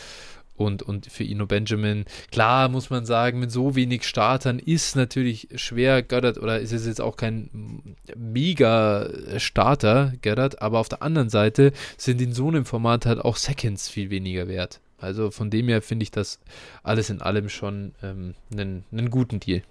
und, 0.58 0.84
und 0.84 1.08
für 1.08 1.24
Ino 1.24 1.46
Benjamin. 1.46 2.06
Klar 2.32 2.70
muss 2.70 2.90
man 2.90 3.06
sagen, 3.06 3.40
mit 3.40 3.52
so 3.52 3.76
wenig 3.76 4.04
Startern 4.04 4.60
ist 4.60 4.96
natürlich 4.96 5.50
schwer 5.56 6.02
Goddard 6.02 6.38
oder 6.38 6.60
ist 6.60 6.72
es 6.72 6.86
jetzt 6.86 7.02
auch 7.02 7.18
kein 7.18 7.96
mega 8.16 9.10
Starter 9.38 10.14
Goddard, 10.22 10.62
aber 10.62 10.80
auf 10.80 10.90
der 10.90 11.02
anderen 11.02 11.30
Seite 11.30 11.74
sind 11.98 12.22
in 12.22 12.34
so 12.34 12.48
einem 12.48 12.66
Format 12.66 13.06
halt 13.06 13.20
auch 13.20 13.36
Seconds 13.36 13.90
viel 13.90 14.10
weniger 14.10 14.48
wert. 14.48 14.80
Also 14.98 15.30
von 15.30 15.50
dem 15.50 15.68
her 15.68 15.82
finde 15.82 16.04
ich 16.04 16.12
das 16.12 16.40
alles 16.84 17.10
in 17.10 17.22
allem 17.22 17.50
schon 17.50 17.94
ähm, 18.02 18.34
einen, 18.52 18.86
einen 18.92 19.10
guten 19.10 19.40
Deal. 19.40 19.62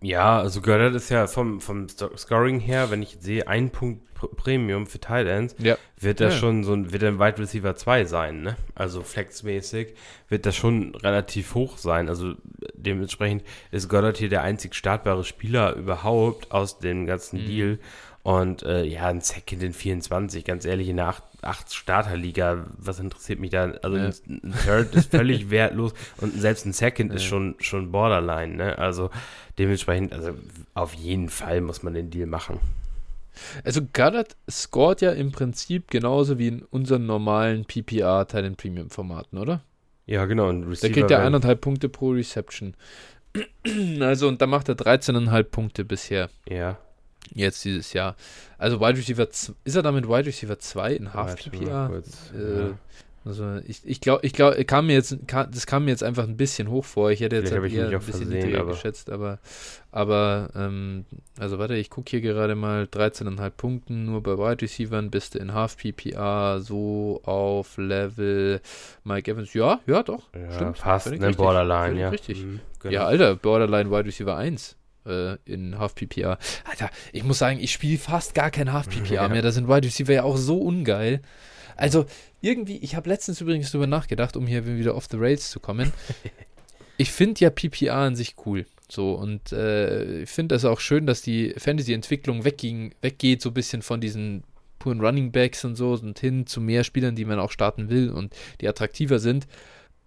Ja, 0.00 0.38
also 0.38 0.60
Goddard 0.60 0.94
ist 0.94 1.08
ja 1.08 1.26
vom, 1.26 1.60
vom 1.60 1.88
Scoring 1.88 2.60
her, 2.60 2.90
wenn 2.90 3.02
ich 3.02 3.16
sehe, 3.20 3.48
ein 3.48 3.70
Punkt 3.70 4.06
Premium 4.16 4.86
für 4.86 4.98
Tight 4.98 5.26
Ends, 5.26 5.54
ja. 5.58 5.76
wird 5.98 6.20
das 6.20 6.34
ja. 6.34 6.40
schon 6.40 6.64
so 6.64 6.72
ein, 6.72 6.92
wird 6.92 7.04
ein 7.04 7.18
Wide 7.18 7.38
Receiver 7.38 7.76
2 7.76 8.04
sein, 8.06 8.42
ne? 8.42 8.56
Also 8.74 9.02
flexmäßig 9.02 9.94
wird 10.28 10.46
das 10.46 10.56
schon 10.56 10.94
relativ 10.94 11.54
hoch 11.54 11.78
sein. 11.78 12.08
Also 12.08 12.34
dementsprechend 12.74 13.42
ist 13.70 13.88
Goddard 13.88 14.16
hier 14.16 14.28
der 14.28 14.42
einzig 14.42 14.74
startbare 14.74 15.24
Spieler 15.24 15.74
überhaupt 15.74 16.50
aus 16.50 16.78
dem 16.78 17.06
ganzen 17.06 17.42
mhm. 17.42 17.46
Deal. 17.46 17.78
Und 18.22 18.64
äh, 18.64 18.82
ja, 18.82 19.06
ein 19.06 19.20
Second 19.20 19.62
in 19.62 19.72
24, 19.72 20.44
ganz 20.44 20.64
ehrlich, 20.64 20.88
in 20.88 20.96
der 20.96 21.06
8, 21.06 21.22
8 21.42 21.72
Starterliga, 21.72 22.66
was 22.76 22.98
interessiert 22.98 23.38
mich 23.38 23.50
da? 23.50 23.70
Also 23.82 23.96
ja. 23.96 24.06
ein, 24.06 24.40
ein, 24.42 24.54
Third 24.64 24.96
ist 24.96 25.12
völlig 25.12 25.50
wertlos 25.50 25.94
und 26.16 26.32
selbst 26.34 26.66
ein 26.66 26.72
Second 26.72 27.10
ja. 27.12 27.16
ist 27.16 27.22
schon, 27.22 27.54
schon 27.60 27.92
Borderline, 27.92 28.56
ne? 28.56 28.78
Also 28.78 29.10
dementsprechend, 29.58 30.12
also 30.12 30.34
auf 30.74 30.94
jeden 30.94 31.28
Fall 31.28 31.60
muss 31.60 31.82
man 31.82 31.94
den 31.94 32.10
Deal 32.10 32.26
machen. 32.26 32.60
Also 33.64 33.82
Goddard 33.82 34.36
scoret 34.50 35.02
ja 35.02 35.12
im 35.12 35.32
Prinzip 35.32 35.90
genauso 35.90 36.38
wie 36.38 36.48
in 36.48 36.62
unseren 36.62 37.06
normalen 37.06 37.64
PPR-Teilen 37.64 38.56
Premium-Formaten, 38.56 39.38
oder? 39.38 39.62
Ja, 40.06 40.24
genau. 40.26 40.52
Der 40.52 40.90
kriegt 40.90 41.10
ja 41.10 41.18
eineinhalb 41.24 41.60
Punkte 41.60 41.88
pro 41.88 42.10
Reception. 42.10 42.74
Also, 44.00 44.28
und 44.28 44.40
da 44.40 44.46
macht 44.46 44.70
er 44.70 44.76
13,5 44.76 45.42
Punkte 45.42 45.84
bisher. 45.84 46.30
Ja. 46.48 46.78
Jetzt 47.34 47.64
dieses 47.66 47.92
Jahr. 47.92 48.16
Also 48.56 48.80
Wide 48.80 48.96
Receiver, 48.96 49.28
ist 49.28 49.74
er 49.74 49.82
damit 49.82 50.08
Wide 50.08 50.24
Receiver 50.24 50.58
2 50.58 50.92
in 50.94 51.12
Half 51.12 51.36
PPA? 51.36 51.90
Äh, 52.34 52.58
ja. 52.58 52.78
Also 53.26 53.56
ich, 53.66 53.80
ich 53.84 54.00
glaube, 54.00 54.24
ich 54.24 54.32
glaube, 54.32 54.64
kam 54.64 54.86
mir 54.86 54.92
jetzt, 54.92 55.18
kam, 55.26 55.50
das 55.50 55.66
kam 55.66 55.84
mir 55.84 55.90
jetzt 55.90 56.04
einfach 56.04 56.22
ein 56.22 56.36
bisschen 56.36 56.70
hoch 56.70 56.84
vor. 56.84 57.10
Ich 57.10 57.20
hätte 57.20 57.34
jetzt 57.34 57.50
halt 57.50 57.72
eher 57.72 57.88
ein 57.88 57.98
bisschen 57.98 58.28
niedriger 58.28 58.64
geschätzt, 58.64 59.10
aber, 59.10 59.40
aber 59.90 60.50
ähm, 60.54 61.06
also 61.36 61.58
warte, 61.58 61.74
ich 61.74 61.90
gucke 61.90 62.10
hier 62.10 62.20
gerade 62.20 62.54
mal 62.54 62.84
13,5 62.84 63.50
Punkten, 63.50 64.04
nur 64.04 64.22
bei 64.22 64.38
Wide 64.38 64.62
Receivern 64.62 65.10
bist 65.10 65.34
du 65.34 65.40
in 65.40 65.52
Half 65.52 65.76
PPA 65.76 66.60
so 66.60 67.20
auf 67.24 67.76
Level 67.78 68.60
Mike 69.02 69.28
Evans. 69.28 69.52
Ja, 69.54 69.80
ja, 69.88 70.04
doch. 70.04 70.28
Ja, 70.32 70.52
stimmt. 70.52 70.78
Fast, 70.78 71.10
ne, 71.10 71.32
Borderline, 71.32 71.98
ja. 71.98 72.10
Richtig. 72.10 72.44
Mhm, 72.44 72.60
genau. 72.78 72.94
Ja, 72.94 73.06
Alter, 73.06 73.34
Borderline 73.34 73.90
Wide 73.90 74.04
Receiver 74.04 74.36
1 74.36 74.76
äh, 75.04 75.34
in 75.46 75.80
Half 75.80 75.96
PPA. 75.96 76.38
Alter, 76.70 76.90
ich 77.12 77.24
muss 77.24 77.38
sagen, 77.38 77.58
ich 77.58 77.72
spiele 77.72 77.98
fast 77.98 78.36
gar 78.36 78.52
kein 78.52 78.72
Half 78.72 78.88
PPA 78.88 79.14
ja. 79.14 79.28
mehr. 79.28 79.42
Da 79.42 79.50
sind 79.50 79.66
Wide 79.66 79.84
Receiver 79.84 80.12
ja 80.12 80.22
auch 80.22 80.36
so 80.36 80.58
ungeil. 80.58 81.22
Also 81.76 82.06
irgendwie, 82.40 82.78
ich 82.78 82.96
habe 82.96 83.08
letztens 83.08 83.40
übrigens 83.40 83.70
darüber 83.70 83.86
nachgedacht, 83.86 84.36
um 84.36 84.46
hier 84.46 84.66
wieder 84.66 84.94
off 84.94 85.06
the 85.10 85.16
rails 85.16 85.50
zu 85.50 85.60
kommen. 85.60 85.92
ich 86.96 87.12
finde 87.12 87.40
ja 87.40 87.50
PPA 87.50 88.06
an 88.06 88.16
sich 88.16 88.36
cool. 88.46 88.66
So, 88.88 89.14
und 89.14 89.52
äh, 89.52 90.22
ich 90.22 90.30
finde 90.30 90.54
das 90.54 90.64
auch 90.64 90.80
schön, 90.80 91.06
dass 91.06 91.20
die 91.20 91.54
Fantasy-Entwicklung 91.56 92.44
wegging, 92.44 92.94
weggeht, 93.02 93.42
so 93.42 93.50
ein 93.50 93.54
bisschen 93.54 93.82
von 93.82 94.00
diesen 94.00 94.44
puren 94.78 95.00
Running 95.00 95.32
Backs 95.32 95.64
und 95.64 95.74
so 95.74 95.92
und 95.92 96.18
hin 96.18 96.46
zu 96.46 96.60
mehr 96.60 96.84
Spielern, 96.84 97.16
die 97.16 97.24
man 97.24 97.40
auch 97.40 97.50
starten 97.50 97.90
will 97.90 98.10
und 98.10 98.34
die 98.60 98.68
attraktiver 98.68 99.18
sind. 99.18 99.46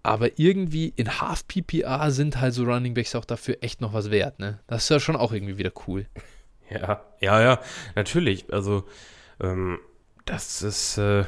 Aber 0.01 0.39
irgendwie 0.39 0.93
in 0.95 1.19
Half 1.19 1.45
PPA 1.47 2.09
sind 2.11 2.39
halt 2.39 2.53
so 2.53 2.63
Running 2.63 2.93
Backs 2.93 3.15
auch 3.15 3.25
dafür 3.25 3.57
echt 3.61 3.81
noch 3.81 3.91
was 3.91 4.11
wert, 4.11 4.39
ne? 4.39 4.59
Das 4.67 4.83
ist 4.83 4.89
ja 4.89 4.99
schon 5.01 5.17
auch 5.17 5.33
irgendwie 5.33 5.57
wieder 5.57 5.73
cool. 5.87 6.05
Ja, 6.69 7.03
ja, 7.19 7.41
ja, 7.41 7.59
natürlich. 7.95 8.53
Also, 8.53 8.85
ähm, 9.41 9.79
das 10.23 10.61
ist, 10.61 10.97
äh, 10.97 11.25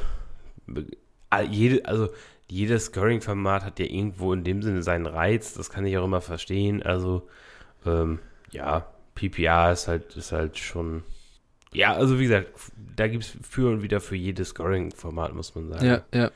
jede, 1.49 1.85
also 1.85 2.09
jedes 2.49 2.85
Scoring-Format 2.85 3.63
hat 3.63 3.79
ja 3.79 3.85
irgendwo 3.85 4.33
in 4.33 4.43
dem 4.43 4.61
Sinne 4.61 4.83
seinen 4.83 5.05
Reiz, 5.05 5.53
das 5.53 5.69
kann 5.69 5.85
ich 5.85 5.97
auch 5.97 6.05
immer 6.05 6.21
verstehen. 6.21 6.83
Also, 6.83 7.27
ähm, 7.85 8.19
ja, 8.51 8.87
PPA 9.15 9.71
ist 9.71 9.87
halt, 9.87 10.15
ist 10.15 10.31
halt 10.31 10.57
schon. 10.57 11.03
Ja, 11.73 11.93
also 11.93 12.19
wie 12.19 12.23
gesagt, 12.23 12.49
da 12.95 13.07
gibt 13.07 13.23
es 13.23 13.37
für 13.41 13.71
und 13.71 13.81
wieder 13.81 14.01
für 14.01 14.17
jedes 14.17 14.49
Scoring-Format, 14.49 15.33
muss 15.33 15.55
man 15.55 15.69
sagen. 15.69 15.85
Ja, 15.85 16.03
ja, 16.13 16.31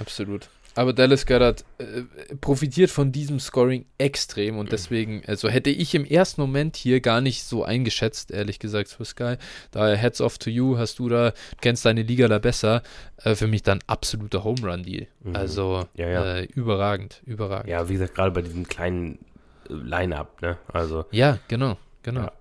absolut. 0.00 0.48
Aber 0.74 0.92
Dallas 0.92 1.26
Goddard 1.26 1.64
äh, 1.78 2.02
profitiert 2.40 2.90
von 2.90 3.12
diesem 3.12 3.40
Scoring 3.40 3.84
extrem 3.98 4.58
und 4.58 4.72
deswegen, 4.72 5.22
also 5.26 5.48
hätte 5.48 5.70
ich 5.70 5.94
im 5.94 6.04
ersten 6.04 6.40
Moment 6.40 6.76
hier 6.76 7.00
gar 7.00 7.20
nicht 7.20 7.44
so 7.44 7.64
eingeschätzt, 7.64 8.30
ehrlich 8.30 8.58
gesagt, 8.58 8.88
Swiss 8.88 9.10
Sky. 9.10 9.36
Daher 9.70 9.96
Heads 9.96 10.20
off 10.20 10.38
to 10.38 10.50
you, 10.50 10.78
hast 10.78 10.98
du 10.98 11.08
da, 11.08 11.32
kennst 11.60 11.84
deine 11.84 12.02
Liga 12.02 12.28
da 12.28 12.38
besser. 12.38 12.82
Äh, 13.24 13.34
für 13.34 13.46
mich 13.46 13.62
dann 13.62 13.80
absoluter 13.86 14.44
Home 14.44 14.60
Run 14.62 14.82
Deal. 14.82 15.06
Mhm. 15.22 15.36
Also 15.36 15.86
ja, 15.94 16.08
ja. 16.08 16.36
Äh, 16.36 16.44
überragend, 16.44 17.22
überragend. 17.24 17.68
Ja, 17.68 17.88
wie 17.88 17.94
gesagt, 17.94 18.14
gerade 18.14 18.30
bei 18.30 18.42
diesem 18.42 18.66
kleinen 18.66 19.18
äh, 19.68 19.74
Line-Up, 19.74 20.40
ne? 20.42 20.58
Also. 20.72 21.04
Ja, 21.10 21.38
genau, 21.48 21.76
genau. 22.02 22.22
Ja. 22.22 22.32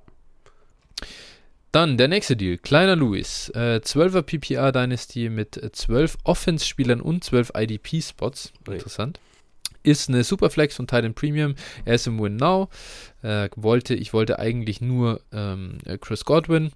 Dann 1.71 1.97
der 1.97 2.09
nächste 2.09 2.35
Deal. 2.35 2.57
Kleiner 2.57 2.97
Louis. 2.97 3.49
Äh, 3.55 3.79
12er 3.83 4.23
PPR 4.23 4.71
Dynasty 4.71 5.29
mit 5.29 5.59
12 5.73 6.17
Offense-Spielern 6.23 6.99
und 6.99 7.23
12 7.23 7.53
IDP-Spots. 7.55 8.51
Interessant. 8.67 9.19
Ist 9.83 10.09
eine 10.09 10.23
Superflex 10.23 10.75
von 10.75 10.87
Titan 10.87 11.13
Premium. 11.13 11.55
Er 11.85 11.95
ist 11.95 12.07
im 12.07 12.21
Win 12.21 12.35
Now. 12.35 12.69
Äh, 13.23 13.49
wollte, 13.55 13.95
ich 13.95 14.13
wollte 14.13 14.37
eigentlich 14.37 14.81
nur 14.81 15.21
ähm, 15.31 15.77
Chris 16.01 16.25
Godwin. 16.25 16.71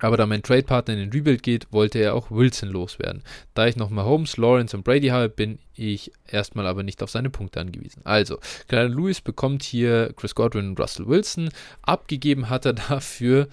Aber 0.00 0.18
da 0.18 0.26
mein 0.26 0.42
Trade-Partner 0.42 0.94
in 0.94 1.00
den 1.00 1.12
Rebuild 1.12 1.42
geht, 1.42 1.72
wollte 1.72 1.98
er 1.98 2.14
auch 2.14 2.30
Wilson 2.30 2.68
loswerden. 2.68 3.22
Da 3.54 3.66
ich 3.66 3.76
nochmal 3.76 4.04
Holmes, 4.04 4.36
Lawrence 4.36 4.76
und 4.76 4.82
Brady 4.82 5.08
habe, 5.08 5.30
bin 5.30 5.58
ich 5.74 6.12
erstmal 6.26 6.66
aber 6.66 6.82
nicht 6.82 7.02
auf 7.02 7.10
seine 7.10 7.30
Punkte 7.30 7.60
angewiesen. 7.60 8.02
Also, 8.04 8.38
Kleiner 8.68 8.88
Louis 8.88 9.20
bekommt 9.20 9.62
hier 9.62 10.12
Chris 10.16 10.34
Godwin 10.34 10.68
und 10.68 10.80
Russell 10.80 11.06
Wilson. 11.06 11.48
Abgegeben 11.82 12.50
hat 12.50 12.66
er 12.66 12.72
dafür 12.88 13.48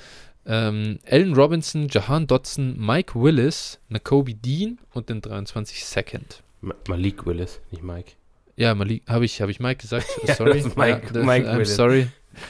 ähm, 0.45 0.99
Allen 1.09 1.33
Robinson, 1.33 1.87
Jahan 1.89 2.27
Dotson, 2.27 2.75
Mike 2.77 3.13
Willis, 3.15 3.79
Nakobe 3.89 4.33
Dean 4.33 4.79
und 4.93 5.09
den 5.09 5.21
23 5.21 5.85
Second. 5.85 6.43
Malik 6.87 7.25
Willis, 7.25 7.59
nicht 7.71 7.83
Mike. 7.83 8.13
Ja, 8.55 8.75
Malik, 8.75 9.03
habe 9.07 9.25
ich, 9.25 9.41
hab 9.41 9.49
ich 9.49 9.59
Mike 9.59 9.81
gesagt? 9.81 10.07
Sorry. 10.37 10.63
Mike, 10.75 11.07
ja, 11.07 11.13
das, 11.13 11.25
Mike 11.25 11.49
I'm 11.49 11.55
Willis. 11.55 11.75
sorry. 11.75 12.07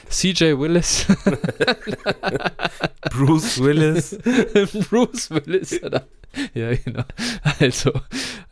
CJ 0.08 0.58
Willis. 0.58 1.06
Bruce 3.10 3.60
Willis. 3.60 4.18
Bruce 4.88 5.30
Willis? 5.30 5.80
Ja, 6.54 6.74
genau. 6.74 7.02
Also, 7.58 7.92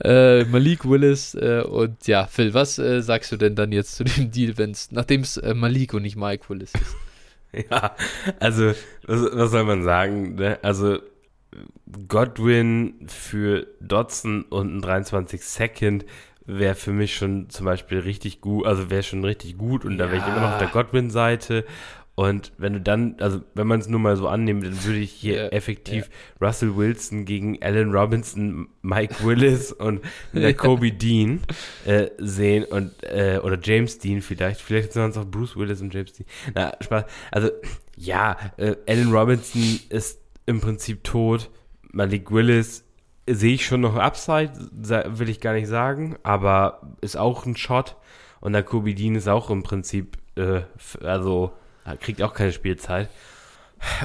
äh, 0.03 0.45
Malik 0.45 0.89
Willis 0.89 1.35
äh, 1.35 1.63
und 1.63 2.07
ja, 2.07 2.27
Phil, 2.27 2.53
was 2.53 2.79
äh, 2.79 3.01
sagst 3.01 3.33
du 3.33 3.37
denn 3.37 3.55
dann 3.55 3.73
jetzt 3.73 3.95
zu 3.95 4.05
dem 4.05 4.31
Deal, 4.31 4.59
wenn's, 4.59 4.91
nachdem 4.91 5.21
es 5.21 5.37
äh, 5.37 5.55
Malik 5.55 5.95
und 5.95 6.03
nicht 6.03 6.17
Mike 6.17 6.49
Willis 6.49 6.73
ist? 6.75 6.97
Ja, 7.71 7.97
also, 8.39 8.73
was, 9.07 9.21
was 9.33 9.51
soll 9.51 9.65
man 9.65 9.83
sagen? 9.83 10.37
Ne? 10.37 10.59
Also, 10.63 10.99
Godwin 12.09 13.07
für 13.09 13.67
Dodson 13.81 14.43
und 14.43 14.77
ein 14.77 14.81
23 14.81 15.43
Second 15.43 16.05
wäre 16.47 16.75
für 16.75 16.93
mich 16.93 17.15
schon 17.15 17.49
zum 17.51 17.67
Beispiel 17.67 17.99
richtig 17.99 18.41
gut, 18.41 18.67
also 18.67 18.91
wäre 18.91 19.03
schon 19.03 19.25
richtig 19.25 19.59
gut 19.59 19.85
und 19.85 19.99
da 19.99 20.11
wäre 20.11 20.19
ich 20.19 20.27
immer 20.27 20.41
noch 20.41 20.53
auf 20.53 20.59
der 20.59 20.69
Godwin-Seite 20.69 21.65
und 22.15 22.53
wenn 22.59 22.75
du 22.75 22.81
dann, 22.81 23.17
also 23.21 23.41
wenn 23.55 23.67
man 23.67 23.81
es 23.81 23.89
nur 23.89 24.01
mal 24.01 24.17
so 24.17 24.29
annimmt, 24.29 24.65
dann 24.65 24.85
würde 24.85 24.99
ich 24.99 25.11
hier 25.11 25.37
ja, 25.37 25.49
effektiv 25.49 26.11
ja. 26.11 26.47
Russell 26.47 26.77
Wilson 26.77 27.25
gegen 27.25 27.63
Allen 27.63 27.93
Robinson, 27.93 28.69
Mike 28.83 29.25
Willis 29.25 29.73
und 29.73 30.03
der 30.35 30.53
Kobe 30.55 30.93
Dean 30.93 31.41
äh, 31.87 32.09
sehen 32.19 32.65
und 32.65 32.93
äh, 33.05 33.41
oder 33.43 33.59
James 33.63 33.99
Dean 33.99 34.21
vielleicht. 34.21 34.61
Vielleicht 34.61 34.93
sind 34.93 35.11
es 35.11 35.17
auch 35.17 35.25
Bruce 35.25 35.57
Willis 35.57 35.81
und 35.81 35.95
James 35.95 36.13
Dean. 36.13 36.27
Na, 36.55 36.73
Spaß. 36.81 37.05
Also, 37.31 37.51
ja, 37.97 38.37
äh, 38.59 38.77
Allen 38.87 39.13
Robinson 39.13 39.81
ist 39.89 40.21
im 40.45 40.61
Prinzip 40.61 41.05
tot. 41.05 41.49
Malik 41.93 42.31
Willis 42.31 42.85
sehe 43.27 43.55
ich 43.55 43.65
schon 43.65 43.81
noch 43.81 43.97
Upside, 43.97 44.53
will 44.71 45.29
ich 45.29 45.41
gar 45.41 45.55
nicht 45.55 45.69
sagen, 45.69 46.17
aber 46.23 46.83
ist 47.01 47.17
auch 47.17 47.47
ein 47.47 47.57
Shot. 47.57 47.97
Und 48.41 48.53
der 48.53 48.63
Kobe 48.63 48.95
Dean 48.95 49.15
ist 49.15 49.29
auch 49.29 49.49
im 49.49 49.63
Prinzip, 49.63 50.19
äh, 50.37 50.63
also 51.03 51.53
kriegt 52.01 52.23
auch 52.23 52.35
keine 52.35 52.53
Spielzeit. 52.53 53.09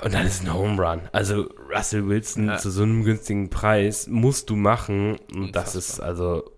Und 0.04 0.14
dann 0.14 0.26
ist 0.26 0.44
ein 0.44 0.54
Home 0.54 0.82
Run. 0.82 1.02
Also 1.12 1.50
Russell 1.74 2.08
Wilson 2.08 2.48
ja. 2.48 2.58
zu 2.58 2.72
so 2.72 2.84
einem 2.84 3.04
günstigen 3.04 3.50
Preis 3.50 4.08
musst 4.08 4.50
du 4.50 4.56
machen. 4.56 5.18
Und 5.34 5.56
das 5.56 5.76
ist 5.76 6.00
also 6.00 6.52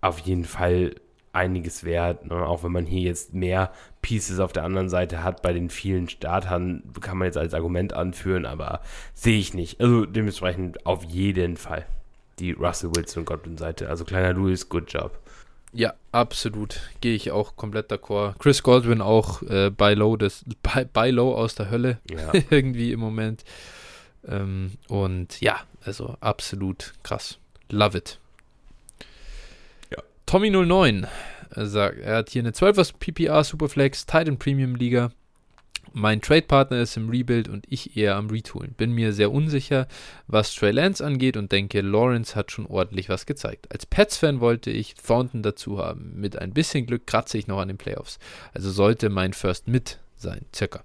auf 0.00 0.18
jeden 0.20 0.44
Fall 0.44 0.96
einiges 1.32 1.84
wert. 1.84 2.26
Ne? 2.26 2.34
Auch 2.34 2.64
wenn 2.64 2.72
man 2.72 2.86
hier 2.86 3.02
jetzt 3.02 3.34
mehr 3.34 3.72
Pieces 4.02 4.40
auf 4.40 4.52
der 4.52 4.64
anderen 4.64 4.88
Seite 4.88 5.22
hat 5.22 5.42
bei 5.42 5.52
den 5.52 5.70
vielen 5.70 6.08
Startern, 6.08 6.82
kann 7.00 7.18
man 7.18 7.26
jetzt 7.26 7.38
als 7.38 7.54
Argument 7.54 7.92
anführen, 7.92 8.46
aber 8.46 8.80
sehe 9.14 9.38
ich 9.38 9.54
nicht. 9.54 9.80
Also 9.80 10.06
dementsprechend 10.06 10.86
auf 10.86 11.04
jeden 11.04 11.56
Fall 11.56 11.86
die 12.38 12.52
Russell 12.52 12.90
Wilson 12.94 13.24
Godwin 13.24 13.56
Seite. 13.56 13.88
Also 13.88 14.04
kleiner 14.04 14.32
Louis, 14.32 14.68
good 14.68 14.92
job. 14.92 15.18
Ja, 15.74 15.94
absolut. 16.12 16.80
Gehe 17.00 17.14
ich 17.14 17.32
auch 17.32 17.56
komplett 17.56 17.90
d'accord. 17.90 18.38
Chris 18.38 18.62
Godwin 18.62 19.00
auch 19.00 19.42
äh, 19.42 19.70
bei 19.70 19.94
Low, 19.94 20.16
des, 20.16 20.44
bei, 20.62 20.84
bei 20.84 21.10
Low 21.10 21.34
aus 21.34 21.56
der 21.56 21.70
Hölle. 21.70 21.98
Ja. 22.08 22.32
Irgendwie 22.50 22.92
im 22.92 23.00
Moment. 23.00 23.44
Ähm, 24.26 24.72
und 24.88 25.40
ja, 25.40 25.60
also 25.84 26.16
absolut 26.20 26.94
krass. 27.02 27.38
Love 27.70 27.98
it. 27.98 28.18
Ja. 29.90 30.02
Tommy09 30.28 31.06
sagt, 31.56 31.98
er 31.98 32.16
hat 32.16 32.30
hier 32.30 32.42
eine 32.42 32.52
12er 32.52 32.92
PPR 32.98 33.44
Superflex, 33.44 34.06
Titan 34.06 34.38
Premium 34.38 34.76
Liga. 34.76 35.10
Mein 35.92 36.20
Trade-Partner 36.20 36.80
ist 36.80 36.96
im 36.96 37.08
Rebuild 37.08 37.48
und 37.48 37.66
ich 37.68 37.96
eher 37.96 38.16
am 38.16 38.28
Retoolen. 38.28 38.72
Bin 38.72 38.92
mir 38.92 39.12
sehr 39.12 39.30
unsicher, 39.30 39.86
was 40.26 40.54
Trey 40.54 40.70
Lance 40.70 41.04
angeht 41.04 41.36
und 41.36 41.52
denke, 41.52 41.80
Lawrence 41.80 42.34
hat 42.34 42.50
schon 42.50 42.66
ordentlich 42.66 43.08
was 43.08 43.26
gezeigt. 43.26 43.70
Als 43.70 43.86
Pets-Fan 43.86 44.40
wollte 44.40 44.70
ich 44.70 44.94
Thornton 44.94 45.42
dazu 45.42 45.78
haben. 45.78 46.12
Mit 46.14 46.38
ein 46.38 46.52
bisschen 46.52 46.86
Glück 46.86 47.06
kratze 47.06 47.38
ich 47.38 47.46
noch 47.46 47.60
an 47.60 47.68
den 47.68 47.78
Playoffs. 47.78 48.18
Also 48.52 48.70
sollte 48.70 49.10
mein 49.10 49.32
First 49.32 49.68
mit 49.68 49.98
sein, 50.16 50.46
circa. 50.54 50.82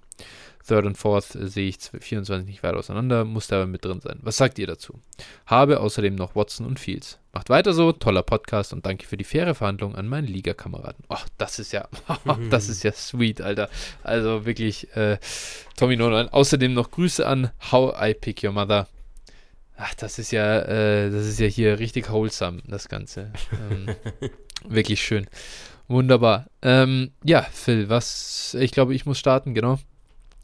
Third 0.67 0.85
und 0.85 0.97
Fourth 0.97 1.31
sehe 1.31 1.67
ich 1.69 1.77
24 1.77 2.45
nicht 2.45 2.63
weit 2.63 2.75
auseinander, 2.75 3.25
muss 3.25 3.47
da 3.47 3.57
aber 3.57 3.67
mit 3.67 3.83
drin 3.85 4.01
sein. 4.01 4.19
Was 4.21 4.37
sagt 4.37 4.59
ihr 4.59 4.67
dazu? 4.67 4.99
Habe 5.45 5.79
außerdem 5.79 6.15
noch 6.15 6.35
Watson 6.35 6.65
und 6.65 6.79
Fields. 6.79 7.19
Macht 7.33 7.49
weiter 7.49 7.73
so, 7.73 7.91
toller 7.91 8.23
Podcast 8.23 8.73
und 8.73 8.85
danke 8.85 9.05
für 9.05 9.17
die 9.17 9.23
faire 9.23 9.55
Verhandlung 9.55 9.95
an 9.95 10.07
meinen 10.07 10.27
Liga-Kameraden. 10.27 11.05
Oh, 11.09 11.17
das 11.37 11.59
ist 11.59 11.71
ja, 11.71 11.87
das 12.49 12.69
ist 12.69 12.83
ja 12.83 12.91
sweet, 12.91 13.41
Alter. 13.41 13.69
Also 14.03 14.45
wirklich, 14.45 14.95
äh, 14.95 15.17
Tommy 15.77 15.95
Nolan. 15.95 16.29
Außerdem 16.29 16.73
noch 16.73 16.91
Grüße 16.91 17.25
an 17.25 17.51
How 17.71 17.95
I 18.01 18.13
Pick 18.13 18.43
Your 18.43 18.51
Mother. 18.51 18.87
Ach, 19.77 19.93
das 19.93 20.19
ist 20.19 20.31
ja, 20.31 20.59
äh, 20.59 21.09
das 21.09 21.25
ist 21.25 21.39
ja 21.39 21.47
hier 21.47 21.79
richtig 21.79 22.11
wholesome, 22.11 22.61
das 22.67 22.89
Ganze. 22.89 23.31
Ähm, 23.71 23.95
wirklich 24.67 25.01
schön. 25.01 25.27
Wunderbar. 25.87 26.47
Ähm, 26.61 27.11
ja, 27.23 27.43
Phil, 27.43 27.89
was, 27.89 28.55
ich 28.59 28.71
glaube, 28.71 28.93
ich 28.93 29.05
muss 29.05 29.17
starten, 29.17 29.53
genau. 29.53 29.79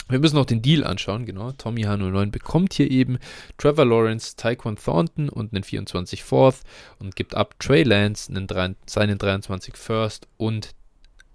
Wir 0.07 0.19
müssen 0.19 0.35
noch 0.35 0.45
den 0.45 0.61
Deal 0.61 0.83
anschauen, 0.83 1.25
genau. 1.25 1.51
Tommy 1.53 1.85
H09 1.85 2.29
bekommt 2.29 2.73
hier 2.73 2.91
eben 2.91 3.17
Trevor 3.57 3.85
Lawrence, 3.85 4.35
Tyquan 4.35 4.75
Thornton 4.75 5.29
und 5.29 5.53
einen 5.53 5.63
24 5.63 6.23
Fourth 6.23 6.61
und 6.99 7.15
gibt 7.15 7.33
ab 7.33 7.55
Trey 7.59 7.83
Lance 7.83 8.29
einen 8.29 8.45
3, 8.45 8.75
seinen 8.85 9.17
23 9.17 9.75
First 9.75 10.27
und 10.37 10.75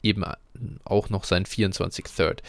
eben 0.03 0.25
auch 0.85 1.11
noch 1.11 1.25
seinen 1.25 1.47
24 1.47 2.05
Third. 2.05 2.43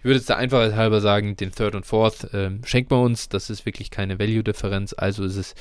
Ich 0.00 0.04
würde 0.04 0.16
jetzt 0.16 0.30
da 0.30 0.36
einfach 0.36 0.74
halber 0.74 1.02
sagen, 1.02 1.36
den 1.36 1.52
Third 1.52 1.74
und 1.74 1.84
Fourth 1.84 2.32
äh, 2.32 2.50
schenkt 2.64 2.90
man 2.90 3.00
uns. 3.00 3.28
Das 3.28 3.50
ist 3.50 3.66
wirklich 3.66 3.90
keine 3.90 4.18
Value-Differenz. 4.18 4.94
Also 4.96 5.24
ist 5.24 5.36
es 5.36 5.54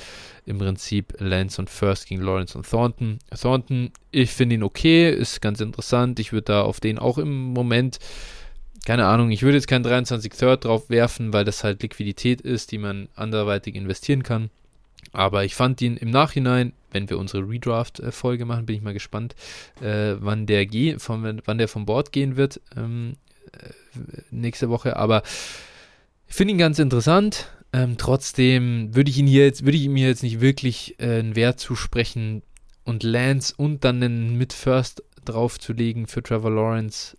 im 0.45 0.57
Prinzip 0.59 1.13
Lance 1.19 1.61
und 1.61 1.69
First 1.69 2.07
gegen 2.07 2.21
Lawrence 2.21 2.57
und 2.57 2.67
Thornton. 2.67 3.19
Thornton, 3.37 3.91
ich 4.11 4.31
finde 4.31 4.55
ihn 4.55 4.63
okay, 4.63 5.11
ist 5.11 5.41
ganz 5.41 5.59
interessant. 5.59 6.21
Ich 6.21 6.31
würde 6.31 6.45
da 6.45 6.61
auf 6.61 6.79
den 6.79 6.99
auch 6.99 7.17
im 7.17 7.51
Moment 7.51 7.99
keine 8.85 9.05
Ahnung, 9.05 9.31
ich 9.31 9.43
würde 9.43 9.57
jetzt 9.57 9.67
keinen 9.67 9.83
23 9.83 10.31
Third 10.33 10.65
drauf 10.65 10.89
werfen, 10.89 11.33
weil 11.33 11.45
das 11.45 11.63
halt 11.63 11.81
Liquidität 11.81 12.41
ist, 12.41 12.71
die 12.71 12.77
man 12.77 13.09
anderweitig 13.15 13.75
investieren 13.75 14.23
kann. 14.23 14.49
Aber 15.11 15.43
ich 15.43 15.55
fand 15.55 15.81
ihn 15.81 15.97
im 15.97 16.09
Nachhinein, 16.11 16.73
wenn 16.91 17.09
wir 17.09 17.17
unsere 17.17 17.47
Redraft-Folge 17.47 18.45
machen, 18.45 18.65
bin 18.65 18.75
ich 18.75 18.81
mal 18.81 18.93
gespannt, 18.93 19.35
äh, 19.81 20.15
wann, 20.19 20.45
der 20.45 20.67
vom, 20.99 21.39
wann 21.45 21.57
der 21.57 21.67
vom 21.67 21.85
Bord 21.85 22.11
gehen 22.11 22.35
wird 22.35 22.61
ähm, 22.75 23.15
äh, 23.53 23.69
nächste 24.31 24.69
Woche. 24.69 24.97
Aber 24.97 25.23
ich 26.27 26.35
finde 26.35 26.53
ihn 26.53 26.59
ganz 26.59 26.79
interessant. 26.79 27.49
Ähm, 27.71 27.97
trotzdem 27.97 28.95
würde 28.95 29.11
ich 29.11 29.17
ihn 29.17 29.27
hier 29.27 29.45
jetzt, 29.45 29.63
würde 29.63 29.77
ich 29.77 29.83
ihm 29.83 29.97
jetzt 29.97 30.23
nicht 30.23 30.41
wirklich 30.41 30.95
äh, 30.99 31.19
einen 31.19 31.35
Wert 31.35 31.59
zusprechen 31.59 32.41
und 32.83 33.03
Lance 33.03 33.53
und 33.55 33.83
dann 33.83 34.01
einen 34.01 34.37
Mid-First 34.37 35.03
draufzulegen 35.25 36.07
für 36.07 36.23
Trevor 36.23 36.51
Lawrence 36.51 37.15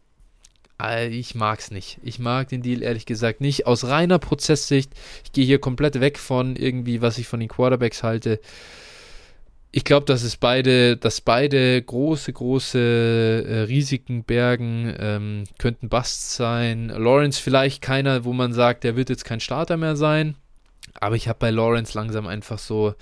ich 1.11 1.35
mag 1.35 1.59
es 1.59 1.71
nicht. 1.71 1.99
Ich 2.03 2.19
mag 2.19 2.49
den 2.49 2.63
Deal 2.63 2.83
ehrlich 2.83 3.07
gesagt 3.07 3.41
nicht. 3.41 3.67
Aus 3.67 3.85
reiner 3.85 4.19
Prozesssicht, 4.19 4.93
ich 5.25 5.33
gehe 5.33 5.45
hier 5.45 5.59
komplett 5.59 6.01
weg 6.01 6.19
von 6.19 6.57
irgendwie, 6.57 7.03
was 7.03 7.19
ich 7.19 7.27
von 7.27 7.41
den 7.41 7.49
Quarterbacks 7.49 8.03
halte. 8.03 8.41
Ich 9.73 9.85
glaube, 9.85 10.07
dass 10.07 10.23
es 10.23 10.37
beide, 10.37 10.97
dass 10.97 11.21
beide 11.21 11.81
große, 11.81 12.33
große 12.33 13.47
äh, 13.47 13.61
Risiken 13.63 14.25
bergen, 14.25 14.93
ähm, 14.99 15.45
könnten 15.59 15.89
Busts 15.89 16.35
sein. 16.37 16.89
Lawrence 16.89 17.41
vielleicht 17.41 17.81
keiner, 17.81 18.25
wo 18.25 18.33
man 18.33 18.53
sagt, 18.53 18.83
der 18.83 18.97
wird 18.97 19.11
jetzt 19.11 19.25
kein 19.25 19.39
Starter 19.39 19.77
mehr 19.77 19.95
sein. 19.95 20.35
Aber 20.95 21.15
ich 21.15 21.29
habe 21.29 21.39
bei 21.39 21.51
Lawrence 21.51 21.97
langsam 21.97 22.27
einfach 22.27 22.59
so, 22.59 22.95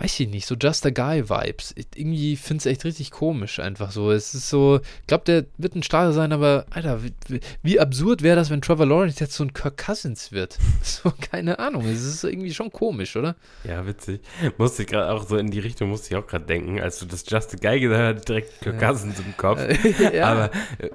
weiß 0.00 0.20
ich 0.20 0.28
nicht, 0.28 0.46
so 0.46 0.54
Just 0.54 0.86
a 0.86 0.90
Guy-Vibes. 0.90 1.74
Irgendwie 1.94 2.36
finde 2.36 2.60
es 2.60 2.66
echt 2.66 2.84
richtig 2.86 3.10
komisch 3.10 3.60
einfach 3.60 3.90
so. 3.90 4.10
Es 4.10 4.34
ist 4.34 4.48
so, 4.48 4.80
ich 5.00 5.06
glaube, 5.06 5.24
der 5.24 5.44
wird 5.58 5.76
ein 5.76 5.82
Starter 5.82 6.14
sein, 6.14 6.32
aber, 6.32 6.64
Alter, 6.70 7.00
wie, 7.04 7.40
wie 7.62 7.78
absurd 7.78 8.22
wäre 8.22 8.34
das, 8.34 8.48
wenn 8.48 8.62
Trevor 8.62 8.86
Lawrence 8.86 9.20
jetzt 9.20 9.34
so 9.34 9.44
ein 9.44 9.52
Kirk 9.52 9.76
Cousins 9.76 10.32
wird? 10.32 10.58
So, 10.82 11.12
keine 11.30 11.58
Ahnung. 11.58 11.84
Es 11.86 12.02
ist 12.02 12.24
irgendwie 12.24 12.52
schon 12.52 12.72
komisch, 12.72 13.14
oder? 13.14 13.36
Ja, 13.64 13.86
witzig. 13.86 14.22
Musste 14.56 14.82
ich 14.82 14.88
gerade 14.88 15.12
auch 15.12 15.26
so 15.26 15.36
in 15.36 15.50
die 15.50 15.58
Richtung, 15.58 15.90
musste 15.90 16.08
ich 16.12 16.16
auch 16.16 16.26
gerade 16.26 16.46
denken, 16.46 16.80
als 16.80 16.98
du 16.98 17.06
das 17.06 17.24
Just 17.28 17.54
a 17.54 17.58
Guy 17.58 17.80
gesagt 17.80 18.18
hast, 18.18 18.28
direkt 18.28 18.60
Kirk 18.60 18.80
ja. 18.80 18.88
Cousins 18.88 19.18
im 19.20 19.36
Kopf. 19.36 19.60
ja. 20.12 20.26
Aber, 20.26 20.50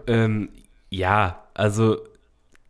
ähm, 0.08 0.50
ja, 0.90 1.44
also 1.54 2.00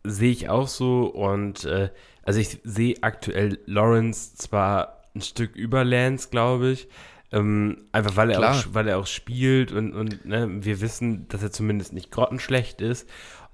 sehe 0.04 0.30
ich 0.30 0.48
auch 0.48 0.68
so 0.68 1.06
und, 1.06 1.64
äh, 1.64 1.90
also 2.22 2.38
ich 2.38 2.58
sehe 2.64 2.96
aktuell 3.00 3.58
Lawrence 3.66 4.36
zwar 4.36 4.95
ein 5.16 5.22
Stück 5.22 5.56
über 5.56 5.84
Lance, 5.84 6.28
glaube 6.30 6.70
ich. 6.70 6.88
Ähm, 7.32 7.86
einfach 7.92 8.16
weil 8.16 8.30
er, 8.30 8.50
auch, 8.50 8.64
weil 8.70 8.86
er 8.86 8.98
auch 8.98 9.06
spielt 9.06 9.72
und, 9.72 9.94
und 9.94 10.24
ne, 10.24 10.64
wir 10.64 10.80
wissen, 10.80 11.26
dass 11.28 11.42
er 11.42 11.50
zumindest 11.50 11.92
nicht 11.92 12.10
grottenschlecht 12.10 12.80
ist. 12.80 13.08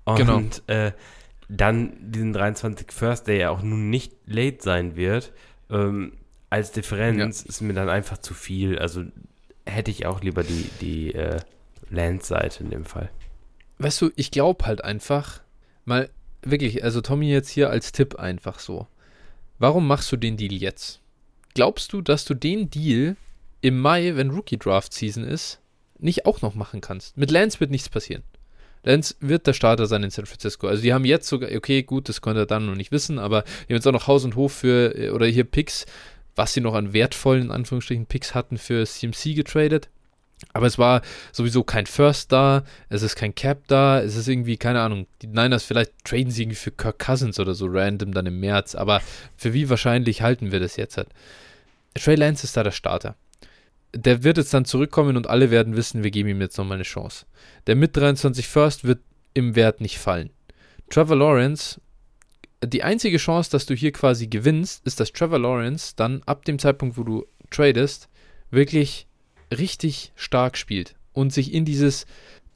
Und 0.05 0.17
genau. 0.17 0.43
äh, 0.67 0.93
dann 1.49 1.97
diesen 2.01 2.33
23 2.33 2.93
First, 2.93 3.29
der 3.29 3.37
ja 3.37 3.51
auch 3.51 3.63
nun 3.63 3.89
nicht 3.91 4.13
late 4.27 4.59
sein 4.61 4.97
wird, 4.97 5.33
ähm, 5.71 6.13
als 6.51 6.73
Differenz 6.73 7.45
ja. 7.45 7.49
ist 7.49 7.61
mir 7.63 7.73
dann 7.73 7.89
einfach 7.89 8.19
zu 8.19 8.35
viel. 8.35 8.79
Also 8.79 9.05
hätte 9.65 9.91
ich 9.91 10.07
auch 10.07 10.23
lieber 10.23 10.43
die, 10.43 10.69
die 10.81 11.15
äh, 11.15 11.41
Lance-Seite 11.89 12.63
in 12.65 12.71
dem 12.71 12.85
Fall. 12.85 13.11
Weißt 13.79 14.01
du, 14.03 14.11
ich 14.17 14.31
glaube 14.31 14.67
halt 14.67 14.85
einfach, 14.85 15.43
mal 15.85 16.11
wirklich, 16.43 16.85
also 16.85 17.01
Tommy 17.01 17.31
jetzt 17.31 17.49
hier 17.49 17.71
als 17.71 17.93
Tipp 17.93 18.17
einfach 18.17 18.59
so. 18.59 18.87
Warum 19.59 19.87
machst 19.87 20.11
du 20.13 20.17
den 20.17 20.37
Deal 20.37 20.53
jetzt? 20.53 21.02
Glaubst 21.55 21.93
du, 21.93 22.01
dass 22.01 22.25
du 22.25 22.35
den 22.35 22.71
Deal 22.71 23.17
im 23.61 23.79
Mai, 23.79 24.17
wenn 24.17 24.31
Rookie 24.31 24.59
Draft 24.59 24.93
Season 24.93 25.25
ist, 25.25 25.61
nicht 25.99 26.27
auch 26.27 26.43
noch 26.43 26.55
machen 26.55 26.81
kannst? 26.81 27.17
Mit 27.17 27.31
Lance 27.31 27.61
wird 27.61 27.71
nichts 27.71 27.89
passieren. 27.89 28.23
Lance 28.85 29.15
wird 29.21 29.47
der 29.47 29.53
Starter 29.53 29.87
sein 29.87 30.03
in 30.03 30.11
San 30.11 30.27
Francisco. 30.27 30.67
Also 30.67 30.83
die 30.83 30.93
haben 30.93 31.05
jetzt 31.05 31.29
sogar, 31.29 31.51
okay, 31.55 31.83
gut, 31.83 32.09
das 32.09 32.21
konnte 32.21 32.41
er 32.41 32.47
dann 32.47 32.67
noch 32.67 32.75
nicht 32.75 32.91
wissen, 32.91 33.19
aber 33.19 33.43
die 33.43 33.73
haben 33.73 33.77
jetzt 33.77 33.87
auch 33.87 33.93
noch 33.93 34.09
Haus 34.09 34.25
und 34.25 34.35
Hof 34.35 34.53
für, 34.53 34.97
äh, 34.97 35.11
oder 35.11 35.27
hier 35.27 35.45
Picks, 35.45 35.87
was 36.35 36.53
sie 36.53 36.61
noch 36.61 36.75
an 36.75 36.93
wertvollen, 36.93 37.45
in 37.45 37.51
Anführungsstrichen, 37.51 38.07
Picks 38.07 38.35
hatten 38.35 38.59
für 38.59 38.85
CMC 38.85 39.35
getradet. 39.35 39.89
Aber 40.53 40.67
es 40.67 40.79
war 40.79 41.03
sowieso 41.33 41.63
kein 41.63 41.87
First 41.87 42.33
da, 42.33 42.65
es 42.89 43.03
ist 43.03 43.17
kein 43.17 43.35
Cap 43.35 43.67
da, 43.69 44.01
es 44.01 44.17
ist 44.17 44.29
irgendwie, 44.29 44.57
keine 44.57 44.81
Ahnung, 44.81 45.07
die 45.23 45.27
Niners 45.29 45.65
vielleicht 45.65 45.93
traden 46.05 46.31
sie 46.31 46.43
irgendwie 46.43 46.57
für 46.57 46.73
Kirk 46.73 46.99
Cousins 46.99 47.41
oder 47.41 47.55
so 47.55 47.67
random 47.69 48.13
dann 48.13 48.27
im 48.27 48.41
März, 48.41 48.75
aber 48.75 49.01
für 49.37 49.55
wie 49.55 49.71
wahrscheinlich 49.71 50.23
halten 50.23 50.53
wir 50.53 50.61
das 50.61 50.77
jetzt 50.77 50.97
halt? 50.97 51.09
Trey 51.95 52.17
Lance 52.17 52.45
ist 52.45 52.57
da 52.57 52.63
der 52.63 52.71
Starter. 52.71 53.17
Der 53.95 54.25
wird 54.25 54.39
jetzt 54.39 54.55
dann 54.55 54.65
zurückkommen 54.65 55.17
und 55.17 55.27
alle 55.27 55.51
werden 55.51 55.77
wissen, 55.77 56.03
wir 56.03 56.11
geben 56.11 56.31
ihm 56.31 56.41
jetzt 56.41 56.57
nochmal 56.57 56.77
eine 56.77 56.85
Chance. 56.85 57.27
Der 57.67 57.77
mit 57.77 57.97
23 57.97 58.49
First 58.49 58.85
wird 58.85 59.01
im 59.35 59.55
Wert 59.55 59.81
nicht 59.81 59.99
fallen. 59.99 60.31
Trevor 60.89 61.17
Lawrence, 61.17 61.81
die 62.65 62.83
einzige 62.83 63.19
Chance, 63.19 63.51
dass 63.51 63.67
du 63.67 63.75
hier 63.75 63.93
quasi 63.93 64.29
gewinnst, 64.29 64.87
ist, 64.87 65.01
dass 65.01 65.13
Trevor 65.13 65.39
Lawrence 65.39 65.95
dann 65.97 66.23
ab 66.25 66.45
dem 66.45 66.59
Zeitpunkt, 66.59 66.97
wo 66.97 67.03
du 67.03 67.27
tradest, 67.51 68.09
wirklich 68.51 69.07
richtig 69.59 70.13
stark 70.17 70.57
spielt 70.57 70.95
und 71.13 71.33
sich 71.33 71.53
in 71.53 71.65
dieses 71.65 72.07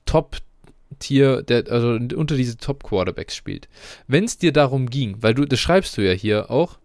Top-Tier, 0.04 1.44
also 1.70 1.88
unter 1.90 2.36
diese 2.36 2.56
Top-Quarterbacks 2.56 3.36
spielt. 3.36 3.68
Wenn 4.06 4.24
es 4.24 4.38
dir 4.38 4.52
darum 4.52 4.88
ging, 4.88 5.16
weil 5.20 5.34
du, 5.34 5.44
das 5.44 5.60
schreibst 5.60 5.96
du 5.96 6.02
ja 6.02 6.12
hier 6.12 6.50
auch, 6.50 6.78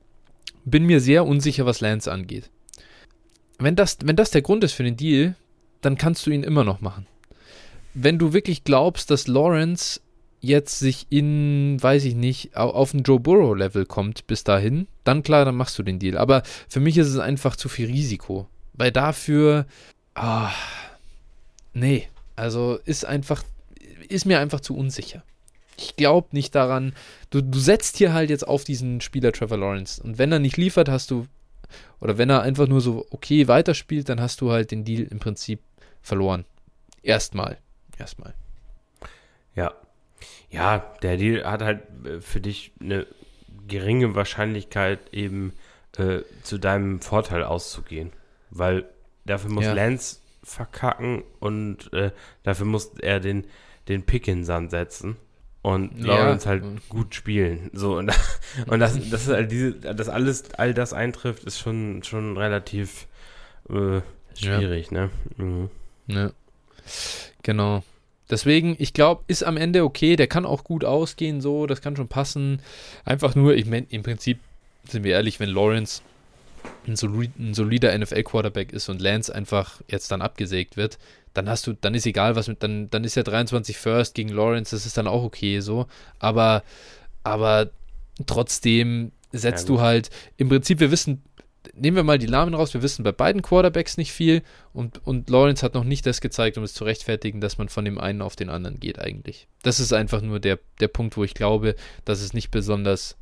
bin 0.65 0.85
mir 0.85 0.99
sehr 0.99 1.25
unsicher, 1.25 1.65
was 1.65 1.81
Lance 1.81 2.11
angeht. 2.11 2.49
Wenn 3.57 3.75
das, 3.75 3.97
wenn 4.03 4.15
das 4.15 4.31
der 4.31 4.41
Grund 4.41 4.63
ist 4.63 4.73
für 4.73 4.83
den 4.83 4.97
Deal, 4.97 5.35
dann 5.81 5.97
kannst 5.97 6.25
du 6.25 6.31
ihn 6.31 6.43
immer 6.43 6.63
noch 6.63 6.81
machen. 6.81 7.05
Wenn 7.93 8.17
du 8.17 8.33
wirklich 8.33 8.63
glaubst, 8.63 9.11
dass 9.11 9.27
Lawrence 9.27 10.01
jetzt 10.39 10.79
sich 10.79 11.05
in, 11.09 11.77
weiß 11.81 12.03
ich 12.05 12.15
nicht, 12.15 12.57
auf 12.57 12.93
ein 12.93 13.03
Joe 13.03 13.19
Burrow-Level 13.19 13.85
kommt 13.85 14.25
bis 14.27 14.43
dahin, 14.43 14.87
dann 15.03 15.23
klar, 15.23 15.45
dann 15.45 15.55
machst 15.55 15.77
du 15.77 15.83
den 15.83 15.99
Deal. 15.99 16.17
Aber 16.17 16.41
für 16.67 16.79
mich 16.79 16.97
ist 16.97 17.07
es 17.07 17.19
einfach 17.19 17.55
zu 17.55 17.69
viel 17.69 17.87
Risiko. 17.87 18.47
Weil 18.73 18.91
dafür 18.91 19.67
Ah, 20.13 20.51
nee, 21.73 22.07
also 22.35 22.79
ist 22.85 23.05
einfach, 23.05 23.43
ist 24.09 24.25
mir 24.25 24.39
einfach 24.39 24.59
zu 24.59 24.75
unsicher. 24.75 25.23
Ich 25.77 25.95
glaube 25.95 26.29
nicht 26.31 26.53
daran. 26.53 26.93
Du, 27.29 27.41
du 27.41 27.59
setzt 27.59 27.97
hier 27.97 28.13
halt 28.13 28.29
jetzt 28.29 28.47
auf 28.47 28.63
diesen 28.63 29.01
Spieler 29.01 29.31
Trevor 29.31 29.57
Lawrence. 29.57 30.01
Und 30.01 30.17
wenn 30.17 30.31
er 30.31 30.39
nicht 30.39 30.57
liefert, 30.57 30.89
hast 30.89 31.11
du, 31.11 31.27
oder 31.99 32.17
wenn 32.17 32.29
er 32.29 32.41
einfach 32.41 32.67
nur 32.67 32.81
so 32.81 33.07
okay 33.09 33.47
weiterspielt, 33.47 34.09
dann 34.09 34.21
hast 34.21 34.41
du 34.41 34.51
halt 34.51 34.71
den 34.71 34.83
Deal 34.83 35.07
im 35.09 35.19
Prinzip 35.19 35.59
verloren. 36.01 36.45
Erstmal. 37.01 37.57
Erstmal. 37.97 38.33
Ja. 39.55 39.73
Ja, 40.49 40.79
der 41.01 41.17
Deal 41.17 41.49
hat 41.49 41.61
halt 41.61 41.81
äh, 42.05 42.21
für 42.21 42.41
dich 42.41 42.73
eine 42.79 43.07
geringe 43.67 44.15
Wahrscheinlichkeit, 44.15 44.99
eben 45.13 45.53
äh, 45.97 46.19
zu 46.43 46.57
deinem 46.57 47.01
Vorteil 47.01 47.43
auszugehen. 47.43 48.11
Weil 48.49 48.85
dafür 49.25 49.51
muss 49.51 49.65
ja. 49.65 49.73
Lance 49.73 50.17
verkacken 50.43 51.23
und 51.39 51.91
äh, 51.93 52.11
dafür 52.43 52.65
muss 52.65 52.91
er 52.99 53.19
den, 53.19 53.45
den 53.87 54.03
Pick 54.03 54.27
in 54.27 54.43
Sand 54.43 54.71
setzen 54.71 55.17
und 55.61 56.01
Lawrence 56.01 56.45
ja. 56.45 56.51
halt 56.51 56.63
gut 56.89 57.13
spielen. 57.13 57.69
So, 57.73 57.97
und, 57.97 58.11
und 58.67 58.79
das, 58.79 58.93
das 59.09 59.23
ist 59.23 59.29
halt 59.29 59.51
diese, 59.51 59.73
dass 59.73 60.09
alles, 60.09 60.53
all 60.55 60.73
das 60.73 60.93
eintrifft, 60.93 61.43
ist 61.43 61.59
schon, 61.59 62.03
schon 62.03 62.37
relativ 62.37 63.07
äh, 63.69 64.01
schwierig, 64.35 64.91
ja. 64.91 65.01
ne? 65.01 65.09
Mhm. 65.37 65.69
Ja. 66.07 66.31
Genau. 67.43 67.83
Deswegen, 68.29 68.75
ich 68.79 68.93
glaube, 68.93 69.23
ist 69.27 69.43
am 69.43 69.57
Ende 69.57 69.83
okay, 69.83 70.15
der 70.15 70.27
kann 70.27 70.45
auch 70.45 70.63
gut 70.63 70.85
ausgehen, 70.85 71.41
so, 71.41 71.67
das 71.67 71.81
kann 71.81 71.95
schon 71.95 72.07
passen. 72.07 72.61
Einfach 73.03 73.35
nur, 73.35 73.55
ich 73.55 73.65
meine, 73.65 73.85
im 73.89 74.03
Prinzip, 74.03 74.39
sind 74.87 75.03
wir 75.03 75.11
ehrlich, 75.11 75.39
wenn 75.39 75.49
Lawrence 75.49 76.01
ein, 76.87 76.95
solid, 76.95 77.37
ein 77.37 77.53
solider 77.53 77.97
NFL-Quarterback 77.97 78.73
ist 78.73 78.89
und 78.89 79.01
Lance 79.01 79.33
einfach 79.33 79.81
jetzt 79.87 80.11
dann 80.11 80.21
abgesägt 80.21 80.77
wird, 80.77 80.97
dann 81.33 81.47
hast 81.49 81.67
du, 81.67 81.73
dann 81.73 81.93
ist 81.93 82.05
egal, 82.05 82.35
was 82.35 82.47
mit, 82.47 82.61
dann, 82.63 82.89
dann 82.89 83.03
ist 83.03 83.15
ja 83.15 83.23
23 83.23 83.77
First 83.77 84.15
gegen 84.15 84.29
Lawrence, 84.29 84.75
das 84.75 84.85
ist 84.85 84.97
dann 84.97 85.07
auch 85.07 85.23
okay 85.23 85.59
so. 85.59 85.87
Aber, 86.19 86.63
aber 87.23 87.69
trotzdem 88.25 89.11
setzt 89.31 89.69
ja, 89.69 89.75
du 89.75 89.81
halt, 89.81 90.09
im 90.37 90.49
Prinzip, 90.49 90.79
wir 90.79 90.91
wissen, 90.91 91.23
nehmen 91.73 91.95
wir 91.95 92.03
mal 92.03 92.17
die 92.17 92.27
Namen 92.27 92.53
raus, 92.53 92.73
wir 92.73 92.81
wissen 92.81 93.03
bei 93.03 93.11
beiden 93.11 93.41
Quarterbacks 93.41 93.97
nicht 93.97 94.11
viel 94.11 94.41
und, 94.73 95.05
und 95.05 95.29
Lawrence 95.29 95.63
hat 95.63 95.73
noch 95.73 95.83
nicht 95.83 96.05
das 96.05 96.19
gezeigt, 96.21 96.57
um 96.57 96.63
es 96.63 96.73
zu 96.73 96.83
rechtfertigen, 96.83 97.39
dass 97.39 97.57
man 97.57 97.69
von 97.69 97.85
dem 97.85 97.97
einen 97.97 98.21
auf 98.21 98.35
den 98.35 98.49
anderen 98.49 98.79
geht 98.79 98.99
eigentlich. 98.99 99.47
Das 99.61 99.79
ist 99.79 99.93
einfach 99.93 100.21
nur 100.21 100.39
der, 100.39 100.59
der 100.79 100.87
Punkt, 100.87 101.15
wo 101.17 101.23
ich 101.23 101.33
glaube, 101.33 101.75
dass 102.03 102.21
es 102.21 102.33
nicht 102.33 102.51
besonders 102.51 103.15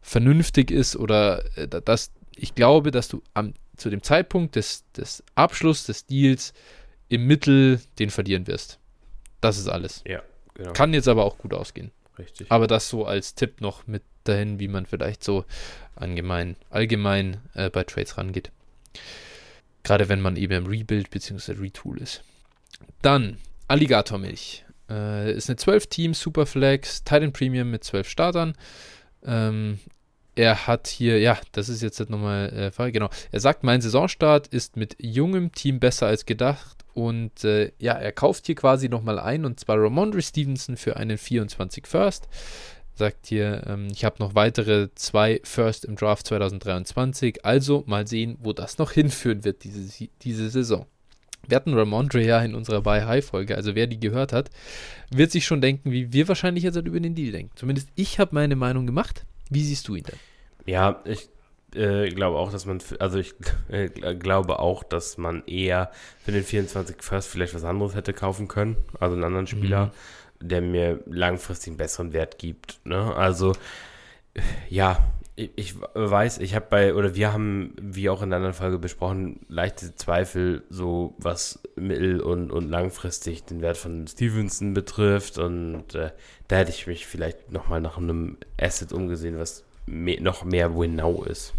vernünftig 0.00 0.70
ist 0.70 0.96
oder 0.96 1.44
äh, 1.56 1.68
dass 1.68 2.10
ich 2.36 2.54
glaube, 2.54 2.90
dass 2.90 3.08
du 3.08 3.22
am, 3.34 3.54
zu 3.76 3.90
dem 3.90 4.02
Zeitpunkt 4.02 4.56
des, 4.56 4.84
des 4.92 5.22
Abschlusses 5.34 5.86
des 5.86 6.06
Deals 6.06 6.54
im 7.08 7.26
Mittel 7.26 7.80
den 7.98 8.10
verlieren 8.10 8.46
wirst. 8.46 8.78
Das 9.40 9.58
ist 9.58 9.68
alles. 9.68 10.02
Ja, 10.06 10.22
genau. 10.54 10.72
Kann 10.72 10.94
jetzt 10.94 11.08
aber 11.08 11.24
auch 11.24 11.38
gut 11.38 11.52
ausgehen. 11.54 11.90
Richtig. 12.18 12.50
Aber 12.50 12.66
das 12.66 12.88
so 12.88 13.04
als 13.04 13.34
Tipp 13.34 13.60
noch 13.60 13.86
mit 13.86 14.02
dahin, 14.24 14.60
wie 14.60 14.68
man 14.68 14.86
vielleicht 14.86 15.24
so 15.24 15.44
allgemein, 15.96 16.56
allgemein 16.70 17.40
äh, 17.54 17.70
bei 17.70 17.84
Trades 17.84 18.18
rangeht. 18.18 18.50
Gerade 19.82 20.08
wenn 20.08 20.20
man 20.20 20.36
eben 20.36 20.52
im 20.52 20.66
Rebuild 20.66 21.10
bzw. 21.10 21.52
Retool 21.52 21.98
ist. 21.98 22.22
Dann 23.00 23.38
Alligatormilch. 23.68 24.64
Äh, 24.88 25.32
ist 25.32 25.48
eine 25.48 25.58
12-Team 25.58 26.14
Superflex 26.14 27.04
Titan 27.04 27.32
Premium 27.32 27.70
mit 27.70 27.82
12 27.84 28.08
Startern. 28.08 28.54
Ähm, 29.24 29.78
er 30.34 30.66
hat 30.66 30.88
hier, 30.88 31.18
ja, 31.18 31.38
das 31.52 31.68
ist 31.68 31.82
jetzt 31.82 32.00
nochmal 32.08 32.72
äh, 32.76 32.92
genau. 32.92 33.10
Er 33.30 33.40
sagt, 33.40 33.64
mein 33.64 33.80
Saisonstart 33.80 34.46
ist 34.48 34.76
mit 34.76 34.96
jungem 34.98 35.52
Team 35.52 35.78
besser 35.78 36.06
als 36.06 36.24
gedacht 36.24 36.84
und 36.94 37.44
äh, 37.44 37.72
ja, 37.78 37.92
er 37.92 38.12
kauft 38.12 38.46
hier 38.46 38.54
quasi 38.54 38.88
nochmal 38.88 39.18
ein 39.18 39.44
und 39.44 39.60
zwar 39.60 39.78
Ramondre 39.78 40.22
Stevenson 40.22 40.76
für 40.76 40.96
einen 40.96 41.18
24 41.18 41.86
First. 41.86 42.28
Sagt 42.94 43.26
hier, 43.26 43.64
ähm, 43.66 43.88
ich 43.90 44.04
habe 44.04 44.16
noch 44.18 44.34
weitere 44.34 44.88
zwei 44.94 45.40
First 45.44 45.84
im 45.84 45.96
Draft 45.96 46.26
2023, 46.26 47.44
also 47.44 47.84
mal 47.86 48.06
sehen, 48.06 48.38
wo 48.40 48.52
das 48.52 48.78
noch 48.78 48.90
hinführen 48.92 49.44
wird, 49.44 49.64
diese, 49.64 50.08
diese 50.22 50.50
Saison. 50.50 50.86
Wir 51.46 51.56
hatten 51.56 51.74
Ramondre 51.74 52.24
ja 52.24 52.40
in 52.40 52.54
unserer 52.54 52.82
Buy 52.82 53.00
High 53.00 53.24
Folge, 53.24 53.56
also 53.56 53.74
wer 53.74 53.86
die 53.86 53.98
gehört 53.98 54.32
hat, 54.32 54.50
wird 55.10 55.32
sich 55.32 55.44
schon 55.44 55.60
denken, 55.60 55.90
wie 55.90 56.12
wir 56.12 56.28
wahrscheinlich 56.28 56.64
jetzt 56.64 56.76
halt 56.76 56.86
über 56.86 57.00
den 57.00 57.16
Deal 57.16 57.32
denken. 57.32 57.52
Zumindest 57.56 57.88
ich 57.96 58.18
habe 58.18 58.34
meine 58.34 58.56
Meinung 58.56 58.86
gemacht. 58.86 59.26
Wie 59.52 59.62
siehst 59.62 59.88
du 59.88 59.94
ihn 59.94 60.04
denn? 60.04 60.18
Ja, 60.66 61.00
ich 61.04 61.28
äh, 61.74 62.08
glaube 62.10 62.38
auch, 62.38 62.52
dass 62.52 62.66
man, 62.66 62.80
also 62.98 63.18
ich 63.18 63.34
äh, 63.68 63.88
glaube 64.14 64.58
auch, 64.58 64.82
dass 64.82 65.18
man 65.18 65.42
eher 65.46 65.90
für 66.24 66.32
den 66.32 66.44
24 66.44 66.96
First 67.02 67.28
vielleicht 67.28 67.54
was 67.54 67.64
anderes 67.64 67.94
hätte 67.94 68.12
kaufen 68.12 68.48
können, 68.48 68.76
also 69.00 69.14
einen 69.14 69.24
anderen 69.24 69.46
Spieler, 69.46 69.92
mhm. 70.40 70.48
der 70.48 70.60
mir 70.60 71.00
langfristig 71.06 71.68
einen 71.68 71.76
besseren 71.78 72.12
Wert 72.12 72.38
gibt. 72.38 72.80
Ne? 72.84 73.14
Also 73.14 73.52
ja, 74.68 75.12
ich, 75.36 75.74
weiß, 75.94 76.38
ich 76.38 76.54
habe 76.54 76.66
bei, 76.68 76.94
oder 76.94 77.14
wir 77.14 77.32
haben, 77.32 77.74
wie 77.80 78.10
auch 78.10 78.22
in 78.22 78.30
der 78.30 78.36
anderen 78.36 78.54
Folge 78.54 78.78
besprochen, 78.78 79.40
leichte 79.48 79.94
Zweifel, 79.94 80.62
so 80.68 81.14
was 81.18 81.60
mittel- 81.74 82.20
und, 82.20 82.50
und 82.50 82.68
langfristig 82.68 83.44
den 83.44 83.62
Wert 83.62 83.78
von 83.78 84.06
Stevenson 84.06 84.74
betrifft. 84.74 85.38
Und 85.38 85.94
äh, 85.94 86.10
da 86.48 86.56
hätte 86.56 86.70
ich 86.70 86.86
mich 86.86 87.06
vielleicht 87.06 87.50
nochmal 87.50 87.80
nach 87.80 87.96
einem 87.96 88.36
Asset 88.60 88.92
umgesehen, 88.92 89.38
was 89.38 89.64
mehr, 89.86 90.20
noch 90.20 90.44
mehr 90.44 90.76
Win-Now 90.76 91.24
ist. 91.24 91.54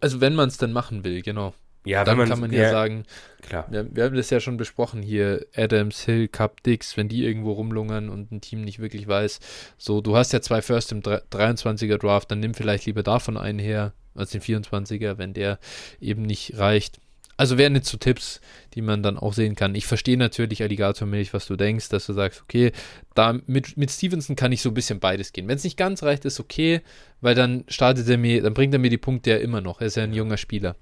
Also 0.00 0.20
wenn 0.20 0.34
man 0.34 0.48
es 0.48 0.58
dann 0.58 0.72
machen 0.72 1.02
will, 1.02 1.22
genau. 1.22 1.54
Ja, 1.84 2.04
dann 2.04 2.28
kann 2.28 2.40
man 2.40 2.52
ja, 2.52 2.62
ja 2.62 2.70
sagen, 2.70 3.04
klar. 3.40 3.66
Wir, 3.70 3.94
wir, 3.94 4.04
haben 4.04 4.16
das 4.16 4.30
ja 4.30 4.40
schon 4.40 4.56
besprochen 4.56 5.02
hier, 5.02 5.46
Adams, 5.54 6.04
Hill, 6.04 6.28
Cup, 6.28 6.62
Dix, 6.62 6.96
wenn 6.96 7.08
die 7.08 7.24
irgendwo 7.24 7.52
rumlungern 7.52 8.10
und 8.10 8.30
ein 8.30 8.40
Team 8.40 8.62
nicht 8.62 8.78
wirklich 8.78 9.06
weiß, 9.08 9.40
so, 9.78 10.00
du 10.00 10.16
hast 10.16 10.32
ja 10.32 10.40
zwei 10.40 10.60
First 10.60 10.92
im 10.92 11.02
23er 11.02 11.98
Draft, 11.98 12.30
dann 12.30 12.40
nimm 12.40 12.54
vielleicht 12.54 12.86
lieber 12.86 13.02
davon 13.02 13.36
einen 13.36 13.58
her, 13.58 13.92
als 14.14 14.30
den 14.30 14.42
24er, 14.42 15.18
wenn 15.18 15.32
der 15.32 15.58
eben 16.00 16.22
nicht 16.22 16.58
reicht. 16.58 17.00
Also 17.38 17.56
wären 17.56 17.76
jetzt 17.76 17.88
so 17.88 17.96
Tipps, 17.96 18.40
die 18.74 18.82
man 18.82 19.04
dann 19.04 19.16
auch 19.16 19.32
sehen 19.32 19.54
kann. 19.54 19.76
Ich 19.76 19.86
verstehe 19.86 20.16
natürlich, 20.16 20.60
Alligator 20.60 21.06
Milch, 21.06 21.32
was 21.32 21.46
du 21.46 21.54
denkst, 21.54 21.88
dass 21.88 22.04
du 22.04 22.12
sagst, 22.12 22.42
okay, 22.42 22.72
da 23.14 23.38
mit, 23.46 23.76
mit 23.76 23.92
Stevenson 23.92 24.34
kann 24.34 24.50
ich 24.50 24.60
so 24.60 24.70
ein 24.70 24.74
bisschen 24.74 24.98
beides 24.98 25.32
gehen. 25.32 25.46
Wenn 25.46 25.56
es 25.56 25.62
nicht 25.62 25.76
ganz 25.76 26.02
reicht, 26.02 26.24
ist 26.24 26.40
okay, 26.40 26.80
weil 27.20 27.36
dann 27.36 27.62
startet 27.68 28.08
er 28.08 28.18
mir, 28.18 28.42
dann 28.42 28.54
bringt 28.54 28.74
er 28.74 28.80
mir 28.80 28.90
die 28.90 28.98
Punkte 28.98 29.30
ja 29.30 29.36
immer 29.36 29.60
noch. 29.60 29.80
Er 29.80 29.86
ist 29.86 29.96
ja 29.96 30.02
ein 30.02 30.12
junger 30.12 30.36
Spieler. 30.36 30.74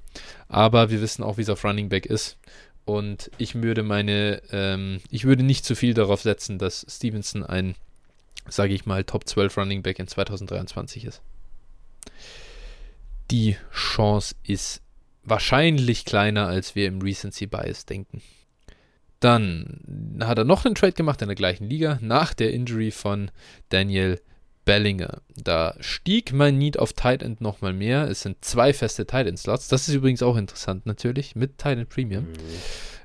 Aber 0.49 0.89
wir 0.89 1.03
wissen 1.03 1.23
auch, 1.23 1.37
wie 1.37 1.43
es 1.43 1.51
auf 1.51 1.63
Running 1.63 1.91
Back 1.91 2.07
ist. 2.07 2.39
Und 2.87 3.31
ich 3.37 3.57
würde 3.57 3.83
meine, 3.83 4.41
ähm, 4.51 5.01
ich 5.11 5.27
würde 5.27 5.43
nicht 5.43 5.67
zu 5.67 5.75
viel 5.75 5.93
darauf 5.93 6.23
setzen, 6.23 6.59
dass 6.59 6.87
Stevenson 6.89 7.45
ein, 7.45 7.75
sage 8.49 8.73
ich 8.73 8.87
mal, 8.87 9.05
Top 9.05 9.29
12 9.29 9.59
Running 9.59 9.83
Back 9.83 9.99
in 9.99 10.09
2023 10.09 11.05
ist. 11.05 11.21
Die 13.31 13.57
Chance 13.75 14.37
ist 14.43 14.81
wahrscheinlich 15.27 16.05
kleiner, 16.05 16.47
als 16.47 16.75
wir 16.75 16.87
im 16.87 17.01
Recency 17.01 17.47
Bias 17.47 17.87
denken. 17.87 18.23
Dann 19.21 19.81
hat 20.21 20.39
er 20.39 20.45
noch 20.45 20.65
einen 20.65 20.75
Trade 20.75 20.93
gemacht 20.93 21.23
in 21.23 21.29
der 21.29 21.37
gleichen 21.37 21.69
Liga 21.69 21.99
nach 22.03 22.35
der 22.35 22.53
Injury 22.53 22.91
von 22.91 23.31
Daniel 23.71 24.21
Bellinger. 24.67 25.23
Da 25.37 25.75
stieg 25.81 26.33
mein 26.33 26.59
Need 26.59 26.79
auf 26.79 26.93
Tight 26.93 27.23
End 27.23 27.41
nochmal 27.41 27.73
mehr. 27.73 28.09
Es 28.09 28.23
sind 28.23 28.45
zwei 28.45 28.75
feste 28.75 29.07
Tight 29.07 29.27
End 29.27 29.39
Slots. 29.39 29.69
Das 29.69 29.89
ist 29.89 29.95
übrigens 29.95 30.23
auch 30.23 30.37
interessant 30.37 30.85
natürlich 30.87 31.35
mit 31.35 31.57
Tight 31.57 31.79
End 31.79 31.89
Premium. 31.89 32.25
Mhm. 32.25 32.35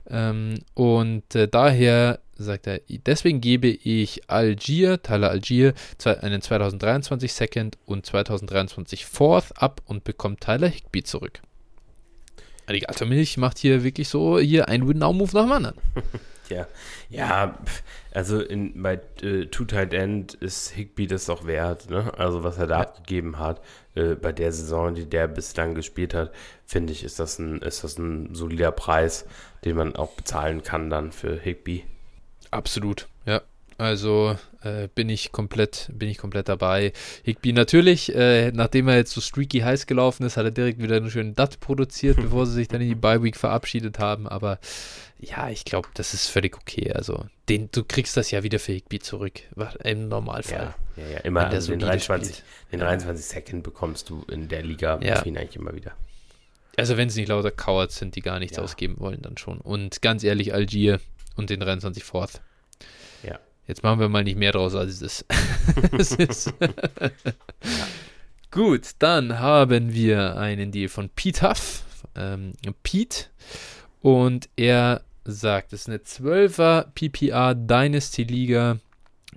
Ähm, 0.10 0.60
und 0.74 1.36
äh, 1.36 1.48
daher 1.48 2.20
sagt 2.36 2.68
er, 2.68 2.82
deswegen 2.88 3.40
gebe 3.40 3.68
ich 3.68 4.30
Algier, 4.30 5.02
Tyler 5.02 5.30
Algier, 5.30 5.74
einen 6.04 6.42
2023 6.42 7.32
Second 7.32 7.78
und 7.86 8.06
2023 8.06 9.06
Fourth 9.06 9.54
ab 9.56 9.82
und 9.86 10.04
bekommt 10.04 10.42
Tyler 10.42 10.68
Higby 10.68 11.04
zurück. 11.04 11.42
Alligatormilch 12.72 13.38
macht 13.38 13.58
hier 13.58 13.84
wirklich 13.84 14.08
so 14.08 14.40
hier 14.40 14.70
ein 14.70 14.88
Win-Now-Move 14.88 15.32
nach 15.34 15.44
dem 15.44 15.52
anderen. 15.52 15.76
ja, 16.50 16.68
ja, 17.10 17.58
also 18.14 18.42
in, 18.42 18.82
bei 18.82 19.00
äh, 19.22 19.46
Two 19.48 19.66
Tight 19.66 19.94
End 19.94 20.34
ist 20.36 20.70
Higby 20.70 21.08
das 21.08 21.30
auch 21.30 21.46
wert, 21.46 21.90
ne? 21.90 22.14
Also 22.18 22.44
was 22.44 22.58
er 22.58 22.68
da 22.68 22.76
ja. 22.76 22.82
abgegeben 22.82 23.40
hat 23.40 23.62
äh, 23.96 24.16
bei 24.16 24.32
der 24.32 24.54
Saison, 24.54 24.96
die 24.96 25.06
der 25.06 25.28
bislang 25.28 25.76
gespielt 25.76 26.14
hat, 26.14 26.32
finde 26.66 26.94
ich, 26.94 27.04
ist 27.04 27.20
das 27.20 27.40
ein 27.40 27.62
ist 27.62 27.84
das 27.84 27.98
ein 27.98 28.34
solider 28.34 28.72
Preis, 28.72 29.26
den 29.66 29.76
man 29.76 29.96
auch 29.96 30.12
bezahlen 30.12 30.64
kann 30.64 30.90
dann 30.90 31.12
für 31.12 31.38
Higby. 31.38 31.84
Absolut. 32.52 33.08
Also 33.82 34.38
äh, 34.62 34.90
bin 34.94 35.10
ich 35.10 35.32
komplett, 35.32 35.90
bin 35.92 36.08
ich 36.08 36.20
komplett 36.20 36.50
dabei. 36.50 36.94
Higby 37.24 37.52
natürlich, 37.52 38.14
äh, 38.14 38.52
nachdem 38.52 38.88
er 38.88 38.98
jetzt 38.98 39.12
so 39.12 39.22
streaky 39.22 39.62
heiß 39.62 39.88
gelaufen 39.88 40.24
ist, 40.24 40.38
hat 40.38 40.46
er 40.46 40.52
direkt 40.52 40.80
wieder 40.80 40.98
einen 40.98 41.10
schönen 41.10 41.34
Dut 41.34 41.60
produziert, 41.60 42.18
bevor 42.22 42.46
sie 42.46 42.54
sich 42.54 42.68
dann 42.68 42.80
in 42.80 42.90
die 42.90 42.96
Bye 42.96 43.24
Week 43.24 43.36
verabschiedet 43.36 43.98
haben. 43.98 44.28
Aber 44.28 44.60
ja, 45.20 45.50
ich 45.50 45.66
glaube, 45.66 45.88
das 45.96 46.14
ist 46.14 46.28
völlig 46.28 46.58
okay. 46.58 46.94
Also 46.94 47.26
den, 47.50 47.70
du 47.72 47.84
kriegst 47.84 48.16
das 48.18 48.30
ja 48.30 48.44
wieder 48.44 48.60
für 48.60 48.74
Higby 48.74 49.00
zurück, 49.00 49.42
im 49.84 50.10
Normalfall. 50.10 50.76
Ja, 50.96 51.04
ja, 51.04 51.10
ja. 51.14 51.20
immer 51.22 51.48
also 51.48 51.72
den 51.72 51.80
23, 51.80 52.44
den 52.72 52.82
23 52.82 53.26
Second 53.26 53.64
bekommst 53.64 54.12
du 54.12 54.24
in 54.30 54.48
der 54.48 54.62
Liga 54.62 55.00
ja. 55.02 55.24
eigentlich 55.24 55.56
immer 55.56 55.74
wieder. 55.74 55.94
Also 56.78 56.98
wenn 56.98 57.08
es 57.08 57.16
nicht 57.16 57.30
lauter 57.30 57.50
Cowards 57.50 57.98
sind, 57.98 58.16
die 58.16 58.22
gar 58.22 58.38
nichts 58.38 58.58
ja. 58.58 58.64
ausgeben 58.64 59.00
wollen, 59.00 59.24
dann 59.24 59.38
schon. 59.38 59.58
Und 59.60 60.04
ganz 60.04 60.24
ehrlich, 60.24 60.54
Algier 60.54 61.00
und 61.36 61.50
den 61.50 61.60
23 61.60 62.04
Fourth. 62.04 62.42
Ja. 63.24 63.40
Jetzt 63.72 63.84
machen 63.84 64.02
wir 64.02 64.10
mal 64.10 64.26
nicht 64.26 64.38
mehr 64.38 64.52
draus, 64.52 64.76
als 64.76 65.02
es 65.98 66.12
ist. 66.12 66.54
Gut, 68.52 68.90
dann 69.00 69.40
haben 69.40 69.94
wir 69.94 70.36
einen 70.36 70.74
Deal 70.74 70.90
von 70.90 71.08
Pete 71.08 71.50
Huff. 71.50 71.86
Ähm, 72.14 72.52
Pete. 72.84 73.28
Und 74.02 74.50
er 74.58 75.04
sagt, 75.24 75.72
es 75.72 75.84
ist 75.84 75.88
eine 75.88 76.00
12er 76.00 76.88
PPR 76.94 77.56
Dynasty 77.56 78.24
Liga 78.24 78.80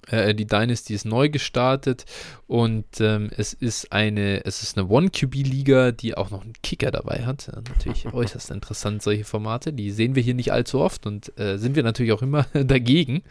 äh, 0.09 0.35
die 0.35 0.47
Dynasty 0.47 0.95
ist 0.95 1.05
neu 1.05 1.29
gestartet 1.29 2.05
und 2.47 2.85
ähm, 3.01 3.31
es 3.37 3.53
ist 3.53 3.93
eine, 3.93 4.45
es 4.45 4.63
ist 4.63 4.77
eine 4.77 4.89
One-QB-Liga, 4.89 5.93
die 5.93 6.17
auch 6.17 6.31
noch 6.31 6.43
einen 6.43 6.53
Kicker 6.63 6.91
dabei 6.91 7.25
hat. 7.25 7.47
Ja, 7.47 7.57
natürlich 7.57 8.07
äußerst 8.13 8.51
interessant, 8.51 9.03
solche 9.03 9.25
Formate. 9.25 9.73
Die 9.73 9.91
sehen 9.91 10.15
wir 10.15 10.23
hier 10.23 10.35
nicht 10.35 10.53
allzu 10.53 10.81
oft 10.81 11.07
und 11.07 11.37
äh, 11.39 11.59
sind 11.59 11.77
wir 11.77 11.83
natürlich 11.83 12.13
auch 12.13 12.23
immer 12.23 12.47
dagegen. 12.53 13.23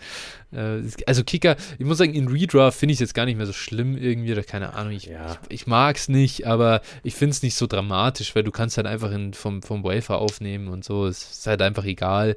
Äh, 0.51 0.82
also 1.05 1.24
Kicker, 1.24 1.55
ich 1.78 1.86
muss 1.86 1.97
sagen, 1.97 2.13
in 2.13 2.28
Redraft 2.28 2.80
finde 2.80 2.93
ich 2.93 2.97
es 2.97 3.01
jetzt 3.01 3.13
gar 3.13 3.26
nicht 3.26 3.38
mehr 3.38 3.45
so 3.45 3.53
schlimm 3.53 3.95
irgendwie, 3.97 4.32
oder 4.32 4.43
keine 4.43 4.74
Ahnung, 4.74 4.93
ich, 4.93 5.05
ja. 5.05 5.38
ich, 5.49 5.61
ich 5.61 5.67
mag 5.67 5.97
es 5.97 6.09
nicht, 6.09 6.47
aber 6.47 6.82
ich 7.03 7.15
finde 7.15 7.32
es 7.32 7.43
nicht 7.43 7.55
so 7.55 7.67
dramatisch, 7.67 8.36
weil 8.36 8.43
du 8.43 8.51
kannst 8.51 8.78
halt 8.78 8.88
einfach 8.88 9.11
in, 9.11 9.34
vom, 9.34 9.61
vom 9.61 9.84
Wafer 9.84 10.17
aufnehmen 10.19 10.67
und 10.67 10.84
so, 10.84 11.05
es 11.05 11.32
ist 11.32 11.47
halt 11.47 11.61
einfach 11.61 11.86
egal. 11.86 12.36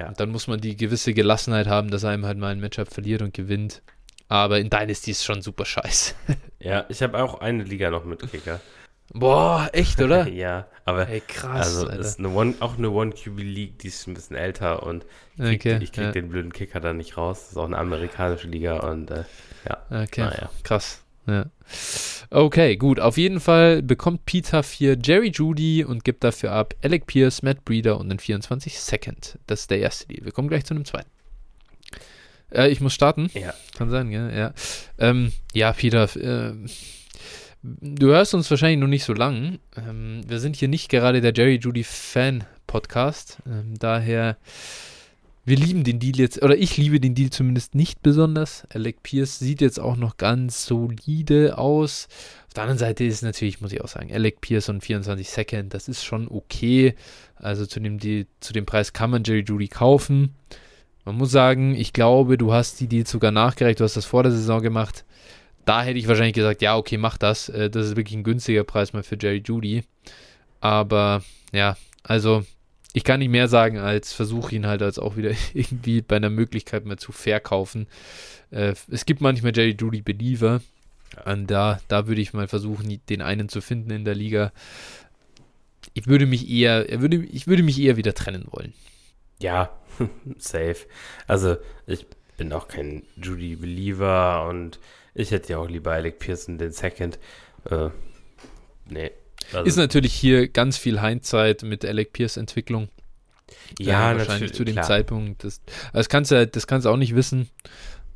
Ja. 0.00 0.08
Und 0.08 0.18
dann 0.18 0.30
muss 0.30 0.46
man 0.46 0.60
die 0.60 0.76
gewisse 0.76 1.12
Gelassenheit 1.12 1.66
haben, 1.66 1.90
dass 1.90 2.04
einem 2.04 2.24
halt 2.24 2.38
mal 2.38 2.48
ein 2.48 2.60
Matchup 2.60 2.88
verliert 2.88 3.20
und 3.20 3.34
gewinnt. 3.34 3.82
Aber 4.28 4.58
in 4.58 4.70
Dynasty 4.70 5.10
ist 5.10 5.24
schon 5.24 5.42
super 5.42 5.66
scheiße. 5.66 6.14
ja, 6.60 6.86
ich 6.88 7.02
habe 7.02 7.22
auch 7.22 7.40
eine 7.40 7.64
Liga 7.64 7.90
noch 7.90 8.04
mit 8.04 8.20
Kicker. 8.30 8.60
Boah, 9.12 9.68
echt, 9.72 10.00
oder? 10.00 10.26
ja, 10.28 10.68
aber 10.86 11.08
Ey, 11.08 11.20
krass, 11.20 11.76
also 11.76 11.88
ist 11.88 12.18
eine 12.18 12.28
One, 12.28 12.54
auch 12.60 12.78
eine 12.78 12.90
One-QB-League, 12.90 13.78
die 13.80 13.88
ist 13.88 14.06
ein 14.06 14.14
bisschen 14.14 14.36
älter 14.36 14.84
und 14.84 15.04
ich 15.36 15.44
krieg, 15.44 15.60
okay, 15.60 15.78
ich 15.82 15.92
krieg 15.92 16.04
ja. 16.04 16.12
den 16.12 16.28
blöden 16.28 16.52
Kicker 16.52 16.80
da 16.80 16.92
nicht 16.92 17.16
raus. 17.16 17.40
Das 17.40 17.50
ist 17.50 17.56
auch 17.56 17.66
eine 17.66 17.76
amerikanische 17.76 18.46
Liga 18.46 18.78
und 18.78 19.10
äh, 19.10 19.24
ja. 19.68 20.04
Okay, 20.04 20.22
naja. 20.22 20.48
krass. 20.62 21.02
Ja. 21.30 21.46
Okay, 22.30 22.76
gut. 22.76 23.00
Auf 23.00 23.16
jeden 23.16 23.40
Fall 23.40 23.82
bekommt 23.82 24.24
Peter 24.24 24.62
4 24.62 24.98
Jerry 25.02 25.30
Judy 25.34 25.84
und 25.84 26.04
gibt 26.04 26.22
dafür 26.22 26.52
ab 26.52 26.74
Alec 26.82 27.06
Pierce, 27.06 27.42
Matt 27.42 27.64
Breeder 27.64 27.98
und 27.98 28.08
den 28.08 28.18
24 28.18 28.78
Second. 28.78 29.38
Das 29.46 29.60
ist 29.62 29.70
der 29.70 29.80
erste 29.80 30.06
Deal. 30.08 30.24
Wir 30.24 30.32
kommen 30.32 30.48
gleich 30.48 30.64
zu 30.64 30.74
einem 30.74 30.84
zweiten. 30.84 31.10
Äh, 32.52 32.68
ich 32.70 32.80
muss 32.80 32.94
starten. 32.94 33.30
Ja. 33.34 33.54
Kann 33.76 33.90
sein, 33.90 34.10
ja. 34.10 34.30
Ja, 34.30 34.54
ähm, 34.98 35.32
ja 35.54 35.72
Peter, 35.72 36.04
äh, 36.16 36.52
du 37.62 38.06
hörst 38.08 38.34
uns 38.34 38.50
wahrscheinlich 38.50 38.80
noch 38.80 38.88
nicht 38.88 39.04
so 39.04 39.12
lang. 39.12 39.58
Ähm, 39.76 40.22
wir 40.26 40.40
sind 40.40 40.56
hier 40.56 40.68
nicht 40.68 40.88
gerade 40.88 41.20
der 41.20 41.32
Jerry 41.34 41.56
Judy 41.56 41.84
Fan 41.84 42.44
Podcast. 42.66 43.38
Ähm, 43.46 43.74
daher 43.78 44.36
wir 45.44 45.56
lieben 45.56 45.84
den 45.84 45.98
Deal 45.98 46.16
jetzt, 46.16 46.42
oder 46.42 46.56
ich 46.56 46.76
liebe 46.76 47.00
den 47.00 47.14
Deal 47.14 47.30
zumindest 47.30 47.74
nicht 47.74 48.02
besonders. 48.02 48.66
Alec 48.74 49.02
Pierce 49.02 49.38
sieht 49.38 49.60
jetzt 49.60 49.80
auch 49.80 49.96
noch 49.96 50.16
ganz 50.16 50.66
solide 50.66 51.56
aus. 51.56 52.08
Auf 52.48 52.54
der 52.54 52.64
anderen 52.64 52.78
Seite 52.78 53.04
ist 53.04 53.22
natürlich, 53.22 53.60
muss 53.60 53.72
ich 53.72 53.80
auch 53.80 53.88
sagen, 53.88 54.12
Alec 54.12 54.40
Pierce 54.40 54.68
und 54.68 54.82
24 54.82 55.28
Second, 55.28 55.72
das 55.72 55.88
ist 55.88 56.04
schon 56.04 56.28
okay. 56.28 56.94
Also 57.36 57.64
zu 57.64 57.80
dem, 57.80 57.98
die, 57.98 58.26
zu 58.40 58.52
dem 58.52 58.66
Preis 58.66 58.92
kann 58.92 59.10
man 59.10 59.24
Jerry 59.24 59.44
Judy 59.46 59.68
kaufen. 59.68 60.34
Man 61.04 61.16
muss 61.16 61.30
sagen, 61.30 61.74
ich 61.74 61.92
glaube, 61.92 62.36
du 62.36 62.52
hast 62.52 62.78
die 62.80 62.86
Deals 62.86 63.10
sogar 63.10 63.30
nachgereicht, 63.30 63.80
du 63.80 63.84
hast 63.84 63.96
das 63.96 64.04
vor 64.04 64.22
der 64.22 64.32
Saison 64.32 64.60
gemacht. 64.60 65.04
Da 65.64 65.82
hätte 65.82 65.98
ich 65.98 66.08
wahrscheinlich 66.08 66.34
gesagt, 66.34 66.60
ja, 66.62 66.76
okay, 66.76 66.98
mach 66.98 67.16
das. 67.16 67.48
Äh, 67.48 67.70
das 67.70 67.86
ist 67.86 67.96
wirklich 67.96 68.16
ein 68.16 68.24
günstiger 68.24 68.64
Preis 68.64 68.92
mal 68.92 69.02
für 69.02 69.16
Jerry 69.18 69.42
Judy. 69.44 69.84
Aber 70.60 71.22
ja, 71.52 71.76
also 72.02 72.44
ich 72.92 73.04
kann 73.04 73.20
nicht 73.20 73.28
mehr 73.28 73.48
sagen, 73.48 73.78
als 73.78 74.12
versuche 74.12 74.54
ihn 74.54 74.66
halt 74.66 74.82
als 74.82 74.98
auch 74.98 75.16
wieder 75.16 75.30
irgendwie 75.54 76.02
bei 76.02 76.16
einer 76.16 76.30
Möglichkeit 76.30 76.84
mal 76.84 76.98
zu 76.98 77.12
verkaufen. 77.12 77.86
Äh, 78.50 78.74
es 78.90 79.06
gibt 79.06 79.20
manchmal 79.20 79.56
Jerry 79.56 79.76
Judy 79.78 80.02
Believer. 80.02 80.60
Und 81.24 81.50
da, 81.50 81.80
da 81.88 82.06
würde 82.06 82.20
ich 82.20 82.32
mal 82.32 82.46
versuchen, 82.46 83.00
den 83.08 83.20
einen 83.20 83.48
zu 83.48 83.60
finden 83.60 83.90
in 83.90 84.04
der 84.04 84.14
Liga. 84.14 84.52
Ich 85.92 86.06
würde 86.06 86.26
mich 86.26 86.48
eher, 86.48 86.88
er 86.88 87.00
würde, 87.00 87.16
ich 87.16 87.46
würde 87.48 87.64
mich 87.64 87.80
eher 87.80 87.96
wieder 87.96 88.14
trennen 88.14 88.46
wollen. 88.50 88.74
Ja, 89.40 89.70
safe. 90.38 90.86
Also 91.26 91.56
ich 91.86 92.06
bin 92.36 92.52
auch 92.52 92.68
kein 92.68 93.02
Judy 93.16 93.56
Believer 93.56 94.46
und 94.48 94.78
ich 95.14 95.32
hätte 95.32 95.52
ja 95.52 95.58
auch 95.58 95.68
lieber 95.68 95.92
Alec 95.92 96.20
Pearson 96.20 96.58
den 96.58 96.70
Second. 96.70 97.18
Äh, 97.68 97.88
nee, 98.88 99.10
also 99.52 99.64
ist 99.64 99.76
natürlich 99.76 100.14
hier 100.14 100.48
ganz 100.48 100.76
viel 100.76 101.00
Hindsight 101.00 101.62
mit 101.62 101.84
Alec 101.84 102.12
Pierce 102.12 102.36
Entwicklung. 102.36 102.88
Ja, 103.78 104.12
äh, 104.12 104.18
wahrscheinlich 104.18 104.52
zu 104.52 104.64
dem 104.64 104.74
klar. 104.74 104.86
Zeitpunkt. 104.86 105.44
Das, 105.44 105.60
das 105.92 106.08
kannst 106.08 106.30
du 106.30 106.46
das 106.46 106.66
kannst 106.66 106.86
du 106.86 106.90
auch 106.90 106.96
nicht 106.96 107.14
wissen. 107.14 107.48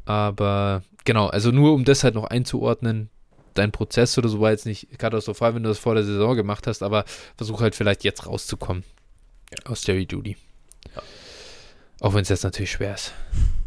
Aber 0.05 0.83
genau, 1.05 1.29
also 1.29 1.51
nur 1.51 1.75
um 1.75 1.85
das 1.85 2.05
halt 2.05 2.14
noch 2.14 2.25
einzuordnen, 2.25 3.11
dein 3.55 3.72
Prozess 3.72 4.18
oder 4.18 4.29
so 4.29 4.41
war 4.41 4.51
jetzt 4.51 4.66
nicht 4.66 4.99
katastrophal, 4.99 5.55
wenn 5.55 5.62
du 5.62 5.68
das 5.68 5.79
vor 5.79 5.95
der 5.95 6.05
Saison 6.05 6.37
gemacht 6.37 6.66
hast, 6.66 6.83
aber 6.83 7.05
versuch 7.37 7.61
halt 7.61 7.75
vielleicht 7.75 8.05
jetzt 8.05 8.27
rauszukommen 8.27 8.85
ja. 9.51 9.70
aus 9.70 9.87
Jerry 9.87 10.07
Judy. 10.11 10.37
Ja. 10.95 11.03
Auch 12.01 12.14
wenn 12.14 12.22
es 12.22 12.29
jetzt 12.29 12.45
natürlich 12.45 12.72
schwer 12.72 12.95
ist. 12.95 13.12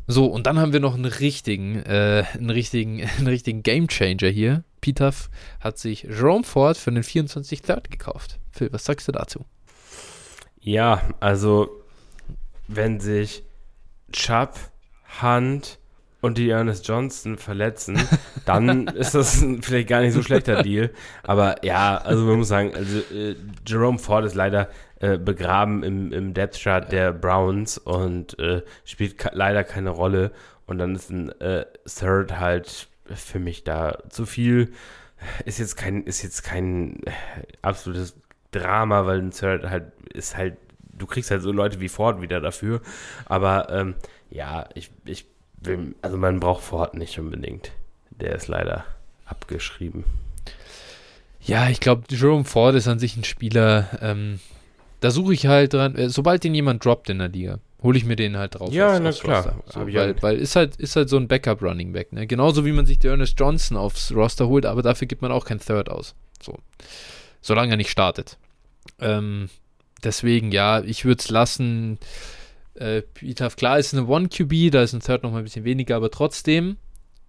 So, 0.07 0.25
und 0.25 0.47
dann 0.47 0.59
haben 0.59 0.73
wir 0.73 0.79
noch 0.79 0.93
einen 0.93 1.05
richtigen, 1.05 1.83
äh, 1.83 2.25
einen 2.33 2.49
richtigen, 2.49 3.03
einen 3.17 3.27
richtigen 3.27 3.63
Game 3.63 3.87
Changer 3.87 4.29
hier. 4.29 4.63
Pitaf 4.87 5.29
hat 5.59 5.77
sich 5.77 6.03
Jerome 6.03 6.45
Ford 6.45 6.77
für 6.77 6.93
den 6.93 7.03
24 7.03 7.61
Third 7.61 7.91
gekauft. 7.91 8.39
Phil, 8.51 8.71
was 8.71 8.85
sagst 8.85 9.05
du 9.09 9.11
dazu? 9.11 9.45
Ja, 10.61 11.01
also 11.19 11.83
wenn 12.69 13.01
sich 13.01 13.43
Chubb, 14.13 14.57
Hunt 15.21 15.77
und 16.21 16.37
die 16.37 16.49
Ernest 16.49 16.87
Johnson 16.87 17.37
verletzen, 17.37 17.99
dann 18.45 18.87
ist 18.87 19.13
das 19.13 19.45
vielleicht 19.59 19.89
gar 19.89 19.99
nicht 19.99 20.13
so 20.13 20.23
schlechter 20.23 20.63
Deal. 20.63 20.91
Aber 21.23 21.65
ja, 21.65 21.97
also 21.97 22.23
man 22.23 22.37
muss 22.37 22.47
sagen, 22.47 22.73
also 22.73 22.99
äh, 23.13 23.35
Jerome 23.67 23.99
Ford 23.99 24.23
ist 24.23 24.35
leider 24.35 24.69
äh, 25.01 25.17
begraben 25.17 25.83
im, 25.83 26.13
im 26.13 26.33
Depth 26.33 26.61
Chart 26.61 26.89
der 26.89 27.11
Browns 27.11 27.77
und 27.77 28.39
äh, 28.39 28.61
spielt 28.85 29.17
leider 29.33 29.65
keine 29.65 29.89
Rolle. 29.89 30.31
Und 30.65 30.77
dann 30.77 30.95
ist 30.95 31.09
ein 31.09 31.29
äh, 31.41 31.65
Third 31.85 32.39
halt 32.39 32.87
für 33.15 33.39
mich 33.39 33.63
da 33.63 33.99
zu 34.09 34.25
viel. 34.25 34.73
Ist 35.45 35.59
jetzt 35.59 35.77
kein, 35.77 36.03
ist 36.03 36.21
jetzt 36.21 36.43
kein 36.43 37.01
äh, 37.03 37.11
absolutes 37.61 38.15
Drama, 38.51 39.05
weil 39.05 39.19
ein 39.19 39.31
Third 39.31 39.69
halt 39.69 39.91
ist 40.13 40.37
halt, 40.37 40.57
du 40.93 41.05
kriegst 41.05 41.31
halt 41.31 41.41
so 41.41 41.51
Leute 41.51 41.79
wie 41.79 41.89
Ford 41.89 42.21
wieder 42.21 42.39
dafür. 42.39 42.81
Aber 43.25 43.69
ähm, 43.69 43.95
ja, 44.29 44.67
ich, 44.73 44.91
ich 45.05 45.25
will, 45.61 45.95
also 46.01 46.17
man 46.17 46.39
braucht 46.39 46.63
Ford 46.63 46.95
nicht 46.95 47.19
unbedingt. 47.19 47.71
Der 48.11 48.35
ist 48.35 48.47
leider 48.47 48.85
abgeschrieben. 49.25 50.03
Ja, 51.41 51.69
ich 51.69 51.79
glaube, 51.79 52.03
Jerome 52.09 52.45
Ford 52.45 52.75
ist 52.75 52.87
an 52.87 52.99
sich 52.99 53.15
ein 53.15 53.23
Spieler, 53.23 53.87
ähm, 54.01 54.39
da 54.99 55.11
suche 55.11 55.33
ich 55.33 55.45
halt 55.45 55.73
dran, 55.73 55.95
äh, 55.95 56.09
sobald 56.09 56.43
den 56.43 56.55
jemand 56.55 56.83
droppt 56.83 57.09
in 57.09 57.19
der 57.19 57.29
Liga, 57.29 57.59
hole 57.83 57.97
ich 57.97 58.05
mir 58.05 58.15
den 58.15 58.37
halt 58.37 58.55
drauf. 58.55 58.73
Ja, 58.73 58.99
na 58.99 59.11
klar. 59.11 59.63
So, 59.67 59.81
weil, 59.81 60.21
weil 60.21 60.37
ist 60.37 60.55
halt, 60.55 60.77
ist 60.77 60.95
halt 60.95 61.09
so 61.09 61.17
ein 61.17 61.27
Backup-Running 61.27 61.93
Back. 61.93 62.11
Ne? 62.11 62.25
Genauso 62.27 62.65
wie 62.65 62.71
man 62.71 62.85
sich 62.85 62.99
der 62.99 63.11
Ernest 63.11 63.39
Johnson 63.39 63.77
aufs 63.77 64.11
Roster 64.13 64.47
holt, 64.47 64.65
aber 64.65 64.81
dafür 64.81 65.07
gibt 65.07 65.21
man 65.21 65.31
auch 65.31 65.45
kein 65.45 65.59
Third 65.59 65.89
aus. 65.89 66.15
So. 66.41 66.57
Solange 67.41 67.71
er 67.71 67.77
nicht 67.77 67.91
startet. 67.91 68.37
Ähm, 68.99 69.49
deswegen, 70.03 70.51
ja, 70.51 70.81
ich 70.81 71.05
würde 71.05 71.19
es 71.19 71.29
lassen. 71.29 71.99
Äh, 72.75 73.03
klar 73.55 73.79
ist 73.79 73.93
eine 73.93 74.07
One-QB, 74.07 74.71
da 74.71 74.81
ist 74.81 74.93
ein 74.93 75.01
Third 75.01 75.23
noch 75.23 75.31
mal 75.31 75.39
ein 75.39 75.43
bisschen 75.43 75.63
weniger, 75.63 75.95
aber 75.95 76.11
trotzdem, 76.11 76.77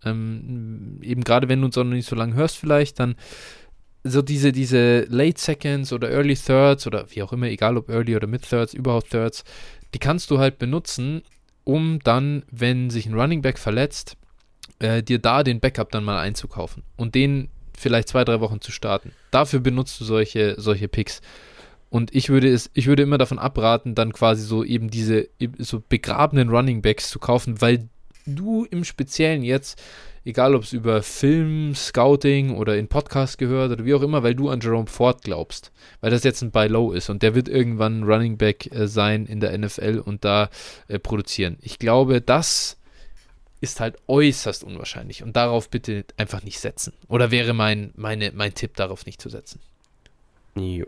ähm, 0.04 0.98
eben 1.02 1.24
gerade 1.24 1.48
wenn 1.48 1.60
du 1.60 1.66
uns 1.66 1.78
auch 1.78 1.84
noch 1.84 1.92
nicht 1.92 2.08
so 2.08 2.16
lange 2.16 2.34
hörst, 2.34 2.58
vielleicht, 2.58 3.00
dann 3.00 3.16
so 4.04 4.22
diese, 4.22 4.52
diese 4.52 5.00
Late 5.08 5.40
Seconds 5.40 5.92
oder 5.92 6.10
Early 6.10 6.36
Thirds 6.36 6.86
oder 6.86 7.06
wie 7.10 7.22
auch 7.22 7.32
immer, 7.32 7.46
egal 7.46 7.76
ob 7.76 7.88
Early 7.88 8.16
oder 8.16 8.26
Mid 8.26 8.48
Thirds, 8.48 8.74
überhaupt 8.74 9.10
Thirds, 9.10 9.44
die 9.94 9.98
kannst 9.98 10.30
du 10.30 10.38
halt 10.38 10.58
benutzen, 10.58 11.22
um 11.64 11.98
dann, 12.00 12.44
wenn 12.50 12.90
sich 12.90 13.06
ein 13.06 13.14
Running 13.14 13.42
Back 13.42 13.58
verletzt, 13.58 14.16
äh, 14.78 15.02
dir 15.02 15.18
da 15.18 15.42
den 15.42 15.60
Backup 15.60 15.90
dann 15.90 16.04
mal 16.04 16.18
einzukaufen 16.20 16.82
und 16.96 17.14
den 17.14 17.48
vielleicht 17.76 18.08
zwei, 18.08 18.24
drei 18.24 18.40
Wochen 18.40 18.60
zu 18.60 18.72
starten. 18.72 19.12
Dafür 19.30 19.60
benutzt 19.60 20.00
du 20.00 20.04
solche, 20.04 20.54
solche 20.58 20.88
Picks. 20.88 21.20
Und 21.90 22.14
ich 22.14 22.28
würde 22.28 22.48
es, 22.52 22.70
ich 22.74 22.86
würde 22.86 23.02
immer 23.02 23.18
davon 23.18 23.38
abraten, 23.38 23.94
dann 23.94 24.12
quasi 24.12 24.42
so 24.42 24.62
eben 24.62 24.90
diese 24.90 25.28
so 25.58 25.82
begrabenen 25.88 26.50
Running 26.50 26.82
Backs 26.82 27.08
zu 27.08 27.18
kaufen, 27.18 27.60
weil 27.60 27.88
du 28.34 28.64
im 28.64 28.84
Speziellen 28.84 29.42
jetzt 29.42 29.80
egal 30.28 30.54
ob 30.54 30.62
es 30.62 30.74
über 30.74 31.02
Film, 31.02 31.74
Scouting 31.74 32.54
oder 32.54 32.76
in 32.76 32.86
Podcast 32.86 33.38
gehört 33.38 33.72
oder 33.72 33.86
wie 33.86 33.94
auch 33.94 34.02
immer, 34.02 34.22
weil 34.22 34.34
du 34.34 34.50
an 34.50 34.60
Jerome 34.60 34.86
Ford 34.86 35.22
glaubst. 35.22 35.72
Weil 36.02 36.10
das 36.10 36.22
jetzt 36.22 36.42
ein 36.42 36.50
Buy 36.50 36.68
Low 36.68 36.92
ist 36.92 37.08
und 37.08 37.22
der 37.22 37.34
wird 37.34 37.48
irgendwann 37.48 38.02
Running 38.02 38.36
Back 38.36 38.70
äh, 38.70 38.86
sein 38.86 39.24
in 39.24 39.40
der 39.40 39.56
NFL 39.56 40.02
und 40.04 40.26
da 40.26 40.50
äh, 40.88 40.98
produzieren. 40.98 41.56
Ich 41.62 41.78
glaube, 41.78 42.20
das 42.20 42.76
ist 43.62 43.80
halt 43.80 43.96
äußerst 44.06 44.62
unwahrscheinlich 44.64 45.22
und 45.22 45.34
darauf 45.34 45.70
bitte 45.70 46.04
einfach 46.18 46.42
nicht 46.42 46.60
setzen. 46.60 46.92
Oder 47.08 47.30
wäre 47.30 47.54
mein, 47.54 47.92
meine, 47.96 48.30
mein 48.32 48.52
Tipp, 48.52 48.76
darauf 48.76 49.06
nicht 49.06 49.22
zu 49.22 49.30
setzen. 49.30 49.60
Jo. 50.54 50.86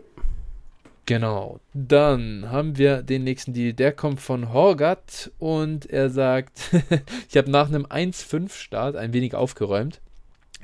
Genau. 1.05 1.59
Dann 1.73 2.49
haben 2.49 2.77
wir 2.77 3.01
den 3.01 3.23
nächsten 3.23 3.53
Deal. 3.53 3.73
Der 3.73 3.91
kommt 3.91 4.21
von 4.21 4.53
Horgat 4.53 5.31
und 5.39 5.85
er 5.87 6.09
sagt, 6.09 6.71
ich 7.29 7.37
habe 7.37 7.49
nach 7.49 7.67
einem 7.67 7.85
1-5-Start 7.85 8.95
ein 8.95 9.13
wenig 9.13 9.35
aufgeräumt. 9.35 10.01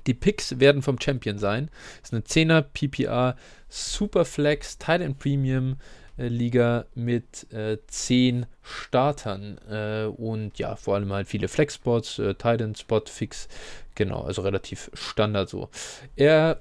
Die 0.06 0.14
Picks 0.14 0.60
werden 0.60 0.82
vom 0.82 1.02
Champion 1.02 1.38
sein. 1.38 1.70
Das 2.02 2.12
ist 2.12 2.40
eine 2.40 2.62
10er 2.62 2.62
PPR, 2.62 3.36
Superflex, 3.68 4.78
Tight 4.78 5.02
End 5.02 5.20
Premium, 5.20 5.78
äh, 6.18 6.30
Liga 6.30 6.86
mit 6.96 7.52
äh, 7.52 7.78
zehn 7.88 8.46
Startern 8.62 9.60
äh, 9.70 10.06
und 10.06 10.58
ja, 10.60 10.76
vor 10.76 10.96
allem 10.96 11.12
halt 11.12 11.28
viele 11.28 11.48
Flex-Spots, 11.48 12.20
äh, 12.20 12.36
Titan-Spot, 12.36 13.02
Fix, 13.06 13.48
genau, 13.96 14.22
also 14.22 14.42
relativ 14.42 14.90
Standard 14.94 15.50
so. 15.50 15.70
Er 16.16 16.58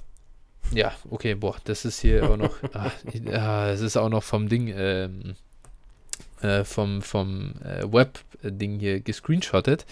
ja, 0.73 0.93
okay, 1.11 1.35
boah, 1.35 1.57
das 1.65 1.85
ist 1.85 2.01
hier 2.01 2.31
auch 2.31 2.37
noch, 2.37 2.55
ah, 2.75 2.91
ah, 3.33 3.69
es 3.69 3.81
ist 3.81 3.97
auch 3.97 4.09
noch 4.09 4.23
vom 4.23 4.49
Ding, 4.49 4.73
ähm, 4.75 5.37
äh, 6.41 6.65
vom, 6.65 7.03
vom 7.03 7.55
äh, 7.65 7.91
Web-Ding 7.91 8.79
hier 8.79 9.01
gescreenshottet. 9.01 9.87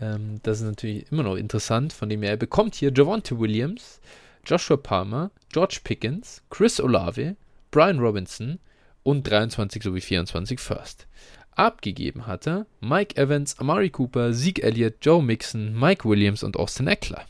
Ähm, 0.00 0.40
das 0.42 0.60
ist 0.60 0.66
natürlich 0.66 1.10
immer 1.10 1.22
noch 1.22 1.36
interessant, 1.36 1.92
von 1.92 2.08
dem 2.08 2.22
er 2.22 2.36
bekommt 2.36 2.74
hier 2.74 2.92
Javonte 2.94 3.38
Williams, 3.38 4.00
Joshua 4.44 4.76
Palmer, 4.76 5.30
George 5.52 5.80
Pickens, 5.84 6.42
Chris 6.50 6.80
Olave, 6.80 7.36
Brian 7.70 7.98
Robinson 7.98 8.58
und 9.02 9.28
23 9.28 9.82
sowie 9.82 10.00
24 10.00 10.58
First. 10.58 11.06
Abgegeben 11.54 12.26
hat 12.26 12.46
er 12.46 12.66
Mike 12.80 13.20
Evans, 13.20 13.58
Amari 13.58 13.90
Cooper, 13.90 14.32
Zeke 14.32 14.62
Elliott, 14.62 14.94
Joe 15.02 15.22
Mixon, 15.22 15.78
Mike 15.78 16.08
Williams 16.08 16.42
und 16.42 16.56
Austin 16.56 16.86
Eckler. 16.86 17.24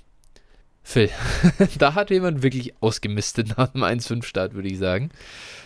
Phil, 0.83 1.11
da 1.79 1.95
hat 1.95 2.11
jemand 2.11 2.43
wirklich 2.43 2.75
ausgemistet 2.81 3.57
nach 3.57 3.69
dem 3.69 3.85
1-5-Start, 3.85 4.55
würde 4.55 4.69
ich 4.69 4.79
sagen. 4.79 5.11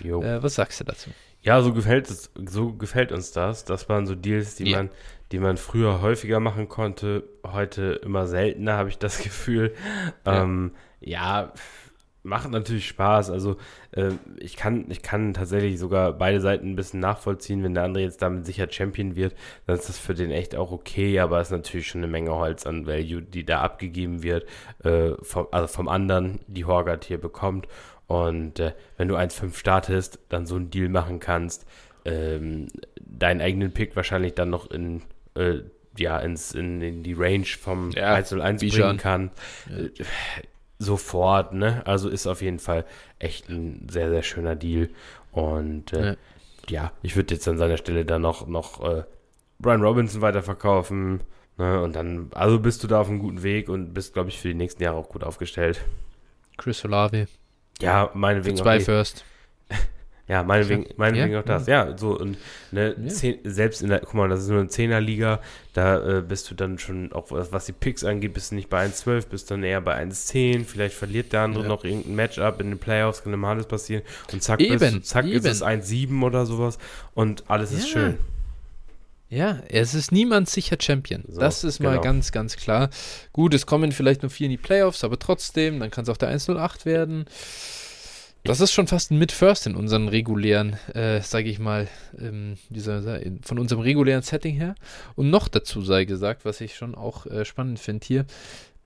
Äh, 0.05 0.43
was 0.43 0.57
sagst 0.57 0.81
du 0.81 0.85
dazu? 0.85 1.11
Ja, 1.43 1.63
so 1.63 1.73
gefällt 1.73 2.11
es, 2.11 2.31
so 2.35 2.73
gefällt 2.73 3.13
uns 3.13 3.33
das. 3.33 3.65
Das 3.65 3.89
waren 3.89 4.07
so 4.07 4.15
Deals, 4.15 4.57
die 4.57 4.71
ja. 4.71 4.79
man, 4.79 4.91
die 5.33 5.39
man 5.39 5.57
früher 5.57 6.01
häufiger 6.01 6.41
machen 6.41 6.69
konnte, 6.69 7.25
heute 7.45 8.01
immer 8.05 8.27
seltener, 8.27 8.75
habe 8.75 8.89
ich 8.89 8.99
das 8.99 9.19
Gefühl. 9.23 9.75
Ja. 10.25 10.43
Ähm, 10.43 10.73
ja, 11.01 11.53
macht 12.27 12.51
natürlich 12.51 12.87
Spaß. 12.89 13.31
Also 13.31 13.57
äh, 13.93 14.11
ich, 14.39 14.57
kann, 14.57 14.87
ich 14.91 15.03
kann 15.03 15.33
tatsächlich 15.33 15.79
sogar 15.79 16.13
beide 16.13 16.41
Seiten 16.41 16.73
ein 16.73 16.77
bisschen 16.77 17.01
nachvollziehen. 17.01 17.63
Wenn 17.63 17.75
der 17.75 17.85
andere 17.85 18.03
jetzt 18.03 18.21
damit 18.21 18.45
sicher 18.45 18.71
Champion 18.71 19.17
wird, 19.17 19.35
dann 19.67 19.77
ist 19.77 19.89
das 19.89 19.99
für 19.99 20.15
den 20.15 20.31
echt 20.31 20.57
auch 20.57 20.73
okay, 20.73 21.21
aber 21.21 21.41
es 21.41 21.49
ist 21.49 21.53
natürlich 21.53 21.87
schon 21.89 22.01
eine 22.03 22.11
Menge 22.11 22.35
Holz 22.35 22.67
an 22.67 22.87
Value, 22.87 23.23
die 23.23 23.45
da 23.45 23.63
abgegeben 23.63 24.23
wird, 24.23 24.47
äh, 24.85 25.13
vom, 25.23 25.47
also 25.53 25.69
vom 25.69 25.89
anderen, 25.89 26.41
die 26.47 26.65
Horgat 26.65 27.05
hier 27.05 27.19
bekommt. 27.19 27.69
Und 28.07 28.61
äh, 28.61 28.73
wenn 28.97 29.09
du 29.09 29.17
1-5 29.17 29.57
startest, 29.57 30.19
dann 30.29 30.47
so 30.47 30.57
einen 30.57 30.71
Deal 30.71 30.89
machen 30.89 31.21
kannst, 31.21 31.67
ähm, 32.05 32.69
deinen 33.01 33.41
eigenen 33.41 33.73
Pick 33.73 33.97
wahrscheinlich 33.97 34.35
dann 34.35 34.51
noch 34.51 34.71
in 34.71 35.03
äh, 35.35 35.61
ja, 35.99 36.19
ins, 36.19 36.53
in, 36.53 36.83
in, 36.83 37.03
die 37.03 37.15
Range 37.15 37.47
vom 37.47 37.91
ja, 37.93 38.15
1 38.15 38.33
1 38.35 38.61
bringen 38.61 38.99
kann. 38.99 39.31
Ja. 39.71 40.05
Sofort, 40.79 41.55
ne? 41.55 41.83
Also 41.87 42.09
ist 42.09 42.27
auf 42.27 42.43
jeden 42.43 42.59
Fall 42.59 42.85
echt 43.19 43.49
ein 43.49 43.87
sehr, 43.91 44.11
sehr 44.11 44.23
schöner 44.23 44.57
Deal. 44.57 44.91
Und 45.33 45.93
äh, 45.93 46.11
ja. 46.11 46.17
ja. 46.69 46.93
ich 47.03 47.17
würde 47.17 47.35
jetzt 47.35 47.49
an 47.49 47.59
seiner 47.59 47.77
Stelle 47.77 48.05
dann 48.05 48.23
noch, 48.23 48.47
noch 48.47 48.83
äh, 48.83 49.05
Brian 49.59 49.83
Robinson 49.83 50.21
weiterverkaufen. 50.21 51.21
Ne? 51.59 51.83
Und 51.83 51.97
dann, 51.97 52.31
also 52.35 52.59
bist 52.59 52.83
du 52.83 52.89
da 52.89 53.01
auf 53.01 53.09
einem 53.09 53.19
guten 53.19 53.43
Weg 53.43 53.69
und 53.69 53.95
bist, 53.95 54.13
glaube 54.13 54.29
ich, 54.29 54.39
für 54.39 54.49
die 54.49 54.55
nächsten 54.55 54.83
Jahre 54.83 54.97
auch 54.97 55.09
gut 55.09 55.25
aufgestellt. 55.25 55.81
Chris 56.57 56.85
Olave. 56.85 57.29
Ja, 57.81 58.11
meinetwegen. 58.15 58.57
Für 58.57 58.63
zwei 58.63 58.81
First. 58.81 59.25
Ja, 60.29 60.43
meinetwegen, 60.43 60.87
meinetwegen 60.97 61.35
ja, 61.35 61.41
auch 61.41 61.45
das. 61.45 61.69
Ja, 61.69 61.87
ja 61.87 61.99
so 61.99 62.19
und 62.19 62.37
ne, 62.73 62.97
ja. 63.01 63.09
Zehn, 63.09 63.39
selbst 63.45 63.81
in 63.81 63.91
der, 63.91 64.01
guck 64.01 64.15
mal, 64.15 64.29
das 64.29 64.41
ist 64.41 64.49
nur 64.49 64.59
eine 64.59 64.69
Zehnerliga, 64.69 65.41
da 65.73 66.19
äh, 66.19 66.21
bist 66.21 66.51
du 66.51 66.57
dann 66.57 66.79
schon, 66.81 67.13
auch 67.13 67.27
was, 67.31 67.67
die 67.67 67.73
Picks 67.73 68.03
angeht, 68.03 68.35
bist 68.35 68.51
du 68.51 68.57
nicht 68.57 68.69
bei 68.69 68.85
1,12, 68.85 69.29
bist 69.29 69.51
dann 69.53 69.63
eher 69.63 69.81
bei 69.81 70.03
1,10. 70.03 70.65
Vielleicht 70.65 70.97
verliert 70.97 71.33
der 71.33 71.43
andere 71.43 71.65
noch 71.65 71.85
irgendein 71.85 72.17
Matchup 72.17 72.61
in 72.61 72.71
den 72.71 72.79
Playoffs, 72.79 73.23
kann 73.23 73.33
immer 73.33 73.49
alles 73.49 73.67
passieren. 73.67 74.03
Und 74.33 74.43
zack, 74.43 74.61
eben, 74.61 74.79
bist, 74.79 75.05
zack 75.05 75.27
eben. 75.27 75.37
ist 75.37 75.47
es 75.47 75.63
1,7 75.63 76.21
oder 76.23 76.45
sowas 76.45 76.79
und 77.15 77.45
alles 77.49 77.71
ist 77.73 77.89
schön. 77.89 78.19
Ja, 79.29 79.61
es 79.69 79.95
ist 79.95 80.13
niemand 80.13 80.49
sicher 80.49 80.77
Champion. 80.81 81.25
So, 81.29 81.41
das 81.41 81.65
ist 81.65 81.81
mal 81.81 81.91
genau. 81.91 82.03
ganz, 82.03 82.31
ganz 82.31 82.57
klar. 82.57 82.91
Gut, 83.33 83.55
es 83.55 83.67
kommen 83.67 83.91
vielleicht 83.91 84.23
nur 84.23 84.31
vier 84.31 84.47
in 84.47 84.53
die 84.53 84.57
Playoffs, 84.57 85.03
aber 85.03 85.19
trotzdem, 85.19 85.81
dann 85.81 85.91
kann 85.91 86.05
es 86.05 86.09
auch 86.09 86.17
der 86.17 86.29
108 86.29 86.87
werden. 86.87 87.27
Das 88.47 88.61
ist 88.61 88.73
schon 88.73 88.87
fast 88.87 89.11
ein 89.11 89.19
Mid-First 89.19 89.67
in 89.67 89.75
unseren 89.75 90.09
regulären, 90.09 90.77
äh, 90.95 91.21
sage 91.21 91.49
ich 91.49 91.59
mal, 91.59 91.89
ähm, 92.19 92.57
dieser, 92.69 93.21
von 93.43 93.59
unserem 93.59 93.83
regulären 93.83 94.23
Setting 94.23 94.55
her. 94.55 94.75
Und 95.15 95.31
noch 95.31 95.49
dazu 95.49 95.83
sei 95.83 96.05
gesagt, 96.05 96.45
was 96.45 96.61
ich 96.61 96.77
schon 96.77 96.95
auch 96.95 97.27
äh, 97.27 97.45
spannend 97.45 97.79
finde 97.79 98.07
hier, 98.07 98.27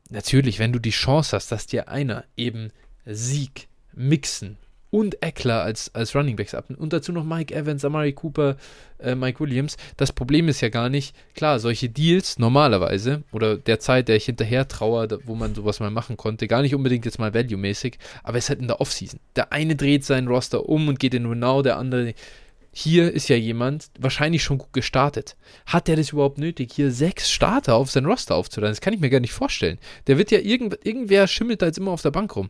natürlich, 0.09 0.59
wenn 0.59 0.73
du 0.73 0.79
die 0.79 0.91
Chance 0.91 1.37
hast, 1.37 1.53
dass 1.53 1.67
dir 1.67 1.89
einer 1.89 2.25
eben 2.37 2.71
Sieg, 3.05 3.69
Mixen, 3.95 4.57
und 4.91 5.23
Eckler 5.23 5.63
als, 5.63 5.95
als 5.95 6.15
Running 6.15 6.37
Backs 6.37 6.55
ab. 6.55 6.67
Und 6.77 6.93
dazu 6.93 7.13
noch 7.13 7.25
Mike 7.25 7.55
Evans, 7.55 7.85
Amari 7.85 8.13
Cooper, 8.13 8.57
äh, 8.99 9.15
Mike 9.15 9.41
Williams. 9.41 9.77
Das 9.97 10.13
Problem 10.13 10.49
ist 10.49 10.61
ja 10.61 10.69
gar 10.69 10.89
nicht, 10.89 11.15
klar, 11.35 11.59
solche 11.59 11.89
Deals 11.89 12.39
normalerweise 12.39 13.23
oder 13.33 13.57
der 13.57 13.81
Zeit, 13.81 14.09
der 14.09 14.17
ich 14.17 14.25
hinterher 14.27 14.69
traue, 14.69 15.09
wo 15.25 15.35
man 15.35 15.55
sowas 15.55 15.81
mal 15.81 15.91
machen 15.91 16.17
konnte, 16.17 16.49
gar 16.49 16.63
nicht 16.63 16.75
unbedingt 16.75 17.05
jetzt 17.05 17.19
mal 17.19 17.33
value-mäßig, 17.33 17.99
aber 18.23 18.39
es 18.39 18.45
ist 18.45 18.51
halt 18.51 18.61
in 18.61 18.69
der 18.69 18.81
Offseason. 18.81 19.21
Der 19.37 19.53
eine 19.53 19.77
dreht 19.77 20.05
seinen 20.05 20.29
Roster 20.29 20.69
um 20.69 20.89
und 20.89 20.99
geht 20.99 21.15
in 21.15 21.27
Renau, 21.27 21.63
der 21.63 21.77
andere. 21.77 22.15
Hier 22.73 23.13
ist 23.13 23.29
ja 23.29 23.35
jemand 23.35 23.91
wahrscheinlich 23.99 24.45
schon 24.45 24.59
gut 24.59 24.73
gestartet. 24.73 25.37
Hat 25.67 25.89
der 25.89 25.97
das 25.97 26.11
überhaupt 26.13 26.39
nötig, 26.39 26.73
hier 26.73 26.93
sechs 26.93 27.29
Starter 27.29 27.75
auf 27.75 27.91
sein 27.91 28.07
Roster 28.07 28.37
aufzuladen? 28.37 28.73
Das 28.73 28.81
kann 28.81 28.95
ich 28.95 29.01
mir 29.01 29.11
gar 29.11 29.19
nicht 29.19 29.33
vorstellen. 29.33 29.79
Der 30.07 30.19
wird 30.19 30.31
ja 30.31 30.39
irgend, 30.39 30.79
irgendwer 30.85 31.27
schimmelt 31.27 31.63
da 31.63 31.67
jetzt 31.67 31.79
immer 31.79 31.91
auf 31.91 32.03
der 32.03 32.13
Bank 32.13 32.37
rum. 32.37 32.49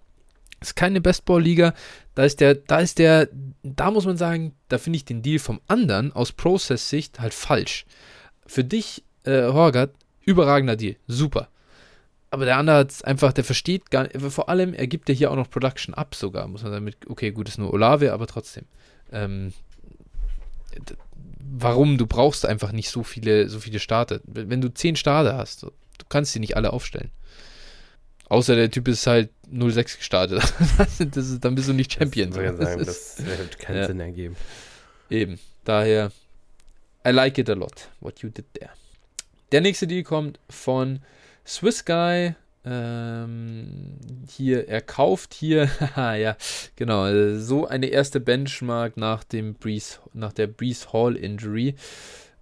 Ist 0.60 0.76
keine 0.76 1.00
Bestball-Liga. 1.00 1.74
Da 2.14 2.24
ist 2.24 2.40
der, 2.40 2.54
da 2.54 2.80
ist 2.80 2.98
der, 2.98 3.28
da 3.62 3.90
muss 3.90 4.04
man 4.04 4.16
sagen, 4.16 4.54
da 4.68 4.78
finde 4.78 4.98
ich 4.98 5.04
den 5.04 5.22
Deal 5.22 5.38
vom 5.38 5.60
anderen 5.68 6.12
aus 6.12 6.32
Process-Sicht 6.32 7.20
halt 7.20 7.34
falsch. 7.34 7.86
Für 8.46 8.64
dich, 8.64 9.02
äh, 9.24 9.44
Horgat, 9.44 9.90
überragender 10.24 10.76
Deal. 10.76 10.96
Super. 11.06 11.48
Aber 12.30 12.44
der 12.44 12.58
andere 12.58 12.76
hat 12.76 13.04
einfach, 13.04 13.32
der 13.32 13.44
versteht 13.44 13.90
gar 13.90 14.04
nicht, 14.04 14.20
vor 14.32 14.48
allem, 14.48 14.72
er 14.72 14.86
gibt 14.86 15.08
ja 15.08 15.14
hier 15.14 15.30
auch 15.30 15.36
noch 15.36 15.50
Production 15.50 15.94
ab 15.94 16.14
sogar, 16.14 16.46
muss 16.46 16.62
man 16.62 16.72
damit, 16.72 16.96
okay, 17.08 17.32
gut, 17.32 17.48
ist 17.48 17.58
nur 17.58 17.72
Olave, 17.72 18.12
aber 18.12 18.26
trotzdem. 18.26 18.66
Ähm, 19.10 19.52
warum? 21.38 21.98
Du 21.98 22.06
brauchst 22.06 22.46
einfach 22.46 22.70
nicht 22.70 22.90
so 22.90 23.02
viele, 23.02 23.48
so 23.48 23.58
viele 23.58 23.80
Starter. 23.80 24.20
Wenn 24.24 24.60
du 24.60 24.72
zehn 24.72 24.94
Starter 24.94 25.36
hast, 25.36 25.64
du 25.64 25.70
kannst 26.08 26.32
sie 26.32 26.40
nicht 26.40 26.56
alle 26.56 26.72
aufstellen. 26.72 27.10
Außer 28.30 28.54
der 28.54 28.70
Typ 28.70 28.86
ist 28.86 29.06
halt 29.08 29.30
06 29.50 29.98
gestartet. 29.98 30.40
das 30.78 31.00
ist, 31.00 31.44
dann 31.44 31.56
bist 31.56 31.68
du 31.68 31.72
nicht 31.72 31.92
Champion. 31.92 32.30
Das, 32.30 32.56
sagen, 32.56 32.78
das, 32.78 33.16
das 33.16 33.26
wird 33.26 33.58
keinen 33.58 33.76
ja. 33.76 33.86
Sinn 33.88 34.00
ergeben. 34.00 34.36
Eben. 35.10 35.40
Daher, 35.64 36.12
I 37.06 37.10
like 37.10 37.38
it 37.38 37.50
a 37.50 37.54
lot, 37.54 37.88
what 37.98 38.20
you 38.20 38.28
did 38.28 38.46
there. 38.54 38.70
Der 39.50 39.60
nächste 39.60 39.88
Deal 39.88 40.04
kommt 40.04 40.38
von 40.48 41.00
Swiss 41.44 41.84
Guy. 41.84 42.36
Ähm, 42.64 43.96
hier, 44.28 44.68
er 44.68 44.80
kauft 44.80 45.34
hier, 45.34 45.68
ja, 45.96 46.36
genau, 46.76 47.36
so 47.36 47.66
eine 47.66 47.86
erste 47.86 48.20
Benchmark 48.20 48.96
nach 48.96 49.24
dem 49.24 49.54
Breeze, 49.54 49.98
nach 50.12 50.32
der 50.32 50.46
Breeze 50.46 50.92
Hall 50.92 51.16
Injury. 51.16 51.74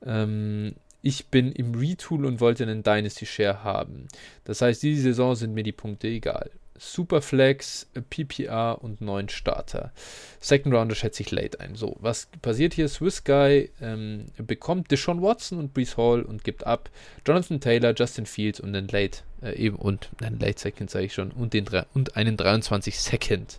Ähm, 0.05 0.75
ich 1.03 1.29
bin 1.29 1.53
im 1.53 1.75
Retool 1.75 2.27
und 2.27 2.41
wollte 2.41 2.65
einen 2.65 2.83
Dynasty 2.83 3.27
Share 3.27 3.63
haben. 3.63 4.09
Das 4.45 4.63
heißt, 4.63 4.83
diese 4.83 5.03
Saison 5.03 5.35
sind 5.35 5.55
mir 5.55 5.63
die 5.63 5.73
Punkte 5.73 6.09
egal. 6.09 6.51
Superflex, 6.79 7.89
PPR 8.09 8.79
und 8.81 9.01
neun 9.01 9.29
Starter. 9.29 9.93
Second 10.41 10.75
Rounder 10.75 10.95
schätze 10.95 11.23
ich 11.23 11.31
late 11.31 11.61
ein. 11.61 11.75
So, 11.75 11.97
was 12.01 12.29
passiert 12.41 12.75
hier? 12.75 12.89
Swiss 12.89 13.25
Guy 13.25 13.71
ähm, 13.81 14.27
bekommt 14.39 14.91
Deshaun 14.91 15.21
Watson 15.21 15.59
und 15.59 15.75
Brees 15.75 15.97
Hall 15.97 16.23
und 16.23 16.45
gibt 16.45 16.67
ab 16.67 16.91
Jonathan 17.27 17.61
Taylor, 17.61 17.95
Justin 17.97 18.27
Fields 18.27 18.61
und 18.61 18.75
einen 18.75 18.89
Late, 18.89 19.23
äh, 19.43 19.57
eben 19.57 19.77
und 19.77 20.11
einen 20.23 20.39
Late 20.39 20.61
Second 20.61 20.91
sage 20.91 21.07
ich 21.07 21.15
schon, 21.15 21.33
und, 21.33 21.53
den, 21.53 21.67
und 21.95 22.17
einen 22.17 22.37
23 22.37 22.99
Second. 22.99 23.59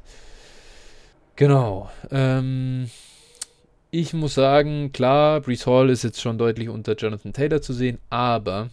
Genau. 1.35 1.89
Ähm, 2.11 2.89
ich 3.91 4.13
muss 4.13 4.35
sagen, 4.35 4.91
klar, 4.91 5.41
Brees 5.41 5.65
Hall 5.65 5.89
ist 5.89 6.03
jetzt 6.03 6.21
schon 6.21 6.37
deutlich 6.37 6.69
unter 6.69 6.95
Jonathan 6.95 7.33
Taylor 7.33 7.61
zu 7.61 7.73
sehen, 7.73 7.97
aber 8.09 8.69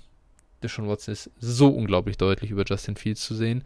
Deshaun 0.63 0.89
Watson 0.89 1.13
ist 1.13 1.31
so 1.39 1.69
unglaublich 1.69 2.17
deutlich 2.17 2.51
über 2.51 2.65
Justin 2.67 2.97
Fields 2.97 3.25
zu 3.25 3.35
sehen. 3.35 3.65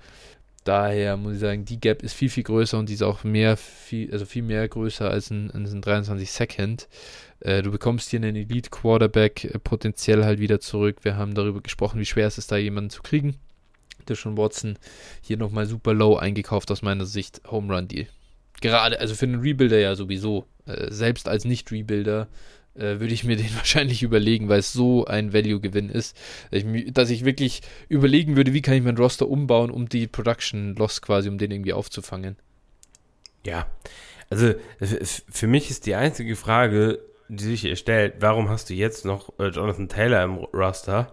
Daher 0.65 1.17
muss 1.17 1.35
ich 1.35 1.41
sagen, 1.41 1.65
die 1.65 1.81
Gap 1.81 2.03
ist 2.03 2.13
viel, 2.13 2.29
viel 2.29 2.43
größer 2.43 2.79
und 2.79 2.89
die 2.89 2.95
ist 2.95 3.03
auch 3.03 3.25
mehr, 3.25 3.57
viel, 3.57 4.13
also 4.13 4.27
viel 4.27 4.43
mehr 4.43 4.69
größer 4.69 5.11
als 5.11 5.31
ein, 5.31 5.51
ein 5.51 5.81
23 5.81 6.31
Second. 6.31 6.89
Äh, 7.41 7.63
du 7.63 7.71
bekommst 7.71 8.11
hier 8.11 8.19
einen 8.21 8.37
Elite 8.37 8.69
Quarterback 8.69 9.45
äh, 9.45 9.59
potenziell 9.59 10.25
halt 10.25 10.39
wieder 10.39 10.61
zurück. 10.61 10.99
Wir 11.03 11.17
haben 11.17 11.35
darüber 11.35 11.63
gesprochen, 11.63 11.99
wie 11.99 12.05
schwer 12.05 12.27
es 12.27 12.37
ist, 12.37 12.53
da 12.53 12.59
jemanden 12.59 12.91
zu 12.91 13.03
kriegen. 13.03 13.37
Deshaun 14.09 14.37
Watson 14.37 14.79
hier 15.23 15.39
nochmal 15.39 15.67
super 15.67 15.95
low 15.95 16.17
eingekauft 16.17 16.71
aus 16.71 16.83
meiner 16.83 17.07
Sicht. 17.07 17.41
Home 17.51 17.75
Run 17.75 17.89
Deal. 17.89 18.07
Gerade, 18.61 19.01
also 19.01 19.15
für 19.15 19.27
einen 19.27 19.41
Rebuilder 19.41 19.79
ja 19.79 19.95
sowieso. 19.95 20.47
Äh, 20.67 20.91
selbst 20.91 21.29
als 21.29 21.45
Nicht-Rebuilder 21.45 22.29
äh, 22.75 23.01
würde 23.01 23.13
ich 23.13 23.25
mir 23.25 23.37
den 23.37 23.55
wahrscheinlich 23.57 24.03
überlegen, 24.03 24.49
weil 24.49 24.61
es 24.61 24.73
so 24.73 25.05
ein 25.07 25.33
Value-Gewinn 25.33 25.89
ist, 25.89 26.17
dass 26.51 26.63
ich, 26.63 26.93
dass 26.93 27.11
ich, 27.11 27.25
wirklich 27.25 27.63
überlegen 27.89 28.37
würde, 28.37 28.53
wie 28.53 28.63
kann 28.63 28.75
ich 28.75 28.83
mein 28.83 28.97
Roster 28.97 29.29
umbauen, 29.29 29.71
um 29.71 29.89
die 29.89 30.07
Production 30.07 30.75
Loss 30.77 31.03
quasi, 31.03 31.29
um 31.29 31.39
den 31.39 31.51
irgendwie 31.51 31.73
aufzufangen. 31.73 32.37
Ja, 33.45 33.67
also 34.29 34.53
für 34.79 35.47
mich 35.47 35.71
ist 35.71 35.87
die 35.87 35.95
einzige 35.95 36.37
Frage, 36.37 37.01
die 37.29 37.45
sich 37.45 37.63
hier 37.63 37.77
stellt, 37.77 38.15
warum 38.21 38.49
hast 38.49 38.71
du 38.71 38.75
jetzt 38.75 39.05
noch 39.05 39.39
äh, 39.39 39.49
Jonathan 39.49 39.89
Taylor 39.89 40.23
im 40.25 40.37
Roster, 40.37 41.13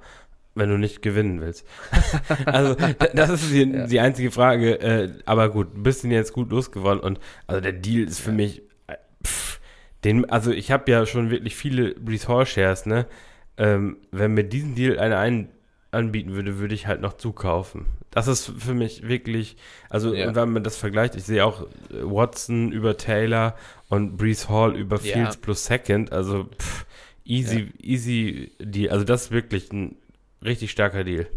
wenn 0.58 0.70
du 0.70 0.78
nicht 0.78 1.02
gewinnen 1.02 1.42
willst? 1.42 1.66
also 2.46 2.76
das 3.14 3.30
ist 3.30 3.52
die, 3.52 3.64
ja. 3.64 3.88
die 3.88 4.00
einzige 4.00 4.32
Frage, 4.32 4.80
äh, 4.80 5.10
aber 5.26 5.50
gut, 5.50 5.76
du 5.76 5.84
bist 5.84 6.04
ihn 6.04 6.12
jetzt 6.12 6.34
gut 6.34 6.52
losgeworden 6.52 7.02
und 7.02 7.20
also 7.48 7.62
der 7.62 7.74
Deal 7.74 8.08
ist 8.08 8.20
für 8.20 8.32
ja. 8.32 8.36
mich, 8.36 8.62
äh, 8.88 8.96
pff, 9.26 9.60
den, 10.04 10.30
also 10.30 10.52
ich 10.52 10.72
habe 10.72 10.90
ja 10.92 11.06
schon 11.06 11.30
wirklich 11.30 11.56
viele 11.56 11.94
Brees 11.96 12.28
Hall 12.28 12.46
Shares, 12.46 12.86
ne? 12.86 13.06
Ähm, 13.58 13.98
wenn 14.12 14.34
mir 14.34 14.44
diesen 14.44 14.76
Deal 14.76 15.00
eine 15.00 15.18
ein, 15.18 15.50
anbieten 15.92 16.34
würde, 16.34 16.60
würde 16.60 16.76
ich 16.76 16.88
halt 16.88 17.02
noch 17.02 17.14
zukaufen. 17.14 17.86
Das 18.12 18.28
ist 18.28 18.52
für 18.58 18.74
mich 18.74 19.08
wirklich, 19.08 19.58
also 19.90 20.14
ja. 20.14 20.34
wenn 20.36 20.52
man 20.52 20.64
das 20.64 20.78
vergleicht, 20.78 21.16
ich 21.16 21.24
sehe 21.24 21.46
auch 21.46 21.64
äh, 21.64 21.68
Watson 22.04 22.72
über 22.72 22.98
Taylor 22.98 23.56
und 23.90 24.18
Brees 24.18 24.50
Hall 24.50 24.76
über 24.76 24.98
Fields 24.98 25.38
plus 25.38 25.66
Second, 25.66 26.12
also 26.12 26.46
pff, 26.46 26.86
easy, 27.26 27.72
easy 27.82 28.52
Deal. 28.60 28.92
Also 28.92 29.06
das 29.06 29.26
ist 29.26 29.32
wirklich 29.32 29.72
ein 29.72 29.96
richtig 30.44 30.72
starker 30.72 31.04
Deal. 31.04 31.28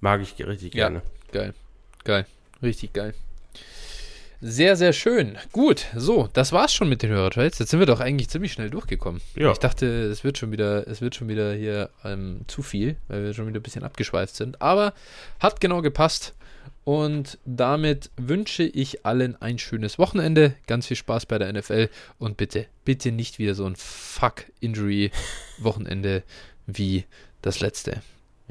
Mag 0.00 0.20
ich 0.20 0.38
richtig 0.44 0.72
gerne. 0.72 1.02
Geil, 1.32 1.54
geil, 2.04 2.26
richtig 2.62 2.92
geil. 2.92 3.14
Sehr, 4.44 4.74
sehr 4.74 4.92
schön. 4.92 5.38
Gut, 5.52 5.86
so, 5.94 6.28
das 6.32 6.50
war's 6.50 6.74
schon 6.74 6.88
mit 6.88 7.04
den 7.04 7.10
Hörertrades. 7.10 7.60
Jetzt 7.60 7.70
sind 7.70 7.78
wir 7.78 7.86
doch 7.86 8.00
eigentlich 8.00 8.28
ziemlich 8.28 8.52
schnell 8.52 8.70
durchgekommen. 8.70 9.20
Ja. 9.36 9.52
Ich 9.52 9.58
dachte, 9.58 9.86
es 9.86 10.24
wird 10.24 10.36
schon 10.36 10.50
wieder, 10.50 10.84
es 10.88 11.00
wird 11.00 11.14
schon 11.14 11.28
wieder 11.28 11.54
hier 11.54 11.90
ähm, 12.04 12.40
zu 12.48 12.62
viel, 12.62 12.96
weil 13.06 13.22
wir 13.22 13.34
schon 13.34 13.46
wieder 13.46 13.60
ein 13.60 13.62
bisschen 13.62 13.84
abgeschweift 13.84 14.34
sind. 14.34 14.60
Aber 14.60 14.94
hat 15.38 15.60
genau 15.60 15.80
gepasst. 15.80 16.34
Und 16.82 17.38
damit 17.44 18.10
wünsche 18.16 18.64
ich 18.64 19.06
allen 19.06 19.40
ein 19.40 19.60
schönes 19.60 20.00
Wochenende, 20.00 20.56
ganz 20.66 20.88
viel 20.88 20.96
Spaß 20.96 21.26
bei 21.26 21.38
der 21.38 21.52
NFL 21.52 21.88
und 22.18 22.36
bitte, 22.36 22.66
bitte 22.84 23.12
nicht 23.12 23.38
wieder 23.38 23.54
so 23.54 23.64
ein 23.64 23.76
Fuck-Injury-Wochenende 23.76 26.24
wie 26.66 27.04
das 27.42 27.60
letzte. 27.60 28.02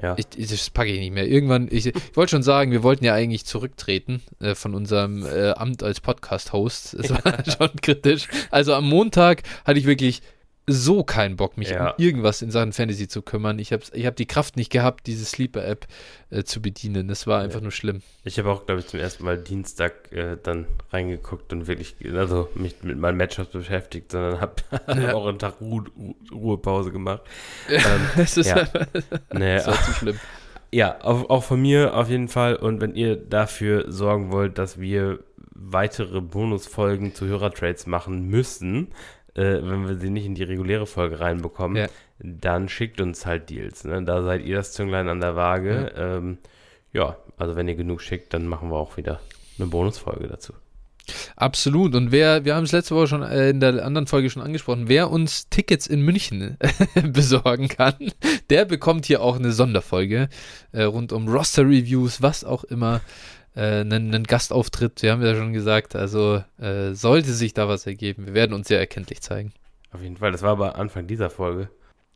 Ja. 0.02 0.16
Ich, 0.18 0.26
ich, 0.36 0.50
das 0.50 0.70
packe 0.70 0.92
ich 0.92 1.00
nicht 1.00 1.14
mehr. 1.14 1.28
Irgendwann, 1.28 1.68
ich, 1.70 1.88
ich 1.88 1.96
wollte 2.16 2.32
schon 2.32 2.44
sagen, 2.44 2.72
wir 2.72 2.84
wollten 2.84 3.06
ja 3.06 3.14
eigentlich 3.14 3.46
zurücktreten 3.46 4.22
äh, 4.40 4.56
von 4.56 4.74
unserem 4.74 5.26
äh, 5.26 5.52
Amt 5.52 5.84
als 5.84 6.00
Podcast-Host. 6.00 6.98
Das 6.98 7.12
war 7.12 7.44
schon 7.58 7.76
kritisch. 7.82 8.28
Also 8.50 8.74
am 8.74 8.88
Montag 8.88 9.44
hatte 9.66 9.80
ich 9.80 9.86
wirklich 9.86 10.22
so 10.68 11.04
keinen 11.04 11.36
Bock, 11.36 11.58
mich 11.58 11.72
ja. 11.72 11.90
um 11.90 11.94
irgendwas 11.98 12.42
in 12.42 12.52
Sachen 12.52 12.72
Fantasy 12.72 13.08
zu 13.08 13.22
kümmern. 13.22 13.60
Ich 13.60 13.74
habe 13.74 13.84
ich 13.94 14.06
hab 14.06 14.16
die 14.16 14.26
Kraft 14.26 14.58
nicht 14.58 14.72
gehabt, 14.72 15.08
diese 15.08 15.26
Sleeper-App 15.26 15.88
äh, 16.30 16.44
zu 16.44 16.62
bedienen. 16.62 17.08
Das 17.08 17.26
war 17.28 17.42
einfach 17.42 17.60
ja. 17.60 17.64
nur 17.64 17.72
schlimm. 17.72 18.02
Ich 18.24 18.38
habe 18.38 18.50
auch, 18.50 18.66
glaube 18.66 18.82
ich, 18.82 18.88
zum 18.88 19.00
ersten 19.00 19.26
Mal 19.26 19.38
Dienstag 19.38 20.12
äh, 20.12 20.38
dann 20.42 20.68
reingeguckt 20.92 21.52
und 21.52 21.68
wirklich, 21.68 21.96
also 22.14 22.50
mich 22.56 22.84
mit 22.84 22.98
meinen 22.98 23.18
Matchups 23.18 23.52
beschäftigt, 23.52 24.12
sondern 24.12 24.40
habe 24.40 24.56
ja. 24.88 25.14
auch 25.14 25.28
einen 25.28 25.40
Tag 25.40 25.60
Ruhe, 25.62 25.86
Ruhepause 26.32 26.92
gemacht. 26.92 27.22
ähm, 27.70 27.82
das 28.16 28.38
ist 28.38 28.48
ja. 28.48 28.68
nee, 29.34 29.56
das 29.56 29.68
war 29.68 29.84
zu 29.84 29.94
schlimm. 29.94 30.20
Ja, 30.74 31.04
auch, 31.04 31.30
auch 31.30 31.44
von 31.44 31.62
mir 31.62 31.96
auf 31.96 32.10
jeden 32.10 32.30
Fall. 32.30 32.56
Und 32.56 32.80
wenn 32.80 32.96
ihr 32.96 33.18
dafür 33.18 33.92
sorgen 33.92 34.32
wollt, 34.32 34.58
dass 34.58 34.80
wir 34.80 35.20
weitere 35.54 36.22
Bonusfolgen 36.22 37.14
zu 37.14 37.28
Hörertrades 37.28 37.88
machen 37.88 38.28
müssen, 38.28 38.90
äh, 39.36 39.60
wenn 39.62 39.88
wir 39.88 39.98
sie 39.98 40.10
nicht 40.10 40.26
in 40.26 40.36
die 40.36 40.44
reguläre 40.44 40.86
Folge 40.86 41.20
reinbekommen, 41.20 41.78
ja. 41.78 41.88
dann 42.20 42.70
schickt 42.70 43.02
uns 43.02 43.26
halt 43.26 43.50
Deals. 43.50 43.84
Ne? 43.84 44.04
Da 44.04 44.24
seid 44.24 44.44
ihr 44.46 44.56
das 44.56 44.74
Zünglein 44.74 45.08
an 45.10 45.22
der 45.22 45.36
Waage. 45.36 45.92
Ja. 45.96 46.18
Ähm, 46.18 46.38
ja, 46.94 47.18
also 47.38 47.56
wenn 47.56 47.68
ihr 47.68 47.76
genug 47.76 48.02
schickt, 48.02 48.34
dann 48.34 48.48
machen 48.48 48.70
wir 48.70 48.78
auch 48.78 48.98
wieder 48.98 49.22
eine 49.58 49.68
Bonusfolge 49.68 50.28
dazu. 50.28 50.54
Absolut. 51.36 51.96
Und 51.96 52.12
wer, 52.12 52.46
wir 52.46 52.56
haben 52.56 52.64
es 52.64 52.72
letzte 52.72 52.96
Woche 52.96 53.08
schon 53.08 53.24
äh, 53.24 53.50
in 53.50 53.60
der 53.60 53.84
anderen 53.86 54.08
Folge 54.08 54.30
schon 54.30 54.44
angesprochen, 54.44 54.88
wer 54.88 55.10
uns 55.10 55.50
Tickets 55.50 55.88
in 55.88 56.02
München 56.02 56.58
besorgen 57.04 57.68
kann, 57.68 57.96
der 58.50 58.66
bekommt 58.66 59.06
hier 59.06 59.22
auch 59.22 59.38
eine 59.38 59.52
Sonderfolge 59.52 60.30
äh, 60.72 60.84
rund 60.84 61.12
um 61.12 61.28
Roster-Reviews, 61.28 62.22
was 62.22 62.44
auch 62.44 62.64
immer 62.64 63.02
äh, 63.56 63.82
einen, 63.82 64.14
einen, 64.14 64.24
Gastauftritt. 64.24 65.02
Wir 65.02 65.12
haben 65.12 65.24
ja 65.24 65.36
schon 65.36 65.54
gesagt, 65.54 65.96
also 65.96 66.44
äh, 66.60 66.94
sollte 66.94 67.34
sich 67.34 67.54
da 67.54 67.68
was 67.68 67.86
ergeben, 67.86 68.28
wir 68.28 68.34
werden 68.34 68.54
uns 68.54 68.68
sehr 68.68 68.80
erkenntlich 68.80 69.22
zeigen. 69.22 69.54
Auf 69.92 70.02
jeden 70.02 70.18
Fall, 70.18 70.32
das 70.32 70.42
war 70.42 70.52
aber 70.52 70.76
Anfang 70.76 71.08
dieser 71.08 71.30
Folge. 71.30 71.70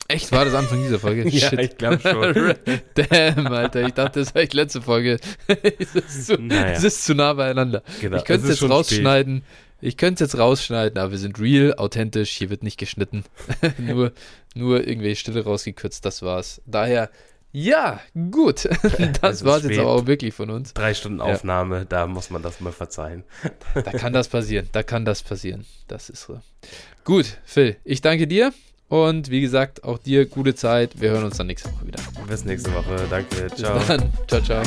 Echt? 0.08 0.32
War 0.32 0.46
das 0.46 0.54
Anfang 0.54 0.82
dieser 0.84 1.00
Folge? 1.00 1.28
ja, 1.30 1.50
Shit. 1.50 1.60
ich 1.60 1.78
glaube 1.78 2.00
schon. 2.00 2.54
Damn, 3.10 3.48
Alter. 3.48 3.88
Ich 3.88 3.94
dachte, 3.94 4.20
das 4.20 4.36
war 4.36 4.44
echt 4.44 4.54
letzte 4.54 4.82
Folge. 4.82 5.20
es, 5.48 5.96
ist 5.96 6.28
zu, 6.28 6.36
naja. 6.36 6.74
es 6.74 6.84
ist 6.84 7.06
zu 7.06 7.16
nah 7.16 7.34
beieinander. 7.34 7.82
Genau, 8.02 8.18
ich 8.18 8.24
könnte 8.24 8.48
es 8.48 8.60
jetzt 8.60 8.70
rausschneiden. 8.70 9.38
Spät. 9.38 9.50
Ich 9.82 9.98
könnte 9.98 10.24
es 10.24 10.32
jetzt 10.32 10.40
rausschneiden, 10.40 11.00
aber 11.00 11.12
wir 11.12 11.18
sind 11.18 11.40
real, 11.40 11.74
authentisch. 11.76 12.32
Hier 12.32 12.50
wird 12.50 12.64
nicht 12.64 12.78
geschnitten. 12.78 13.24
nur, 13.78 14.14
nur 14.54 14.88
irgendwelche 14.88 15.20
Stille 15.20 15.44
rausgekürzt. 15.44 16.06
Das 16.06 16.22
war's. 16.22 16.62
Daher 16.66 17.10
ja, 17.56 18.02
gut. 18.32 18.68
Das 19.22 19.46
war 19.46 19.58
es 19.60 19.64
jetzt 19.64 19.80
aber 19.80 19.92
auch 19.92 20.08
wirklich 20.08 20.34
von 20.34 20.50
uns. 20.50 20.74
Drei 20.74 20.94
Stunden 20.94 21.22
Aufnahme, 21.22 21.80
ja. 21.80 21.86
da 21.86 22.08
muss 22.08 22.30
man 22.30 22.42
das 22.42 22.60
mal 22.60 22.74
verzeihen. 22.74 23.24
Da 23.74 23.94
kann 23.94 24.12
das 24.12 24.28
passieren. 24.28 24.68
Da 24.74 24.84
kann 24.84 25.06
das 25.06 25.24
passieren. 25.24 25.66
Das 25.88 26.10
ist 26.10 26.24
so. 26.24 26.42
Gut, 27.06 27.38
Phil, 27.46 27.78
ich 27.86 28.02
danke 28.02 28.28
dir. 28.28 28.52
Und 28.90 29.32
wie 29.32 29.40
gesagt, 29.40 29.86
auch 29.86 29.98
dir 29.98 30.26
gute 30.26 30.54
Zeit. 30.54 31.00
Wir 31.00 31.12
hören 31.12 31.24
uns 31.24 31.38
dann 31.38 31.48
nächste 31.48 31.72
Woche 31.72 31.88
wieder. 31.88 32.00
Bis 32.28 32.44
nächste 32.44 32.74
Woche. 32.74 33.08
Danke. 33.10 33.48
Ciao. 33.56 33.78
Bis 33.78 33.88
dann. 33.88 34.12
Ciao, 34.28 34.42
ciao. 34.42 34.64